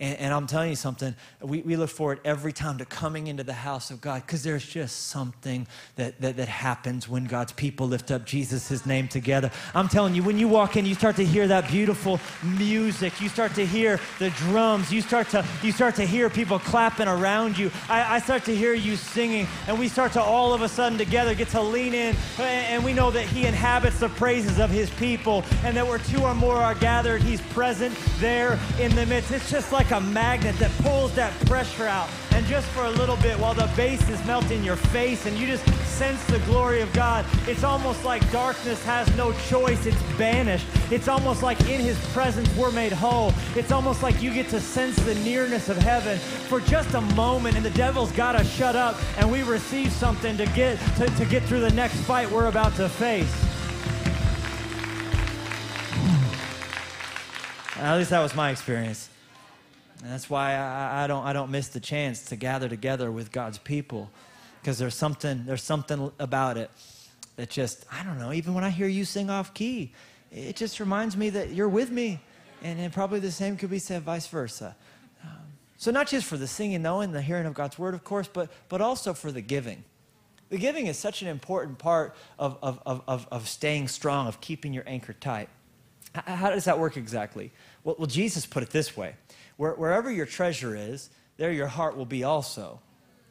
And, 0.00 0.18
and 0.18 0.34
I'm 0.34 0.46
telling 0.46 0.70
you 0.70 0.76
something, 0.76 1.14
we, 1.40 1.60
we 1.62 1.76
look 1.76 1.90
forward 1.90 2.20
every 2.24 2.52
time 2.52 2.78
to 2.78 2.84
coming 2.84 3.26
into 3.26 3.42
the 3.42 3.52
house 3.52 3.90
of 3.90 4.00
God 4.00 4.22
because 4.24 4.44
there's 4.44 4.64
just 4.64 5.08
something 5.08 5.66
that, 5.96 6.20
that, 6.20 6.36
that 6.36 6.48
happens 6.48 7.08
when 7.08 7.24
God's 7.24 7.52
people 7.52 7.88
lift 7.88 8.12
up 8.12 8.24
Jesus, 8.24 8.68
his 8.68 8.86
name 8.86 9.08
together. 9.08 9.50
I'm 9.74 9.88
telling 9.88 10.14
you, 10.14 10.22
when 10.22 10.38
you 10.38 10.46
walk 10.46 10.76
in, 10.76 10.86
you 10.86 10.94
start 10.94 11.16
to 11.16 11.24
hear 11.24 11.48
that 11.48 11.68
beautiful 11.68 12.20
music. 12.44 13.20
You 13.20 13.28
start 13.28 13.54
to 13.56 13.66
hear 13.66 13.98
the 14.20 14.30
drums. 14.30 14.92
You 14.92 15.00
start 15.00 15.30
to, 15.30 15.44
you 15.62 15.72
start 15.72 15.96
to 15.96 16.06
hear 16.06 16.30
people 16.30 16.60
clapping 16.60 17.08
around 17.08 17.58
you. 17.58 17.72
I, 17.88 18.16
I 18.16 18.18
start 18.20 18.44
to 18.44 18.54
hear 18.54 18.74
you 18.74 18.94
singing. 18.94 19.48
And 19.66 19.78
we 19.78 19.88
start 19.88 20.12
to 20.12 20.22
all 20.22 20.52
of 20.52 20.62
a 20.62 20.68
sudden 20.68 20.96
together 20.96 21.34
get 21.34 21.48
to 21.48 21.60
lean 21.60 21.94
in. 21.94 22.14
And 22.38 22.84
we 22.84 22.92
know 22.92 23.10
that 23.10 23.24
he 23.24 23.46
inhabits 23.46 23.98
the 23.98 24.10
praises 24.10 24.60
of 24.60 24.70
his 24.70 24.90
people 24.90 25.44
and 25.64 25.76
that 25.76 25.86
where 25.86 25.98
two 25.98 26.22
or 26.22 26.34
more 26.34 26.56
are 26.56 26.74
gathered, 26.76 27.20
he's 27.22 27.40
present 27.40 27.96
there 28.18 28.58
in 28.78 28.94
the 28.94 29.04
midst. 29.06 29.32
It's 29.32 29.50
just 29.50 29.72
like 29.72 29.87
like 29.90 30.02
a 30.02 30.04
magnet 30.04 30.54
that 30.58 30.70
pulls 30.82 31.14
that 31.14 31.32
pressure 31.46 31.86
out. 31.86 32.08
And 32.32 32.44
just 32.46 32.66
for 32.68 32.84
a 32.84 32.90
little 32.90 33.16
bit, 33.16 33.38
while 33.38 33.54
the 33.54 33.70
bass 33.74 34.06
is 34.10 34.22
melting 34.26 34.62
your 34.62 34.76
face 34.76 35.24
and 35.24 35.36
you 35.38 35.46
just 35.46 35.66
sense 35.86 36.22
the 36.26 36.40
glory 36.40 36.82
of 36.82 36.92
God, 36.92 37.24
it's 37.46 37.64
almost 37.64 38.04
like 38.04 38.30
darkness 38.30 38.84
has 38.84 39.08
no 39.16 39.32
choice. 39.48 39.86
It's 39.86 40.02
banished. 40.18 40.66
It's 40.90 41.08
almost 41.08 41.42
like 41.42 41.58
in 41.62 41.80
His 41.80 41.98
presence 42.12 42.54
we're 42.54 42.70
made 42.70 42.92
whole. 42.92 43.32
It's 43.56 43.72
almost 43.72 44.02
like 44.02 44.20
you 44.22 44.32
get 44.32 44.48
to 44.50 44.60
sense 44.60 44.96
the 44.96 45.14
nearness 45.16 45.70
of 45.70 45.78
heaven 45.78 46.18
for 46.18 46.60
just 46.60 46.92
a 46.94 47.00
moment, 47.00 47.56
and 47.56 47.64
the 47.64 47.70
devil's 47.70 48.12
got 48.12 48.32
to 48.32 48.44
shut 48.44 48.76
up, 48.76 48.94
and 49.16 49.30
we 49.30 49.42
receive 49.42 49.90
something 49.90 50.36
to 50.36 50.44
get 50.46 50.78
to, 50.96 51.06
to 51.06 51.24
get 51.24 51.42
through 51.44 51.60
the 51.60 51.72
next 51.72 51.96
fight 52.00 52.30
we're 52.30 52.46
about 52.46 52.74
to 52.76 52.90
face. 52.90 53.44
At 57.76 57.96
least 57.96 58.10
that 58.10 58.20
was 58.20 58.34
my 58.34 58.50
experience. 58.50 59.08
And 60.02 60.12
that's 60.12 60.30
why 60.30 60.54
I, 60.54 61.04
I, 61.04 61.06
don't, 61.06 61.24
I 61.24 61.32
don't 61.32 61.50
miss 61.50 61.68
the 61.68 61.80
chance 61.80 62.26
to 62.26 62.36
gather 62.36 62.68
together 62.68 63.10
with 63.10 63.32
God's 63.32 63.58
people 63.58 64.10
because 64.60 64.78
there's 64.78 64.94
something, 64.94 65.44
there's 65.44 65.62
something 65.62 66.12
about 66.18 66.56
it 66.56 66.70
that 67.36 67.50
just, 67.50 67.84
I 67.90 68.02
don't 68.04 68.18
know, 68.18 68.32
even 68.32 68.54
when 68.54 68.64
I 68.64 68.70
hear 68.70 68.88
you 68.88 69.04
sing 69.04 69.30
off 69.30 69.54
key, 69.54 69.92
it 70.30 70.56
just 70.56 70.80
reminds 70.80 71.16
me 71.16 71.30
that 71.30 71.50
you're 71.50 71.68
with 71.68 71.90
me. 71.90 72.20
And, 72.62 72.80
and 72.80 72.92
probably 72.92 73.20
the 73.20 73.30
same 73.30 73.56
could 73.56 73.70
be 73.70 73.78
said 73.78 74.02
vice 74.02 74.26
versa. 74.26 74.74
Um, 75.22 75.30
so, 75.76 75.92
not 75.92 76.08
just 76.08 76.26
for 76.26 76.36
the 76.36 76.48
singing, 76.48 76.82
though, 76.82 77.00
and 77.00 77.14
the 77.14 77.22
hearing 77.22 77.46
of 77.46 77.54
God's 77.54 77.78
word, 77.78 77.94
of 77.94 78.02
course, 78.02 78.26
but, 78.26 78.50
but 78.68 78.80
also 78.80 79.14
for 79.14 79.30
the 79.30 79.40
giving. 79.40 79.84
The 80.50 80.58
giving 80.58 80.88
is 80.88 80.98
such 80.98 81.22
an 81.22 81.28
important 81.28 81.78
part 81.78 82.16
of, 82.36 82.58
of, 82.62 82.82
of, 82.84 83.28
of 83.30 83.48
staying 83.48 83.88
strong, 83.88 84.26
of 84.26 84.40
keeping 84.40 84.72
your 84.72 84.82
anchor 84.88 85.12
tight. 85.12 85.48
How 86.14 86.50
does 86.50 86.64
that 86.64 86.78
work 86.80 86.96
exactly? 86.96 87.52
Well, 87.84 87.94
well 87.98 88.06
Jesus 88.06 88.46
put 88.46 88.62
it 88.62 88.70
this 88.70 88.96
way 88.96 89.14
where, 89.58 89.74
wherever 89.74 90.10
your 90.10 90.24
treasure 90.24 90.74
is, 90.74 91.10
there 91.36 91.52
your 91.52 91.66
heart 91.66 91.96
will 91.96 92.06
be 92.06 92.24
also, 92.24 92.80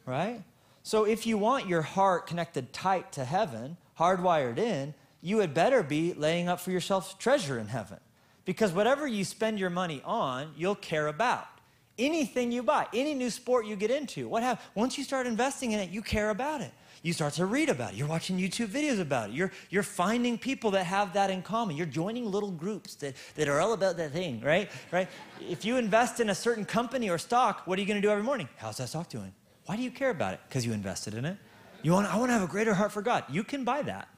right? 0.06 0.42
So 0.84 1.04
if 1.04 1.26
you 1.26 1.36
want 1.36 1.66
your 1.66 1.82
heart 1.82 2.26
connected 2.26 2.72
tight 2.72 3.12
to 3.12 3.24
heaven, 3.24 3.76
hardwired 3.98 4.58
in, 4.58 4.94
you 5.20 5.38
had 5.38 5.52
better 5.52 5.82
be 5.82 6.14
laying 6.14 6.48
up 6.48 6.60
for 6.60 6.70
yourself 6.70 7.18
treasure 7.18 7.58
in 7.58 7.66
heaven. 7.66 7.98
Because 8.44 8.72
whatever 8.72 9.06
you 9.06 9.24
spend 9.24 9.58
your 9.58 9.70
money 9.70 10.00
on, 10.04 10.52
you'll 10.56 10.74
care 10.74 11.08
about. 11.08 11.48
Anything 11.98 12.52
you 12.52 12.62
buy, 12.62 12.86
any 12.94 13.14
new 13.14 13.28
sport 13.28 13.66
you 13.66 13.74
get 13.74 13.90
into, 13.90 14.28
what 14.28 14.42
have, 14.42 14.62
once 14.74 14.96
you 14.96 15.04
start 15.04 15.26
investing 15.26 15.72
in 15.72 15.80
it, 15.80 15.90
you 15.90 16.00
care 16.00 16.30
about 16.30 16.60
it 16.60 16.72
you 17.02 17.12
start 17.12 17.34
to 17.34 17.46
read 17.46 17.68
about 17.68 17.92
it. 17.92 17.96
You're 17.96 18.08
watching 18.08 18.38
YouTube 18.38 18.68
videos 18.68 19.00
about 19.00 19.30
it. 19.30 19.34
You're, 19.34 19.52
you're 19.70 19.82
finding 19.82 20.38
people 20.38 20.70
that 20.72 20.84
have 20.84 21.12
that 21.14 21.30
in 21.30 21.42
common. 21.42 21.76
You're 21.76 21.86
joining 21.86 22.30
little 22.30 22.50
groups 22.50 22.94
that, 22.96 23.14
that 23.36 23.48
are 23.48 23.60
all 23.60 23.72
about 23.72 23.96
that 23.98 24.12
thing, 24.12 24.40
right? 24.40 24.70
Right? 24.90 25.08
If 25.40 25.64
you 25.64 25.76
invest 25.76 26.20
in 26.20 26.30
a 26.30 26.34
certain 26.34 26.64
company 26.64 27.10
or 27.10 27.18
stock, 27.18 27.62
what 27.66 27.78
are 27.78 27.82
you 27.82 27.86
going 27.86 28.00
to 28.00 28.06
do 28.06 28.10
every 28.10 28.24
morning? 28.24 28.48
How's 28.56 28.78
that 28.78 28.88
stock 28.88 29.08
doing? 29.08 29.32
Why 29.66 29.76
do 29.76 29.82
you 29.82 29.90
care 29.90 30.10
about 30.10 30.34
it? 30.34 30.40
Because 30.48 30.64
you 30.64 30.72
invested 30.72 31.14
in 31.14 31.24
it. 31.24 31.36
You 31.82 31.92
want, 31.92 32.12
I 32.12 32.16
want 32.16 32.30
to 32.30 32.32
have 32.32 32.42
a 32.42 32.48
greater 32.48 32.74
heart 32.74 32.90
for 32.90 33.02
God. 33.02 33.24
You 33.30 33.44
can 33.44 33.64
buy 33.64 33.82
that. 33.82 34.08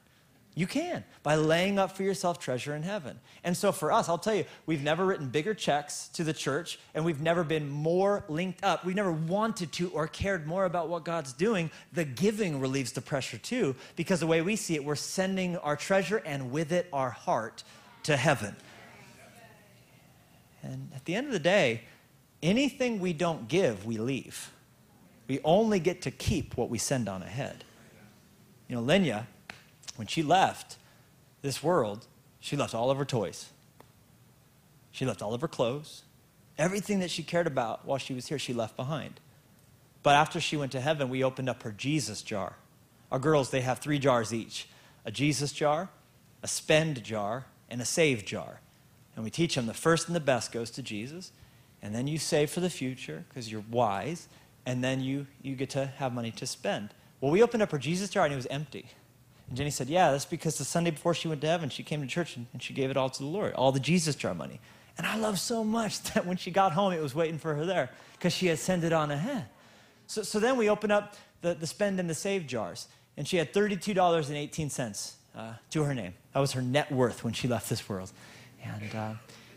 You 0.53 0.67
can 0.67 1.05
by 1.23 1.35
laying 1.35 1.79
up 1.79 1.95
for 1.95 2.03
yourself 2.03 2.37
treasure 2.37 2.75
in 2.75 2.83
heaven. 2.83 3.19
And 3.43 3.55
so 3.55 3.71
for 3.71 3.91
us, 3.91 4.09
I'll 4.09 4.17
tell 4.17 4.35
you, 4.35 4.43
we've 4.65 4.83
never 4.83 5.05
written 5.05 5.29
bigger 5.29 5.53
checks 5.53 6.09
to 6.09 6.25
the 6.25 6.33
church 6.33 6.77
and 6.93 7.05
we've 7.05 7.21
never 7.21 7.45
been 7.45 7.69
more 7.69 8.25
linked 8.27 8.61
up. 8.63 8.83
We've 8.83 8.95
never 8.95 9.13
wanted 9.13 9.71
to 9.73 9.89
or 9.91 10.07
cared 10.07 10.45
more 10.45 10.65
about 10.65 10.89
what 10.89 11.05
God's 11.05 11.31
doing. 11.31 11.71
The 11.93 12.03
giving 12.03 12.59
relieves 12.59 12.91
the 12.91 13.01
pressure 13.01 13.37
too, 13.37 13.75
because 13.95 14.19
the 14.19 14.27
way 14.27 14.41
we 14.41 14.57
see 14.57 14.75
it, 14.75 14.83
we're 14.83 14.95
sending 14.95 15.55
our 15.57 15.77
treasure 15.77 16.21
and 16.25 16.51
with 16.51 16.73
it 16.73 16.89
our 16.91 17.11
heart 17.11 17.63
to 18.03 18.17
heaven. 18.17 18.53
And 20.63 20.91
at 20.93 21.05
the 21.05 21.15
end 21.15 21.27
of 21.27 21.33
the 21.33 21.39
day, 21.39 21.83
anything 22.43 22.99
we 22.99 23.13
don't 23.13 23.47
give, 23.47 23.85
we 23.85 23.97
leave. 23.97 24.51
We 25.27 25.39
only 25.45 25.79
get 25.79 26.01
to 26.01 26.11
keep 26.11 26.57
what 26.57 26.69
we 26.69 26.77
send 26.77 27.07
on 27.07 27.23
ahead. 27.23 27.63
You 28.67 28.75
know, 28.75 28.81
Lenya, 28.81 29.27
when 29.95 30.07
she 30.07 30.23
left 30.23 30.77
this 31.41 31.61
world, 31.63 32.07
she 32.39 32.55
left 32.55 32.73
all 32.73 32.89
of 32.89 32.97
her 32.97 33.05
toys. 33.05 33.49
She 34.91 35.05
left 35.05 35.21
all 35.21 35.33
of 35.33 35.41
her 35.41 35.47
clothes. 35.47 36.03
Everything 36.57 36.99
that 36.99 37.11
she 37.11 37.23
cared 37.23 37.47
about 37.47 37.85
while 37.85 37.97
she 37.97 38.13
was 38.13 38.27
here, 38.27 38.39
she 38.39 38.53
left 38.53 38.75
behind. 38.75 39.19
But 40.03 40.15
after 40.15 40.39
she 40.39 40.57
went 40.57 40.71
to 40.73 40.81
heaven, 40.81 41.09
we 41.09 41.23
opened 41.23 41.49
up 41.49 41.63
her 41.63 41.71
Jesus 41.71 42.21
jar. 42.21 42.55
Our 43.11 43.19
girls, 43.19 43.49
they 43.49 43.61
have 43.61 43.79
three 43.79 43.99
jars 43.99 44.33
each 44.33 44.67
a 45.03 45.11
Jesus 45.11 45.51
jar, 45.51 45.89
a 46.43 46.47
spend 46.47 47.03
jar, 47.03 47.45
and 47.69 47.81
a 47.81 47.85
save 47.85 48.23
jar. 48.25 48.61
And 49.15 49.23
we 49.23 49.31
teach 49.31 49.55
them 49.55 49.65
the 49.65 49.73
first 49.73 50.07
and 50.07 50.15
the 50.15 50.19
best 50.19 50.51
goes 50.51 50.69
to 50.71 50.83
Jesus, 50.83 51.31
and 51.81 51.95
then 51.95 52.05
you 52.05 52.17
save 52.17 52.51
for 52.51 52.59
the 52.59 52.69
future 52.69 53.25
because 53.27 53.51
you're 53.51 53.63
wise, 53.71 54.27
and 54.65 54.83
then 54.83 55.01
you, 55.01 55.25
you 55.41 55.55
get 55.55 55.71
to 55.71 55.87
have 55.97 56.13
money 56.13 56.31
to 56.31 56.45
spend. 56.45 56.89
Well, 57.19 57.31
we 57.31 57.41
opened 57.41 57.63
up 57.63 57.71
her 57.71 57.77
Jesus 57.77 58.09
jar 58.09 58.25
and 58.25 58.33
it 58.33 58.35
was 58.35 58.47
empty. 58.47 58.85
And 59.51 59.57
Jennie 59.57 59.69
said, 59.69 59.89
Yeah, 59.89 60.11
that's 60.11 60.23
because 60.23 60.57
the 60.57 60.63
Sunday 60.63 60.91
before 60.91 61.13
she 61.13 61.27
went 61.27 61.41
to 61.41 61.47
heaven, 61.47 61.67
she 61.67 61.83
came 61.83 61.99
to 61.99 62.07
church 62.07 62.37
and, 62.37 62.47
and 62.53 62.63
she 62.63 62.73
gave 62.73 62.89
it 62.89 62.95
all 62.95 63.09
to 63.09 63.19
the 63.19 63.27
Lord, 63.27 63.53
all 63.55 63.73
the 63.73 63.81
Jesus 63.81 64.15
jar 64.15 64.33
money. 64.33 64.61
And 64.97 65.05
I 65.05 65.17
love 65.17 65.41
so 65.41 65.61
much 65.61 66.01
that 66.13 66.25
when 66.25 66.37
she 66.37 66.51
got 66.51 66.71
home, 66.71 66.93
it 66.93 67.01
was 67.01 67.13
waiting 67.13 67.37
for 67.37 67.53
her 67.53 67.65
there 67.65 67.89
because 68.13 68.31
she 68.31 68.47
had 68.47 68.59
sent 68.59 68.85
it 68.85 68.93
on 68.93 69.11
ahead. 69.11 69.47
So, 70.07 70.23
so 70.23 70.39
then 70.39 70.55
we 70.55 70.69
opened 70.69 70.93
up 70.93 71.17
the, 71.41 71.53
the 71.53 71.67
spend 71.67 71.99
and 71.99 72.09
the 72.09 72.15
save 72.15 72.47
jars, 72.47 72.87
and 73.17 73.27
she 73.27 73.35
had 73.35 73.51
$32.18 73.51 75.13
uh, 75.35 75.53
to 75.71 75.83
her 75.83 75.93
name. 75.93 76.13
That 76.33 76.39
was 76.39 76.53
her 76.53 76.61
net 76.61 76.89
worth 76.89 77.25
when 77.25 77.33
she 77.33 77.49
left 77.49 77.69
this 77.69 77.89
world. 77.89 78.09
And 78.63 78.95
uh, 78.95 79.13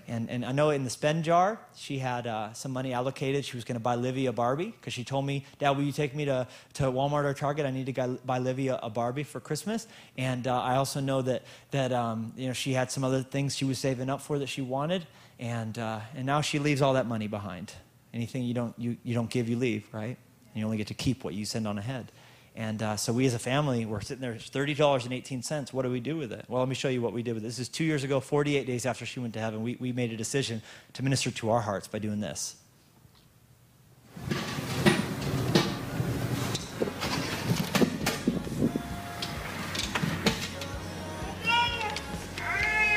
and, 0.06 0.28
and 0.30 0.44
I 0.44 0.52
know 0.52 0.70
in 0.70 0.84
the 0.84 0.90
spend 0.90 1.24
jar, 1.24 1.58
she 1.76 1.98
had 1.98 2.26
uh, 2.26 2.52
some 2.52 2.72
money 2.72 2.92
allocated. 2.92 3.44
She 3.44 3.56
was 3.56 3.64
going 3.64 3.76
to 3.76 3.80
buy 3.80 3.94
Livy 3.94 4.26
a 4.26 4.32
Barbie 4.32 4.74
because 4.78 4.92
she 4.92 5.04
told 5.04 5.24
me, 5.24 5.44
Dad, 5.58 5.70
will 5.70 5.84
you 5.84 5.92
take 5.92 6.14
me 6.14 6.24
to, 6.26 6.46
to 6.74 6.84
Walmart 6.84 7.24
or 7.24 7.34
Target? 7.34 7.66
I 7.66 7.70
need 7.70 7.92
to 7.94 8.18
buy 8.24 8.38
Livy 8.38 8.68
a, 8.68 8.76
a 8.76 8.90
Barbie 8.90 9.22
for 9.22 9.40
Christmas. 9.40 9.86
And 10.18 10.46
uh, 10.46 10.60
I 10.60 10.76
also 10.76 11.00
know 11.00 11.22
that, 11.22 11.42
that 11.70 11.92
um, 11.92 12.32
you 12.36 12.46
know, 12.46 12.52
she 12.52 12.72
had 12.72 12.90
some 12.90 13.04
other 13.04 13.22
things 13.22 13.56
she 13.56 13.64
was 13.64 13.78
saving 13.78 14.10
up 14.10 14.20
for 14.20 14.38
that 14.38 14.48
she 14.48 14.62
wanted. 14.62 15.06
And, 15.38 15.78
uh, 15.78 16.00
and 16.14 16.26
now 16.26 16.40
she 16.40 16.58
leaves 16.58 16.82
all 16.82 16.94
that 16.94 17.06
money 17.06 17.26
behind. 17.26 17.72
Anything 18.12 18.44
you 18.44 18.54
don't, 18.54 18.74
you, 18.78 18.96
you 19.02 19.14
don't 19.14 19.30
give, 19.30 19.48
you 19.48 19.56
leave, 19.56 19.86
right? 19.92 20.16
And 20.16 20.60
you 20.60 20.64
only 20.64 20.76
get 20.76 20.88
to 20.88 20.94
keep 20.94 21.24
what 21.24 21.34
you 21.34 21.44
send 21.44 21.66
on 21.66 21.78
ahead. 21.78 22.12
And 22.56 22.82
uh, 22.82 22.96
so 22.96 23.12
we 23.12 23.26
as 23.26 23.34
a 23.34 23.38
family, 23.38 23.84
we're 23.84 24.00
sitting 24.00 24.20
there, 24.20 24.34
$30.18. 24.34 25.72
What 25.72 25.82
do 25.82 25.90
we 25.90 25.98
do 25.98 26.16
with 26.16 26.32
it? 26.32 26.44
Well, 26.48 26.60
let 26.60 26.68
me 26.68 26.76
show 26.76 26.88
you 26.88 27.02
what 27.02 27.12
we 27.12 27.22
did 27.22 27.34
with 27.34 27.42
it. 27.42 27.46
This 27.48 27.58
is 27.58 27.68
two 27.68 27.82
years 27.84 28.04
ago, 28.04 28.20
48 28.20 28.64
days 28.66 28.86
after 28.86 29.04
she 29.04 29.18
went 29.18 29.34
to 29.34 29.40
heaven. 29.40 29.62
We, 29.62 29.76
we 29.80 29.92
made 29.92 30.12
a 30.12 30.16
decision 30.16 30.62
to 30.92 31.02
minister 31.02 31.32
to 31.32 31.50
our 31.50 31.60
hearts 31.60 31.88
by 31.88 31.98
doing 31.98 32.20
this. 32.20 32.56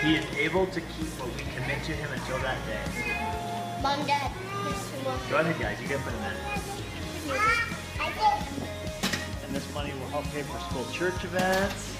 He 0.04 0.16
is 0.16 0.26
able 0.38 0.68
to 0.68 0.80
keep 0.80 1.08
what 1.20 1.28
we 1.36 1.42
commit 1.56 1.84
to 1.84 1.92
him 1.92 2.10
until 2.14 2.38
that 2.40 2.58
day. 2.68 3.82
Mom, 3.82 4.06
Dad, 4.06 4.32
Go 5.30 5.38
ahead, 5.38 5.60
guys. 5.60 5.82
You 5.82 5.88
can 5.88 6.00
put 6.00 6.14
him 6.14 6.24
in 6.24 6.32
and 6.32 6.62
this 6.62 7.67
money 9.78 9.94
will 10.00 10.08
help 10.08 10.26
pay 10.32 10.42
for 10.42 10.58
school 10.72 10.86
church 10.92 11.24
events, 11.24 11.96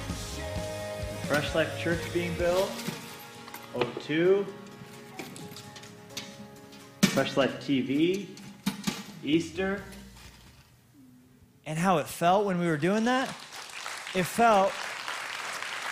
Fresh 1.28 1.54
Life 1.54 1.80
Church 1.80 2.02
being 2.12 2.34
built, 2.34 2.72
O2, 3.76 4.48
Fresh 7.04 7.38
Life 7.38 7.54
TV, 7.62 8.26
Easter. 9.24 9.84
And 11.68 11.78
how 11.78 12.00
it 12.00 12.08
felt 12.08 12.48
when 12.48 12.58
we 12.58 12.66
were 12.66 12.78
doing 12.78 13.04
that? 13.04 13.30
It 14.16 14.24
felt 14.24 14.72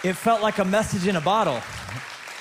it 0.03 0.13
felt 0.13 0.41
like 0.41 0.57
a 0.57 0.65
message 0.65 1.05
in 1.05 1.17
a 1.17 1.21
bottle. 1.21 1.61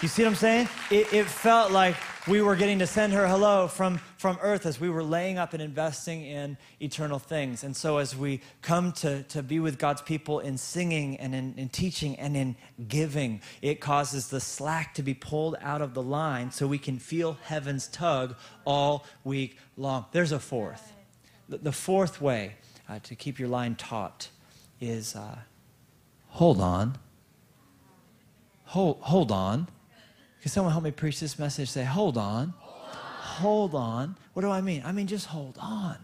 You 0.01 0.09
see 0.09 0.23
what 0.23 0.31
I'm 0.31 0.37
saying? 0.37 0.69
It, 0.91 1.13
it 1.13 1.27
felt 1.27 1.71
like 1.71 1.97
we 2.27 2.41
were 2.41 2.57
getting 2.57 2.79
to 2.79 2.87
send 2.87 3.13
her 3.13 3.29
hello 3.29 3.69
from, 3.69 4.01
from 4.17 4.39
earth 4.41 4.65
as 4.65 4.81
we 4.81 4.89
were 4.89 5.03
laying 5.03 5.37
up 5.37 5.53
and 5.53 5.63
investing 5.63 6.25
in 6.25 6.57
eternal 6.81 7.19
things. 7.19 7.65
And 7.65 7.77
so, 7.77 7.99
as 7.99 8.17
we 8.17 8.41
come 8.63 8.93
to, 8.93 9.23
to 9.25 9.43
be 9.43 9.61
with 9.61 9.79
God's 9.79 10.01
people 10.01 10.41
in 10.41 10.57
singing 10.57 11.19
and 11.19 11.35
in, 11.35 11.55
in 11.59 11.69
teaching 11.69 12.17
and 12.17 12.35
in 12.35 12.57
giving, 12.89 13.43
it 13.61 13.81
causes 13.81 14.29
the 14.29 14.41
slack 14.41 14.95
to 14.95 15.03
be 15.03 15.13
pulled 15.13 15.57
out 15.61 15.83
of 15.83 15.93
the 15.93 16.03
line 16.03 16.51
so 16.51 16.67
we 16.67 16.79
can 16.79 16.99
feel 16.99 17.37
heaven's 17.43 17.89
tug 17.89 18.35
all 18.65 19.05
week 19.23 19.59
long. 19.77 20.07
There's 20.13 20.33
a 20.33 20.41
fourth. 20.41 20.93
The, 21.49 21.73
fourth 21.73 22.23
way 22.23 22.55
uh, 22.89 23.01
to 23.01 23.15
keep 23.15 23.39
your 23.39 23.49
line 23.49 23.75
taut 23.75 24.31
is 24.81 25.15
uh, 25.15 25.41
hold 26.29 26.59
on. 26.61 26.97
Hold, 28.65 28.99
hold 29.01 29.31
on. 29.31 29.69
Can 30.45 30.51
someone 30.51 30.73
help 30.73 30.85
me 30.85 30.91
preach 30.91 31.21
this 31.21 31.39
message? 31.39 31.71
Say, 31.71 31.85
hold 31.85 32.19
on. 32.19 32.53
Hold 32.61 33.75
on. 33.75 34.15
What 34.35 34.43
do 34.43 34.51
I 34.51 34.61
mean? 34.61 34.83
I 34.85 34.93
mean, 34.93 35.07
just 35.07 35.25
hold 35.25 35.57
on. 35.59 35.97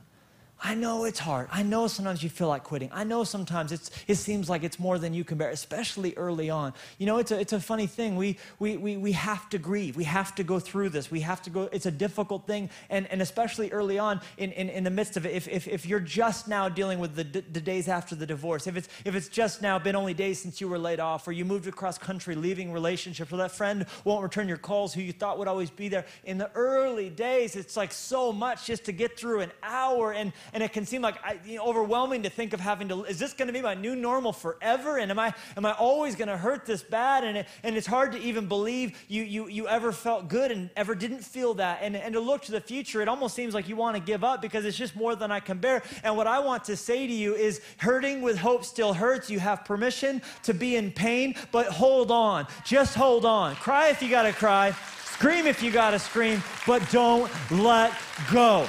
I 0.62 0.74
know 0.74 1.04
it's 1.04 1.18
hard. 1.18 1.48
I 1.50 1.62
know 1.62 1.86
sometimes 1.86 2.22
you 2.22 2.28
feel 2.28 2.48
like 2.48 2.64
quitting. 2.64 2.90
I 2.92 3.02
know 3.02 3.24
sometimes 3.24 3.72
it's, 3.72 3.90
it 4.06 4.16
seems 4.16 4.50
like 4.50 4.62
it's 4.62 4.78
more 4.78 4.98
than 4.98 5.14
you 5.14 5.24
can 5.24 5.38
bear, 5.38 5.48
especially 5.48 6.14
early 6.16 6.50
on. 6.50 6.74
You 6.98 7.06
know, 7.06 7.16
it's 7.16 7.30
a, 7.30 7.40
it's 7.40 7.54
a 7.54 7.60
funny 7.60 7.86
thing. 7.86 8.14
We, 8.16 8.36
we, 8.58 8.76
we, 8.76 8.98
we 8.98 9.12
have 9.12 9.48
to 9.50 9.58
grieve. 9.58 9.96
We 9.96 10.04
have 10.04 10.34
to 10.34 10.44
go 10.44 10.60
through 10.60 10.90
this. 10.90 11.10
We 11.10 11.20
have 11.20 11.40
to 11.42 11.50
go, 11.50 11.70
it's 11.72 11.86
a 11.86 11.90
difficult 11.90 12.46
thing. 12.46 12.68
And, 12.90 13.06
and 13.06 13.22
especially 13.22 13.72
early 13.72 13.98
on 13.98 14.20
in, 14.36 14.52
in, 14.52 14.68
in 14.68 14.84
the 14.84 14.90
midst 14.90 15.16
of 15.16 15.24
it, 15.24 15.32
if, 15.32 15.48
if, 15.48 15.66
if 15.66 15.86
you're 15.86 15.98
just 15.98 16.46
now 16.46 16.68
dealing 16.68 16.98
with 16.98 17.14
the, 17.14 17.24
the 17.24 17.60
days 17.60 17.88
after 17.88 18.14
the 18.14 18.26
divorce, 18.26 18.66
if 18.66 18.76
it's, 18.76 18.88
if 19.06 19.14
it's 19.14 19.28
just 19.28 19.62
now 19.62 19.78
been 19.78 19.96
only 19.96 20.12
days 20.12 20.42
since 20.42 20.60
you 20.60 20.68
were 20.68 20.78
laid 20.78 21.00
off, 21.00 21.26
or 21.26 21.32
you 21.32 21.46
moved 21.46 21.68
across 21.68 21.96
country 21.96 22.34
leaving 22.34 22.70
relationships, 22.70 23.32
or 23.32 23.38
that 23.38 23.52
friend 23.52 23.86
won't 24.04 24.22
return 24.22 24.46
your 24.46 24.58
calls 24.58 24.92
who 24.92 25.00
you 25.00 25.12
thought 25.12 25.38
would 25.38 25.48
always 25.48 25.70
be 25.70 25.88
there. 25.88 26.04
In 26.24 26.36
the 26.36 26.50
early 26.54 27.08
days, 27.08 27.56
it's 27.56 27.78
like 27.78 27.92
so 27.92 28.30
much 28.30 28.66
just 28.66 28.84
to 28.84 28.92
get 28.92 29.18
through 29.18 29.40
an 29.40 29.52
hour. 29.62 30.12
And, 30.12 30.34
and 30.52 30.62
it 30.62 30.72
can 30.72 30.86
seem 30.86 31.02
like 31.02 31.16
I, 31.24 31.38
you 31.44 31.56
know, 31.56 31.64
overwhelming 31.64 32.22
to 32.24 32.30
think 32.30 32.52
of 32.52 32.60
having 32.60 32.88
to 32.88 33.04
is 33.04 33.18
this 33.18 33.32
going 33.32 33.48
to 33.48 33.52
be 33.52 33.62
my 33.62 33.74
new 33.74 33.96
normal 33.96 34.32
forever? 34.32 34.98
And 34.98 35.10
am 35.10 35.18
i 35.18 35.32
am 35.56 35.64
i 35.64 35.72
always 35.72 36.16
going 36.16 36.28
to 36.28 36.36
hurt 36.36 36.66
this 36.66 36.82
bad? 36.82 37.24
And, 37.24 37.38
it, 37.38 37.46
and 37.62 37.76
it's 37.76 37.86
hard 37.86 38.12
to 38.12 38.18
even 38.18 38.46
believe 38.46 38.98
you, 39.08 39.22
you 39.22 39.48
you 39.48 39.68
ever 39.68 39.92
felt 39.92 40.28
good 40.28 40.50
and 40.50 40.70
ever 40.76 40.94
didn't 40.94 41.22
feel 41.22 41.54
that. 41.54 41.80
And, 41.82 41.96
and 41.96 42.14
to 42.14 42.20
look 42.20 42.42
to 42.42 42.52
the 42.52 42.60
future 42.60 43.00
it 43.02 43.08
almost 43.08 43.34
seems 43.34 43.54
like 43.54 43.68
you 43.68 43.76
want 43.76 43.96
to 43.96 44.02
give 44.02 44.24
up 44.24 44.42
because 44.42 44.64
it's 44.64 44.76
just 44.76 44.96
more 44.96 45.14
than 45.14 45.30
i 45.30 45.40
can 45.40 45.58
bear. 45.58 45.82
And 46.02 46.16
what 46.16 46.26
i 46.26 46.38
want 46.38 46.64
to 46.64 46.76
say 46.76 47.06
to 47.06 47.12
you 47.12 47.34
is 47.34 47.60
hurting 47.78 48.22
with 48.22 48.38
hope 48.38 48.64
still 48.64 48.92
hurts. 48.92 49.30
You 49.30 49.40
have 49.40 49.64
permission 49.64 50.22
to 50.44 50.54
be 50.54 50.76
in 50.76 50.90
pain 50.90 51.34
but 51.52 51.66
hold 51.66 52.10
on. 52.10 52.46
Just 52.64 52.94
hold 52.94 53.24
on. 53.24 53.54
Cry 53.56 53.88
if 53.88 54.02
you 54.02 54.10
got 54.10 54.22
to 54.22 54.32
cry. 54.32 54.74
Scream 55.04 55.46
if 55.46 55.62
you 55.62 55.70
got 55.70 55.90
to 55.90 55.98
scream, 55.98 56.42
but 56.66 56.82
don't 56.90 57.30
let 57.50 57.92
go. 58.32 58.66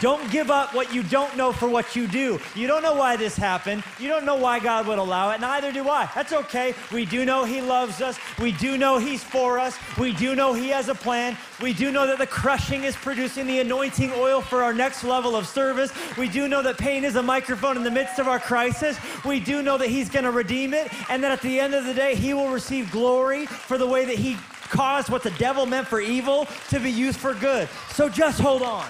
Don't 0.00 0.30
give 0.30 0.50
up 0.50 0.74
what 0.74 0.92
you 0.92 1.02
don't 1.02 1.36
know 1.36 1.52
for 1.52 1.68
what 1.68 1.96
you 1.96 2.06
do. 2.06 2.38
You 2.54 2.66
don't 2.66 2.82
know 2.82 2.94
why 2.94 3.16
this 3.16 3.36
happened. 3.36 3.82
You 3.98 4.08
don't 4.08 4.24
know 4.24 4.36
why 4.36 4.58
God 4.58 4.86
would 4.86 4.98
allow 4.98 5.30
it. 5.30 5.40
Neither 5.40 5.72
do 5.72 5.88
I. 5.88 6.10
That's 6.14 6.32
okay. 6.32 6.74
We 6.92 7.06
do 7.06 7.24
know 7.24 7.44
He 7.44 7.60
loves 7.60 8.02
us. 8.02 8.18
We 8.38 8.52
do 8.52 8.76
know 8.76 8.98
He's 8.98 9.22
for 9.22 9.58
us. 9.58 9.78
We 9.98 10.12
do 10.12 10.34
know 10.34 10.52
He 10.52 10.68
has 10.68 10.88
a 10.88 10.94
plan. 10.94 11.36
We 11.62 11.72
do 11.72 11.90
know 11.90 12.06
that 12.06 12.18
the 12.18 12.26
crushing 12.26 12.84
is 12.84 12.94
producing 12.96 13.46
the 13.46 13.60
anointing 13.60 14.12
oil 14.16 14.40
for 14.40 14.62
our 14.62 14.74
next 14.74 15.04
level 15.04 15.36
of 15.36 15.46
service. 15.46 15.92
We 16.16 16.28
do 16.28 16.48
know 16.48 16.62
that 16.62 16.78
pain 16.78 17.04
is 17.04 17.16
a 17.16 17.22
microphone 17.22 17.76
in 17.76 17.82
the 17.82 17.90
midst 17.90 18.18
of 18.18 18.28
our 18.28 18.40
crisis. 18.40 18.98
We 19.24 19.40
do 19.40 19.62
know 19.62 19.78
that 19.78 19.88
He's 19.88 20.10
going 20.10 20.24
to 20.24 20.30
redeem 20.30 20.74
it 20.74 20.92
and 21.08 21.22
that 21.24 21.32
at 21.32 21.40
the 21.40 21.58
end 21.58 21.74
of 21.74 21.84
the 21.84 21.94
day, 21.94 22.14
He 22.14 22.34
will 22.34 22.50
receive 22.50 22.90
glory 22.90 23.46
for 23.46 23.78
the 23.78 23.86
way 23.86 24.04
that 24.04 24.16
He 24.16 24.36
caused 24.68 25.08
what 25.08 25.22
the 25.22 25.30
devil 25.32 25.64
meant 25.64 25.86
for 25.86 26.00
evil 26.00 26.46
to 26.68 26.80
be 26.80 26.90
used 26.90 27.18
for 27.18 27.34
good. 27.34 27.68
So 27.90 28.08
just 28.08 28.40
hold 28.40 28.62
on. 28.62 28.86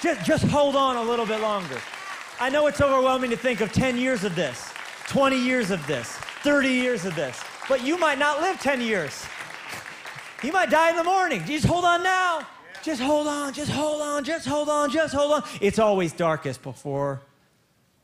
Just, 0.00 0.24
just 0.24 0.44
hold 0.44 0.76
on 0.76 0.96
a 0.96 1.02
little 1.02 1.26
bit 1.26 1.40
longer. 1.40 1.78
I 2.38 2.48
know 2.48 2.66
it's 2.66 2.80
overwhelming 2.80 3.30
to 3.30 3.36
think 3.36 3.60
of 3.60 3.72
10 3.72 3.98
years 3.98 4.24
of 4.24 4.34
this, 4.34 4.72
20 5.08 5.36
years 5.36 5.70
of 5.70 5.86
this, 5.86 6.08
30 6.42 6.68
years 6.68 7.04
of 7.04 7.14
this, 7.14 7.42
but 7.68 7.84
you 7.84 7.98
might 7.98 8.18
not 8.18 8.40
live 8.40 8.58
10 8.60 8.80
years. 8.80 9.26
You 10.42 10.52
might 10.52 10.70
die 10.70 10.90
in 10.90 10.96
the 10.96 11.04
morning. 11.04 11.44
Just 11.44 11.66
hold 11.66 11.84
on 11.84 12.02
now. 12.02 12.46
Just 12.82 13.02
hold 13.02 13.26
on, 13.26 13.52
just 13.52 13.70
hold 13.70 14.00
on, 14.00 14.24
just 14.24 14.46
hold 14.46 14.70
on, 14.70 14.90
just 14.90 15.14
hold 15.14 15.32
on. 15.32 15.42
It's 15.60 15.78
always 15.78 16.14
darkest 16.14 16.62
before 16.62 17.20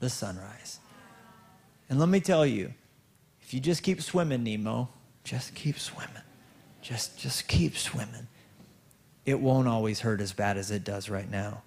the 0.00 0.10
sunrise. 0.10 0.80
And 1.88 1.98
let 1.98 2.10
me 2.10 2.20
tell 2.20 2.44
you, 2.44 2.74
if 3.40 3.54
you 3.54 3.60
just 3.60 3.82
keep 3.82 4.02
swimming, 4.02 4.44
Nemo, 4.44 4.90
just 5.24 5.54
keep 5.54 5.78
swimming. 5.78 6.22
Just, 6.82 7.18
just 7.18 7.48
keep 7.48 7.76
swimming. 7.76 8.28
It 9.24 9.40
won't 9.40 9.66
always 9.66 10.00
hurt 10.00 10.20
as 10.20 10.32
bad 10.32 10.58
as 10.58 10.70
it 10.70 10.84
does 10.84 11.08
right 11.08 11.30
now. 11.30 11.62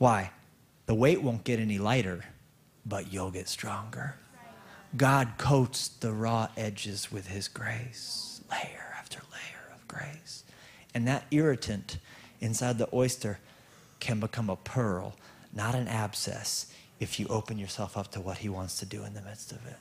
Why? 0.00 0.30
The 0.86 0.94
weight 0.94 1.22
won't 1.22 1.44
get 1.44 1.60
any 1.60 1.76
lighter, 1.76 2.24
but 2.86 3.12
you'll 3.12 3.30
get 3.30 3.48
stronger. 3.48 4.14
God 4.96 5.34
coats 5.36 5.88
the 5.88 6.10
raw 6.10 6.48
edges 6.56 7.12
with 7.12 7.26
his 7.26 7.48
grace, 7.48 8.40
layer 8.50 8.94
after 8.98 9.18
layer 9.30 9.74
of 9.74 9.86
grace. 9.86 10.44
And 10.94 11.06
that 11.06 11.26
irritant 11.30 11.98
inside 12.40 12.78
the 12.78 12.88
oyster 12.94 13.40
can 14.00 14.20
become 14.20 14.48
a 14.48 14.56
pearl, 14.56 15.16
not 15.52 15.74
an 15.74 15.86
abscess, 15.86 16.72
if 16.98 17.20
you 17.20 17.26
open 17.28 17.58
yourself 17.58 17.98
up 17.98 18.10
to 18.12 18.22
what 18.22 18.38
he 18.38 18.48
wants 18.48 18.78
to 18.78 18.86
do 18.86 19.04
in 19.04 19.12
the 19.12 19.20
midst 19.20 19.52
of 19.52 19.66
it. 19.66 19.76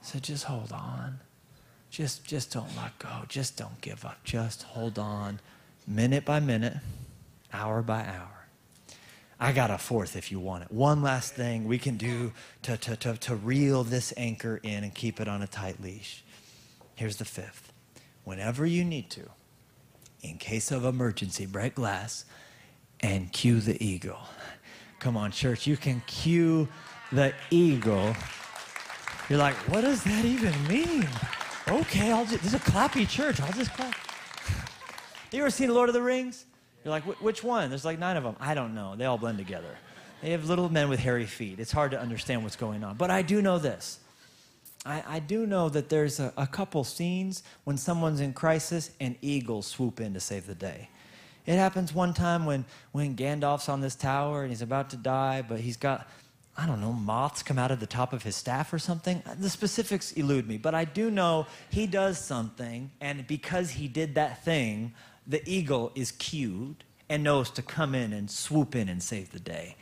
So 0.00 0.18
just 0.18 0.44
hold 0.44 0.72
on. 0.72 1.20
Just, 1.90 2.24
just 2.24 2.54
don't 2.54 2.74
let 2.74 2.98
go. 2.98 3.24
Just 3.28 3.58
don't 3.58 3.82
give 3.82 4.06
up. 4.06 4.24
Just 4.24 4.62
hold 4.62 4.98
on, 4.98 5.40
minute 5.86 6.24
by 6.24 6.40
minute, 6.40 6.78
hour 7.52 7.82
by 7.82 8.00
hour. 8.00 8.35
I 9.38 9.52
got 9.52 9.70
a 9.70 9.76
fourth 9.76 10.16
if 10.16 10.32
you 10.32 10.40
want 10.40 10.64
it. 10.64 10.72
One 10.72 11.02
last 11.02 11.34
thing 11.34 11.66
we 11.66 11.78
can 11.78 11.96
do 11.96 12.32
to, 12.62 12.76
to, 12.78 12.96
to, 12.96 13.16
to 13.18 13.36
reel 13.36 13.84
this 13.84 14.14
anchor 14.16 14.60
in 14.62 14.82
and 14.82 14.94
keep 14.94 15.20
it 15.20 15.28
on 15.28 15.42
a 15.42 15.46
tight 15.46 15.82
leash. 15.82 16.24
Here's 16.94 17.16
the 17.16 17.26
fifth. 17.26 17.72
Whenever 18.24 18.64
you 18.64 18.82
need 18.84 19.10
to, 19.10 19.28
in 20.22 20.38
case 20.38 20.70
of 20.70 20.84
emergency, 20.84 21.44
break 21.44 21.74
glass 21.74 22.24
and 23.00 23.30
cue 23.32 23.60
the 23.60 23.82
eagle. 23.84 24.20
Come 24.98 25.16
on, 25.16 25.30
church, 25.30 25.66
you 25.66 25.76
can 25.76 26.02
cue 26.06 26.66
the 27.12 27.34
eagle. 27.50 28.16
You're 29.28 29.38
like, 29.38 29.54
what 29.68 29.82
does 29.82 30.02
that 30.04 30.24
even 30.24 30.54
mean? 30.66 31.06
Okay, 31.68 32.10
I'll 32.10 32.24
just, 32.24 32.42
this 32.42 32.54
is 32.54 32.54
a 32.54 32.58
clappy 32.58 33.06
church. 33.08 33.40
I'll 33.40 33.52
just 33.52 33.72
clap. 33.74 33.94
You 35.32 35.40
ever 35.40 35.50
seen 35.50 35.74
Lord 35.74 35.90
of 35.90 35.92
the 35.92 36.00
Rings? 36.00 36.46
You're 36.86 36.92
like, 36.92 37.02
which 37.20 37.42
one? 37.42 37.68
There's 37.68 37.84
like 37.84 37.98
nine 37.98 38.16
of 38.16 38.22
them. 38.22 38.36
I 38.38 38.54
don't 38.54 38.72
know. 38.72 38.94
They 38.94 39.06
all 39.06 39.18
blend 39.18 39.38
together. 39.38 39.76
They 40.22 40.30
have 40.30 40.48
little 40.48 40.68
men 40.68 40.88
with 40.88 41.00
hairy 41.00 41.26
feet. 41.26 41.58
It's 41.58 41.72
hard 41.72 41.90
to 41.90 42.00
understand 42.00 42.44
what's 42.44 42.54
going 42.54 42.84
on. 42.84 42.96
But 42.96 43.10
I 43.10 43.22
do 43.22 43.42
know 43.42 43.58
this. 43.58 43.98
I, 44.84 45.02
I 45.04 45.18
do 45.18 45.48
know 45.48 45.68
that 45.68 45.88
there's 45.88 46.20
a, 46.20 46.32
a 46.36 46.46
couple 46.46 46.84
scenes 46.84 47.42
when 47.64 47.76
someone's 47.76 48.20
in 48.20 48.32
crisis 48.34 48.92
and 49.00 49.16
eagles 49.20 49.66
swoop 49.66 50.00
in 50.00 50.14
to 50.14 50.20
save 50.20 50.46
the 50.46 50.54
day. 50.54 50.88
It 51.44 51.56
happens 51.56 51.92
one 51.92 52.14
time 52.14 52.46
when, 52.46 52.64
when 52.92 53.16
Gandalf's 53.16 53.68
on 53.68 53.80
this 53.80 53.96
tower 53.96 54.42
and 54.42 54.50
he's 54.52 54.62
about 54.62 54.90
to 54.90 54.96
die, 54.96 55.42
but 55.42 55.58
he's 55.58 55.76
got, 55.76 56.08
I 56.56 56.68
don't 56.68 56.80
know, 56.80 56.92
moths 56.92 57.42
come 57.42 57.58
out 57.58 57.72
of 57.72 57.80
the 57.80 57.88
top 57.88 58.12
of 58.12 58.22
his 58.22 58.36
staff 58.36 58.72
or 58.72 58.78
something. 58.78 59.24
The 59.40 59.50
specifics 59.50 60.12
elude 60.12 60.46
me, 60.46 60.56
but 60.56 60.72
I 60.72 60.84
do 60.84 61.10
know 61.10 61.48
he 61.68 61.88
does 61.88 62.16
something, 62.16 62.92
and 63.00 63.26
because 63.26 63.70
he 63.70 63.88
did 63.88 64.14
that 64.14 64.44
thing, 64.44 64.94
the 65.26 65.42
eagle 65.50 65.92
is 65.94 66.12
cued 66.12 66.84
and 67.08 67.22
knows 67.22 67.50
to 67.50 67.62
come 67.62 67.94
in 67.94 68.12
and 68.12 68.30
swoop 68.30 68.74
in 68.74 68.88
and 68.88 69.02
save 69.02 69.30
the 69.30 69.40
day. 69.40 69.76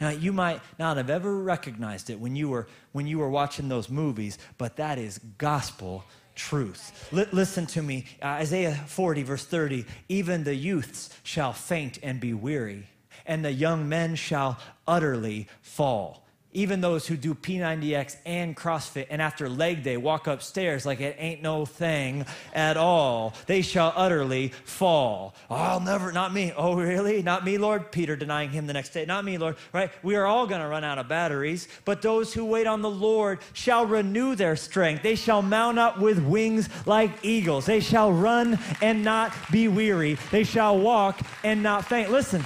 Now, 0.00 0.10
you 0.10 0.32
might 0.32 0.60
not 0.78 0.96
have 0.96 1.10
ever 1.10 1.36
recognized 1.42 2.08
it 2.08 2.18
when 2.18 2.34
you 2.34 2.48
were, 2.48 2.68
when 2.92 3.06
you 3.06 3.18
were 3.18 3.28
watching 3.28 3.68
those 3.68 3.90
movies, 3.90 4.38
but 4.56 4.76
that 4.76 4.98
is 4.98 5.18
gospel 5.36 6.04
truth. 6.34 7.08
L- 7.12 7.26
listen 7.32 7.66
to 7.66 7.82
me 7.82 8.06
uh, 8.22 8.26
Isaiah 8.26 8.74
40, 8.86 9.22
verse 9.24 9.44
30 9.44 9.84
even 10.08 10.44
the 10.44 10.54
youths 10.54 11.10
shall 11.22 11.52
faint 11.52 11.98
and 12.02 12.18
be 12.18 12.32
weary, 12.32 12.86
and 13.26 13.44
the 13.44 13.52
young 13.52 13.88
men 13.88 14.14
shall 14.14 14.58
utterly 14.86 15.48
fall 15.60 16.26
even 16.52 16.80
those 16.80 17.06
who 17.06 17.16
do 17.16 17.34
P90X 17.34 18.16
and 18.26 18.56
CrossFit 18.56 19.06
and 19.08 19.22
after 19.22 19.48
leg 19.48 19.84
day 19.84 19.96
walk 19.96 20.26
upstairs 20.26 20.84
like 20.84 21.00
it 21.00 21.14
ain't 21.18 21.42
no 21.42 21.64
thing 21.64 22.26
at 22.52 22.76
all, 22.76 23.34
they 23.46 23.62
shall 23.62 23.92
utterly 23.94 24.48
fall. 24.64 25.34
Oh, 25.48 25.54
I'll 25.54 25.80
never, 25.80 26.10
not 26.10 26.32
me. 26.32 26.52
Oh, 26.56 26.74
really? 26.74 27.22
Not 27.22 27.44
me, 27.44 27.56
Lord? 27.56 27.92
Peter 27.92 28.16
denying 28.16 28.50
him 28.50 28.66
the 28.66 28.72
next 28.72 28.90
day. 28.90 29.04
Not 29.04 29.24
me, 29.24 29.38
Lord. 29.38 29.56
Right? 29.72 29.92
We 30.02 30.16
are 30.16 30.26
all 30.26 30.46
going 30.48 30.60
to 30.60 30.66
run 30.66 30.82
out 30.82 30.98
of 30.98 31.06
batteries, 31.06 31.68
but 31.84 32.02
those 32.02 32.34
who 32.34 32.44
wait 32.44 32.66
on 32.66 32.82
the 32.82 32.90
Lord 32.90 33.38
shall 33.52 33.86
renew 33.86 34.34
their 34.34 34.56
strength. 34.56 35.04
They 35.04 35.14
shall 35.14 35.42
mount 35.42 35.78
up 35.78 36.00
with 36.00 36.18
wings 36.18 36.68
like 36.84 37.12
eagles. 37.22 37.66
They 37.66 37.80
shall 37.80 38.12
run 38.12 38.58
and 38.82 39.04
not 39.04 39.32
be 39.52 39.68
weary. 39.68 40.18
They 40.32 40.42
shall 40.42 40.78
walk 40.78 41.20
and 41.44 41.62
not 41.62 41.84
faint. 41.84 42.10
Listen, 42.10 42.42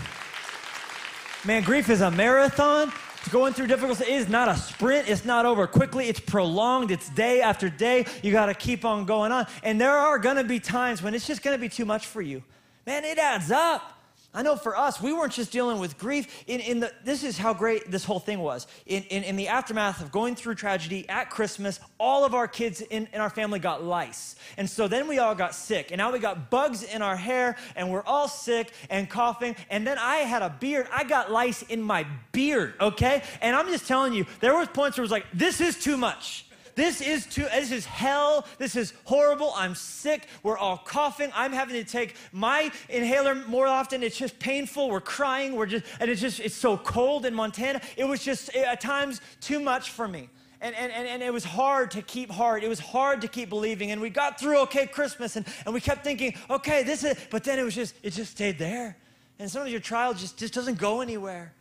man, 1.46 1.62
grief 1.62 1.88
is 1.88 2.02
a 2.02 2.10
marathon 2.10 2.92
Going 3.30 3.52
through 3.52 3.68
difficulty 3.68 4.04
is 4.10 4.28
not 4.28 4.48
a 4.48 4.56
sprint. 4.56 5.08
It's 5.08 5.24
not 5.24 5.46
over 5.46 5.66
quickly. 5.66 6.08
It's 6.08 6.20
prolonged. 6.20 6.90
It's 6.90 7.08
day 7.08 7.40
after 7.40 7.68
day. 7.68 8.06
You 8.22 8.32
got 8.32 8.46
to 8.46 8.54
keep 8.54 8.84
on 8.84 9.06
going 9.06 9.32
on. 9.32 9.46
And 9.62 9.80
there 9.80 9.96
are 9.96 10.18
going 10.18 10.36
to 10.36 10.44
be 10.44 10.60
times 10.60 11.02
when 11.02 11.14
it's 11.14 11.26
just 11.26 11.42
going 11.42 11.56
to 11.56 11.60
be 11.60 11.68
too 11.68 11.84
much 11.84 12.06
for 12.06 12.22
you. 12.22 12.42
Man, 12.86 13.04
it 13.04 13.18
adds 13.18 13.50
up. 13.50 13.93
I 14.34 14.42
know 14.42 14.56
for 14.56 14.76
us, 14.76 15.00
we 15.00 15.12
weren't 15.12 15.32
just 15.32 15.52
dealing 15.52 15.78
with 15.78 15.96
grief. 15.96 16.44
In, 16.48 16.58
in 16.58 16.80
the, 16.80 16.92
this 17.04 17.22
is 17.22 17.38
how 17.38 17.54
great 17.54 17.90
this 17.90 18.04
whole 18.04 18.18
thing 18.18 18.40
was. 18.40 18.66
In, 18.84 19.04
in, 19.04 19.22
in 19.22 19.36
the 19.36 19.46
aftermath 19.46 20.00
of 20.02 20.10
going 20.10 20.34
through 20.34 20.56
tragedy 20.56 21.08
at 21.08 21.30
Christmas, 21.30 21.78
all 22.00 22.24
of 22.24 22.34
our 22.34 22.48
kids 22.48 22.80
in, 22.80 23.08
in 23.12 23.20
our 23.20 23.30
family 23.30 23.60
got 23.60 23.84
lice. 23.84 24.34
And 24.56 24.68
so 24.68 24.88
then 24.88 25.06
we 25.06 25.18
all 25.18 25.36
got 25.36 25.54
sick. 25.54 25.92
And 25.92 25.98
now 25.98 26.12
we 26.12 26.18
got 26.18 26.50
bugs 26.50 26.82
in 26.82 27.00
our 27.00 27.16
hair, 27.16 27.56
and 27.76 27.92
we're 27.92 28.02
all 28.02 28.26
sick 28.26 28.72
and 28.90 29.08
coughing. 29.08 29.54
And 29.70 29.86
then 29.86 29.98
I 29.98 30.16
had 30.16 30.42
a 30.42 30.50
beard. 30.50 30.88
I 30.92 31.04
got 31.04 31.30
lice 31.30 31.62
in 31.62 31.80
my 31.80 32.04
beard, 32.32 32.74
okay? 32.80 33.22
And 33.40 33.54
I'm 33.54 33.68
just 33.68 33.86
telling 33.86 34.12
you, 34.14 34.26
there 34.40 34.56
was 34.56 34.66
points 34.68 34.98
where 34.98 35.02
it 35.02 35.06
was 35.06 35.12
like, 35.12 35.26
this 35.32 35.60
is 35.60 35.78
too 35.78 35.96
much. 35.96 36.43
This 36.74 37.00
is 37.00 37.26
too, 37.26 37.44
this 37.44 37.70
is 37.70 37.86
hell. 37.86 38.46
This 38.58 38.76
is 38.76 38.92
horrible. 39.04 39.52
I'm 39.54 39.74
sick. 39.74 40.26
We're 40.42 40.58
all 40.58 40.78
coughing. 40.78 41.30
I'm 41.34 41.52
having 41.52 41.76
to 41.76 41.84
take 41.84 42.16
my 42.32 42.70
inhaler 42.88 43.34
more 43.34 43.66
often. 43.66 44.02
It's 44.02 44.16
just 44.16 44.38
painful. 44.38 44.90
We're 44.90 45.00
crying. 45.00 45.54
We're 45.54 45.66
just, 45.66 45.84
and 46.00 46.10
it's 46.10 46.20
just, 46.20 46.40
it's 46.40 46.54
so 46.54 46.76
cold 46.76 47.26
in 47.26 47.34
Montana. 47.34 47.80
It 47.96 48.04
was 48.04 48.24
just 48.24 48.54
eh, 48.54 48.62
at 48.62 48.80
times 48.80 49.20
too 49.40 49.60
much 49.60 49.90
for 49.90 50.08
me. 50.08 50.28
And, 50.60 50.74
and, 50.74 50.90
and, 50.92 51.06
and 51.06 51.22
it 51.22 51.32
was 51.32 51.44
hard 51.44 51.90
to 51.92 52.02
keep 52.02 52.30
hard. 52.30 52.64
It 52.64 52.68
was 52.68 52.80
hard 52.80 53.20
to 53.20 53.28
keep 53.28 53.50
believing. 53.50 53.90
And 53.90 54.00
we 54.00 54.10
got 54.10 54.40
through 54.40 54.62
okay 54.62 54.86
Christmas 54.86 55.36
and, 55.36 55.46
and 55.64 55.74
we 55.74 55.80
kept 55.80 56.02
thinking, 56.02 56.34
okay, 56.50 56.82
this 56.82 57.04
is, 57.04 57.16
but 57.30 57.44
then 57.44 57.58
it 57.58 57.64
was 57.64 57.74
just, 57.74 57.94
it 58.02 58.10
just 58.10 58.32
stayed 58.32 58.58
there. 58.58 58.96
And 59.38 59.50
sometimes 59.50 59.72
your 59.72 59.80
trial 59.80 60.14
just, 60.14 60.38
just 60.38 60.54
doesn't 60.54 60.78
go 60.78 61.00
anywhere. 61.02 61.52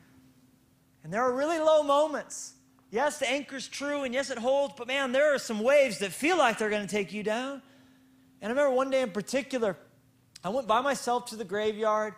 And 1.04 1.12
there 1.12 1.22
are 1.22 1.34
really 1.34 1.60
low 1.60 1.84
moments 1.84 2.53
Yes, 2.94 3.18
the 3.18 3.28
anchor's 3.28 3.68
true, 3.68 4.04
and 4.04 4.14
yes, 4.14 4.30
it 4.30 4.38
holds, 4.38 4.76
but 4.78 4.86
man, 4.86 5.14
there 5.14 5.34
are 5.34 5.40
some 5.40 5.62
waves 5.62 5.98
that 5.98 6.12
feel 6.12 6.38
like 6.38 6.60
they're 6.60 6.70
going 6.70 6.86
to 6.86 6.96
take 6.96 7.12
you 7.12 7.24
down. 7.24 7.64
And 8.40 8.52
I 8.52 8.54
remember 8.54 8.76
one 8.76 8.92
day 8.92 9.02
in 9.02 9.10
particular, 9.10 9.76
I 10.44 10.50
went 10.50 10.68
by 10.68 10.80
myself 10.80 11.26
to 11.32 11.36
the 11.36 11.44
graveyard, 11.44 12.14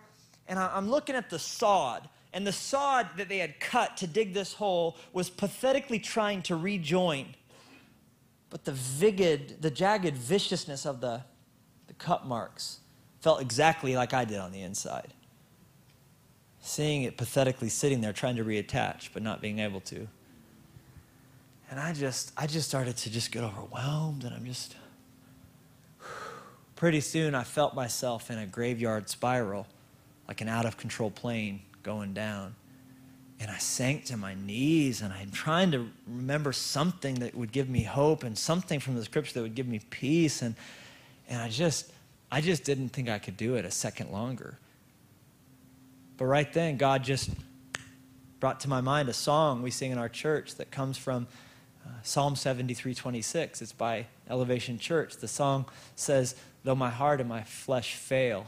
and 0.49 0.59
I'm 0.59 0.89
looking 0.89 1.15
at 1.15 1.29
the 1.29 1.39
sod. 1.39 2.09
And 2.33 2.45
the 2.45 2.51
sod 2.51 3.07
that 3.15 3.29
they 3.29 3.37
had 3.37 3.57
cut 3.61 3.95
to 3.97 4.07
dig 4.07 4.33
this 4.33 4.51
hole 4.51 4.97
was 5.13 5.29
pathetically 5.29 5.97
trying 5.97 6.41
to 6.41 6.57
rejoin. 6.57 7.35
But 8.49 8.65
the 8.65 8.73
the 9.61 9.71
jagged 9.71 10.17
viciousness 10.17 10.85
of 10.85 10.99
the, 10.99 11.21
the 11.87 11.93
cut 11.93 12.25
marks 12.25 12.79
felt 13.21 13.39
exactly 13.39 13.95
like 13.95 14.13
I 14.13 14.25
did 14.25 14.39
on 14.39 14.51
the 14.51 14.61
inside. 14.61 15.13
Seeing 16.59 17.03
it 17.03 17.15
pathetically 17.15 17.69
sitting 17.69 18.01
there 18.01 18.11
trying 18.11 18.35
to 18.35 18.43
reattach, 18.43 19.11
but 19.13 19.23
not 19.23 19.39
being 19.41 19.59
able 19.59 19.79
to. 19.79 20.09
And 21.75 21.83
I 21.83 21.91
just, 21.91 22.31
I 22.37 22.47
just 22.47 22.69
started 22.69 22.95
to 22.95 23.09
just 23.09 23.33
get 23.33 23.43
overwhelmed, 23.43 24.23
and 24.23 24.33
I'm 24.33 24.45
just. 24.45 24.77
Pretty 26.77 27.01
soon, 27.01 27.35
I 27.35 27.43
felt 27.43 27.75
myself 27.75 28.31
in 28.31 28.37
a 28.37 28.45
graveyard 28.45 29.09
spiral, 29.09 29.67
like 30.25 30.39
an 30.39 30.47
out 30.47 30.65
of 30.65 30.77
control 30.77 31.11
plane 31.11 31.63
going 31.83 32.13
down. 32.13 32.55
And 33.41 33.51
I 33.51 33.57
sank 33.57 34.05
to 34.05 34.15
my 34.15 34.35
knees, 34.35 35.01
and 35.01 35.11
I'm 35.11 35.31
trying 35.31 35.71
to 35.71 35.89
remember 36.07 36.53
something 36.53 37.15
that 37.15 37.35
would 37.35 37.51
give 37.51 37.67
me 37.67 37.83
hope 37.83 38.23
and 38.23 38.37
something 38.37 38.79
from 38.79 38.95
the 38.95 39.03
scripture 39.03 39.33
that 39.33 39.41
would 39.41 39.55
give 39.55 39.67
me 39.67 39.81
peace. 39.89 40.41
And, 40.41 40.55
and 41.27 41.41
I 41.41 41.49
just, 41.49 41.91
I 42.31 42.39
just 42.39 42.63
didn't 42.63 42.89
think 42.89 43.09
I 43.09 43.19
could 43.19 43.35
do 43.35 43.55
it 43.55 43.65
a 43.65 43.71
second 43.71 44.13
longer. 44.13 44.57
But 46.15 46.25
right 46.27 46.53
then, 46.53 46.77
God 46.77 47.03
just 47.03 47.31
brought 48.39 48.61
to 48.61 48.69
my 48.69 48.79
mind 48.79 49.09
a 49.09 49.13
song 49.13 49.61
we 49.61 49.71
sing 49.71 49.91
in 49.91 49.97
our 49.97 50.07
church 50.07 50.55
that 50.55 50.71
comes 50.71 50.97
from 50.97 51.27
Psalm 52.03 52.35
73 52.35 52.93
26. 52.93 53.61
It's 53.61 53.71
by 53.71 54.07
Elevation 54.29 54.77
Church. 54.79 55.17
The 55.17 55.27
song 55.27 55.65
says, 55.95 56.35
Though 56.63 56.75
my 56.75 56.89
heart 56.89 57.19
and 57.19 57.29
my 57.29 57.43
flesh 57.43 57.95
fail, 57.95 58.47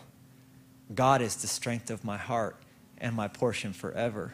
God 0.94 1.22
is 1.22 1.36
the 1.38 1.48
strength 1.48 1.90
of 1.90 2.04
my 2.04 2.18
heart 2.18 2.56
and 2.98 3.16
my 3.16 3.28
portion 3.28 3.74
forever. 3.74 4.34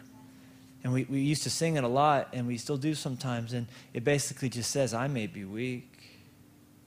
And 0.83 0.91
we, 0.91 1.05
we 1.05 1.21
used 1.21 1.43
to 1.43 1.49
sing 1.49 1.77
it 1.77 1.83
a 1.83 1.87
lot, 1.87 2.29
and 2.33 2.45
we 2.45 2.57
still 2.57 2.77
do 2.77 2.93
sometimes. 2.93 3.53
And 3.53 3.67
it 3.93 4.03
basically 4.03 4.49
just 4.49 4.71
says, 4.71 4.93
I 4.93 5.07
may 5.07 5.27
be 5.27 5.45
weak, 5.45 5.89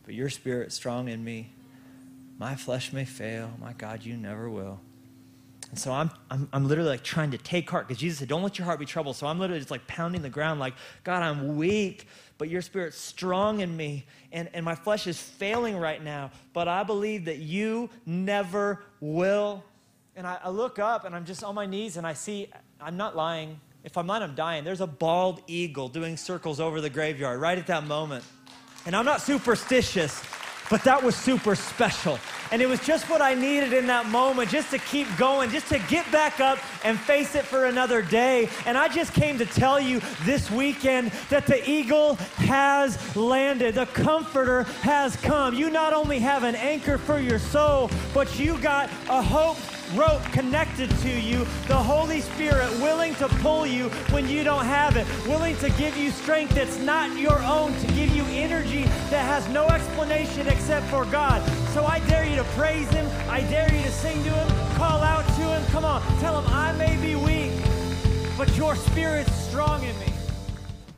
but 0.05 0.15
your 0.15 0.29
spirit's 0.29 0.75
strong 0.75 1.09
in 1.09 1.25
me. 1.25 1.53
My 2.39 2.55
flesh 2.55 2.93
may 2.93 3.07
fail. 3.07 3.53
My 3.59 3.73
God, 3.73 4.05
you 4.05 4.17
never 4.17 4.51
will. 4.51 4.81
And 5.71 5.79
so 5.79 5.93
I'm, 5.93 6.11
I'm, 6.31 6.49
I'm 6.53 6.69
literally 6.69 6.91
like 6.91 7.03
trying 7.03 7.33
to 7.33 7.39
take 7.39 7.69
heart 7.69 7.89
because 7.89 8.01
Jesus 8.01 8.19
said, 8.21 8.29
Don't 8.29 8.43
let 8.43 8.59
your 8.59 8.65
heart 8.67 8.79
be 8.79 8.87
troubled. 8.87 9.17
So 9.17 9.27
I'm 9.27 9.39
literally 9.39 9.61
just 9.61 9.71
like 9.71 9.87
pounding 9.87 10.23
the 10.23 10.31
ground, 10.31 10.61
like, 10.61 10.75
God, 11.05 11.23
I'm 11.23 11.57
weak, 11.57 12.07
but 12.39 12.49
your 12.49 12.63
spirit's 12.63 12.99
strong 12.99 13.61
in 13.61 13.77
me. 13.77 14.07
And, 14.33 14.49
and 14.55 14.65
my 14.65 14.75
flesh 14.75 15.07
is 15.07 15.21
failing 15.21 15.77
right 15.77 16.03
now. 16.03 16.31
But 16.53 16.69
I 16.69 16.83
believe 16.83 17.25
that 17.25 17.39
you 17.39 17.91
never 18.05 18.83
will. 19.01 19.65
And 20.15 20.27
I, 20.27 20.39
I 20.45 20.51
look 20.51 20.79
up 20.79 21.05
and 21.05 21.15
I'm 21.15 21.25
just 21.25 21.43
on 21.43 21.55
my 21.55 21.67
knees 21.67 21.97
and 21.97 22.07
I 22.07 22.13
see, 22.13 22.49
I'm 22.81 22.97
not 22.97 23.17
lying. 23.17 23.61
If 23.85 23.97
I'm 23.97 24.07
not, 24.07 24.23
I'm 24.23 24.35
dying. 24.35 24.65
There's 24.65 24.81
a 24.81 24.87
bald 24.87 25.43
eagle 25.47 25.89
doing 25.89 26.17
circles 26.17 26.59
over 26.59 26.81
the 26.81 26.91
graveyard 26.91 27.41
right 27.41 27.57
at 27.57 27.67
that 27.69 27.87
moment. 27.87 28.25
And 28.85 28.95
I'm 28.95 29.05
not 29.05 29.21
superstitious, 29.21 30.23
but 30.71 30.83
that 30.85 31.03
was 31.03 31.17
super 31.17 31.55
special. 31.55 32.19
And 32.53 32.63
it 32.63 32.69
was 32.69 32.81
just 32.81 33.09
what 33.11 33.21
I 33.21 33.35
needed 33.35 33.73
in 33.73 33.87
that 33.87 34.07
moment, 34.07 34.51
just 34.51 34.71
to 34.71 34.79
keep 34.79 35.09
going, 35.17 35.51
just 35.51 35.69
to 35.69 35.79
get 35.89 36.11
back 36.13 36.41
up 36.41 36.59
and 36.85 36.99
face 36.99 37.35
it 37.35 37.45
for 37.45 37.67
another 37.67 38.03
day. 38.03 38.49
And 38.67 38.79
I 38.79 38.89
just 38.89 39.13
came 39.13 39.39
to 39.39 39.47
tell 39.47 39.81
you 39.81 40.01
this 40.25 40.51
weekend 40.51 41.11
that 41.29 41.47
the 41.47 41.69
eagle 41.69 42.15
has 42.37 43.17
landed, 43.17 43.75
the 43.75 43.87
comforter 43.87 44.63
has 44.83 45.17
come. 45.17 45.55
You 45.55 45.71
not 45.71 45.93
only 45.93 46.19
have 46.21 46.45
an 46.45 46.55
anchor 46.55 46.99
for 46.99 47.19
your 47.19 47.39
soul, 47.39 47.91
but 48.15 48.39
you 48.39 48.59
got 48.59 48.91
a 49.09 49.23
hope 49.23 49.59
rope 49.95 50.23
connected 50.33 50.91
to 50.99 51.11
you, 51.11 51.47
the 51.69 51.77
Holy 51.77 52.21
Spirit 52.21 52.71
willing 52.81 53.15
to 53.17 53.29
pull 53.29 53.67
you 53.67 53.89
when 54.11 54.29
you 54.29 54.45
don't 54.45 54.65
have 54.65 54.97
it, 54.97 55.07
willing 55.27 55.57
to 55.59 55.71
give 55.71 55.97
you 55.97 56.11
strength 56.11 56.55
that's 56.55 56.79
not 56.79 57.17
your 57.19 57.39
own, 57.43 57.73
to 57.81 57.87
give 57.89 58.15
you 58.15 58.25
energy 58.31 58.85
that 59.11 59.25
has 59.25 59.49
no 59.49 59.67
explanation 59.69 60.47
except 60.49 60.87
for 60.87 61.05
God. 61.07 61.43
So 61.73 61.85
I 61.85 62.01
dare 62.09 62.27
you 62.27 62.37
to 62.37 62.45
praise 62.55 62.89
Him. 62.91 63.07
I 63.29 63.41
dare 63.43 63.73
you 63.73 63.83
to 63.83 63.93
sing 63.93 64.23
to 64.25 64.31
Him, 64.31 64.77
call 64.77 65.03
out 65.03 65.27
to 65.27 65.43
Him. 65.43 65.65
Come 65.67 65.85
on, 65.85 66.03
tell 66.19 66.41
Him, 66.41 66.53
I 66.53 66.73
may 66.73 66.97
be 67.01 67.15
weak, 67.15 67.53
but 68.37 68.55
your 68.57 68.75
Spirit's 68.77 69.35
strong 69.35 69.83
in 69.83 69.99
me. 70.01 70.07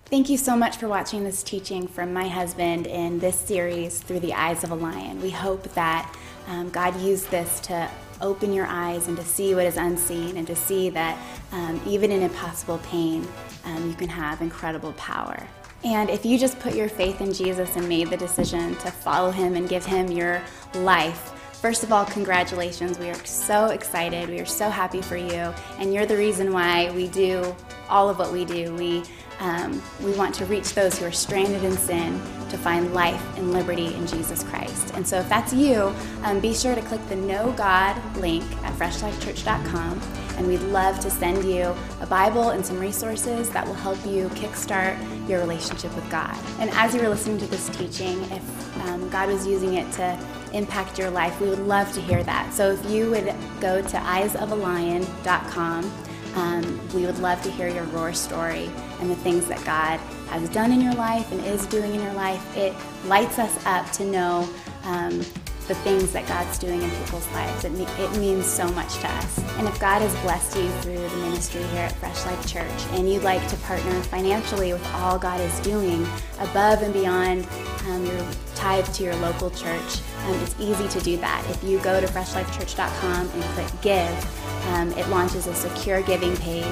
Thank 0.07 0.31
you 0.31 0.39
so 0.39 0.57
much 0.57 0.79
for 0.79 0.89
watching 0.89 1.23
this 1.23 1.43
teaching 1.43 1.87
from 1.87 2.15
my 2.15 2.27
husband 2.27 2.87
in 2.87 3.19
this 3.19 3.37
series, 3.37 4.01
Through 4.01 4.21
the 4.21 4.33
Eyes 4.33 4.65
of 4.65 4.71
a 4.71 4.75
Lion. 4.75 5.21
We 5.21 5.29
hope 5.29 5.65
that 5.75 6.17
um, 6.47 6.71
God 6.71 6.99
used 7.03 7.31
this 7.31 7.61
to 7.61 7.91
open 8.21 8.53
your 8.53 8.67
eyes 8.67 9.09
and 9.09 9.17
to 9.17 9.25
see 9.25 9.55
what 9.55 9.67
is 9.67 9.77
unseen 9.77 10.37
and 10.37 10.47
to 10.47 10.57
see 10.57 10.91
that 10.91 11.19
um, 11.53 11.81
even 11.87 12.11
in 12.11 12.23
impossible 12.23 12.79
pain, 12.79 13.27
um, 13.65 13.89
you 13.89 13.95
can 13.95 14.09
have 14.09 14.41
incredible 14.41 14.93
power. 14.95 15.47
And 15.85 16.11
if 16.11 16.27
you 16.27 16.39
just 16.39 16.59
put 16.59 16.75
your 16.75 16.89
faith 16.89 17.21
in 17.21 17.33
Jesus 17.33 17.77
and 17.77 17.89
made 17.89 18.11
the 18.11 18.17
decision 18.17 18.75
to 18.77 18.91
follow 18.91 19.31
him 19.31 19.55
and 19.55 19.69
give 19.69 19.85
him 19.85 20.11
your 20.11 20.43
life, 20.75 21.33
First 21.61 21.83
of 21.83 21.93
all, 21.93 22.05
congratulations. 22.05 23.01
We 23.01 23.11
are 23.11 23.25
so 23.25 23.67
excited. 23.67 24.29
We 24.29 24.39
are 24.39 24.47
so 24.47 24.71
happy 24.71 25.03
for 25.03 25.17
you. 25.17 25.53
And 25.81 25.93
you're 25.93 26.07
the 26.07 26.17
reason 26.17 26.53
why 26.53 26.93
we 26.93 27.09
do 27.09 27.53
all 27.89 28.09
of 28.09 28.17
what 28.17 28.33
we 28.33 28.45
do. 28.45 28.73
We 28.77 29.03
um, 29.41 29.83
we 30.03 30.13
want 30.13 30.35
to 30.37 30.47
reach 30.47 30.75
those 30.75 30.99
who 30.99 31.05
are 31.05 31.13
stranded 31.13 31.65
in 31.65 31.77
sin 31.77 32.21
to 32.51 32.59
find 32.59 32.95
life 32.95 33.23
and 33.37 33.53
liberty 33.53 33.95
in 33.95 34.07
Jesus 34.07 34.43
Christ. 34.45 34.95
And 34.95 35.07
so, 35.07 35.19
if 35.19 35.29
that's 35.29 35.53
you, 35.53 35.95
um, 36.23 36.41
be 36.41 36.55
sure 36.55 36.75
to 36.75 36.83
click 36.83 37.07
the 37.09 37.17
Know 37.17 37.53
God 37.53 38.01
link 38.17 38.45
at 38.65 38.73
freshlifechurch.com, 38.75 40.01
and 40.37 40.47
we'd 40.47 40.63
love 40.63 41.01
to 41.01 41.11
send 41.11 41.45
you 41.45 41.75
a 42.01 42.07
Bible 42.07 42.51
and 42.51 42.65
some 42.65 42.79
resources 42.79 43.51
that 43.51 43.67
will 43.67 43.75
help 43.75 43.99
you 44.07 44.29
kickstart 44.31 44.97
your 45.29 45.41
relationship 45.41 45.95
with 45.95 46.09
God. 46.11 46.37
And 46.59 46.71
as 46.71 46.95
you 46.95 47.03
were 47.03 47.09
listening 47.09 47.39
to 47.39 47.47
this 47.47 47.69
teaching, 47.71 48.23
if 48.25 48.87
um, 48.87 49.09
God 49.11 49.29
was 49.29 49.47
using 49.47 49.75
it 49.75 49.91
to 49.93 50.19
impact 50.53 50.99
your 50.99 51.11
life, 51.11 51.41
we 51.41 51.49
would 51.49 51.67
love 51.67 51.93
to 51.93 52.01
hear 52.01 52.23
that. 52.23 52.55
So, 52.55 52.73
if 52.73 52.91
you 52.91 53.11
would 53.11 53.35
go 53.61 53.83
to 53.83 53.97
eyesofalion.com, 53.97 55.93
um, 56.35 56.89
we 56.95 57.05
would 57.07 57.19
love 57.19 57.43
to 57.43 57.51
hear 57.51 57.69
your 57.69 57.85
roar 57.85 58.13
story 58.13 58.71
and 59.01 59.11
the 59.11 59.17
things 59.17 59.47
that 59.47 59.65
God 59.65 60.01
has 60.29 60.49
done 60.51 60.73
in 60.73 60.81
your 60.81 60.95
life 60.95 61.31
and 61.33 61.45
is 61.45 61.67
doing 61.67 61.95
in 61.95 62.03
your 62.03 62.15
life. 62.15 62.57
It 62.57 62.75
lights 63.07 63.39
us 63.39 63.67
up 63.67 63.91
to 63.93 64.05
know 64.05 64.49
um, 64.85 65.23
the 65.69 65.75
things 65.75 66.13
that 66.13 66.27
God's 66.27 66.59
doing 66.59 66.83
in 66.83 66.91
people's 66.91 67.31
lives. 67.33 67.65
It, 67.65 67.73
it 67.73 68.19
means 68.19 68.47
so 68.47 68.67
much 68.73 68.97
to 68.99 69.09
us. 69.09 69.39
And 69.59 69.69
if 69.69 69.79
God 69.79 70.01
has 70.01 70.13
blessed 70.23 70.57
you 70.57 70.69
through 70.81 70.97
the 70.97 71.17
ministry 71.19 71.63
here 71.65 71.83
at 71.83 71.93
Fresh 71.93 72.25
Life 72.25 72.47
Church 72.47 72.87
and 72.93 73.11
you'd 73.11 73.23
like 73.23 73.47
to 73.49 73.57
partner 73.59 74.03
financially 74.05 74.73
with 74.73 74.87
all 74.95 75.19
God 75.19 75.41
is 75.41 75.61
doing 75.61 76.07
above 76.41 76.83
and 76.83 76.95
beyond 76.95 77.47
um, 77.87 78.05
your 78.05 78.27
tithe 78.55 78.87
to 78.95 79.05
your 79.05 79.15
local 79.17 79.51
church, 79.51 80.01
um, 80.25 80.35
it's 80.41 80.59
easy 80.59 80.89
to 80.89 81.01
do 81.01 81.19
that. 81.19 81.45
If 81.51 81.63
you 81.63 81.79
go 81.81 82.01
to 82.01 82.07
freshlifechurch.com 82.07 83.29
and 83.29 83.43
click 83.43 83.81
give, 83.83 84.69
um, 84.69 84.91
it 84.93 85.07
launches 85.09 85.47
a 85.47 85.55
secure 85.55 86.03
giving 86.03 86.35
page 86.39 86.65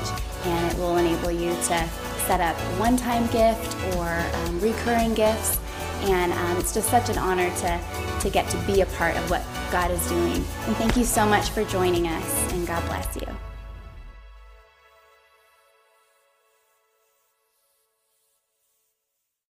and 0.44 0.72
it 0.72 0.78
will 0.78 0.96
enable 0.96 1.30
you 1.30 1.50
to 1.64 1.88
set 2.26 2.40
up 2.40 2.56
one-time 2.78 3.26
gift 3.28 3.76
or 3.96 4.08
um, 4.08 4.60
recurring 4.60 5.14
gifts 5.14 5.58
and 6.02 6.32
um, 6.32 6.56
it's 6.58 6.74
just 6.74 6.88
such 6.88 7.08
an 7.08 7.18
honor 7.18 7.50
to, 7.56 7.80
to 8.20 8.30
get 8.30 8.48
to 8.50 8.56
be 8.66 8.80
a 8.82 8.86
part 8.86 9.16
of 9.16 9.30
what 9.30 9.42
God 9.72 9.90
is 9.90 10.06
doing. 10.08 10.44
And 10.66 10.76
thank 10.76 10.96
you 10.96 11.04
so 11.04 11.26
much 11.26 11.50
for 11.50 11.64
joining 11.64 12.06
us, 12.06 12.52
and 12.52 12.66
God 12.66 12.84
bless 12.86 13.16
you. 13.16 13.35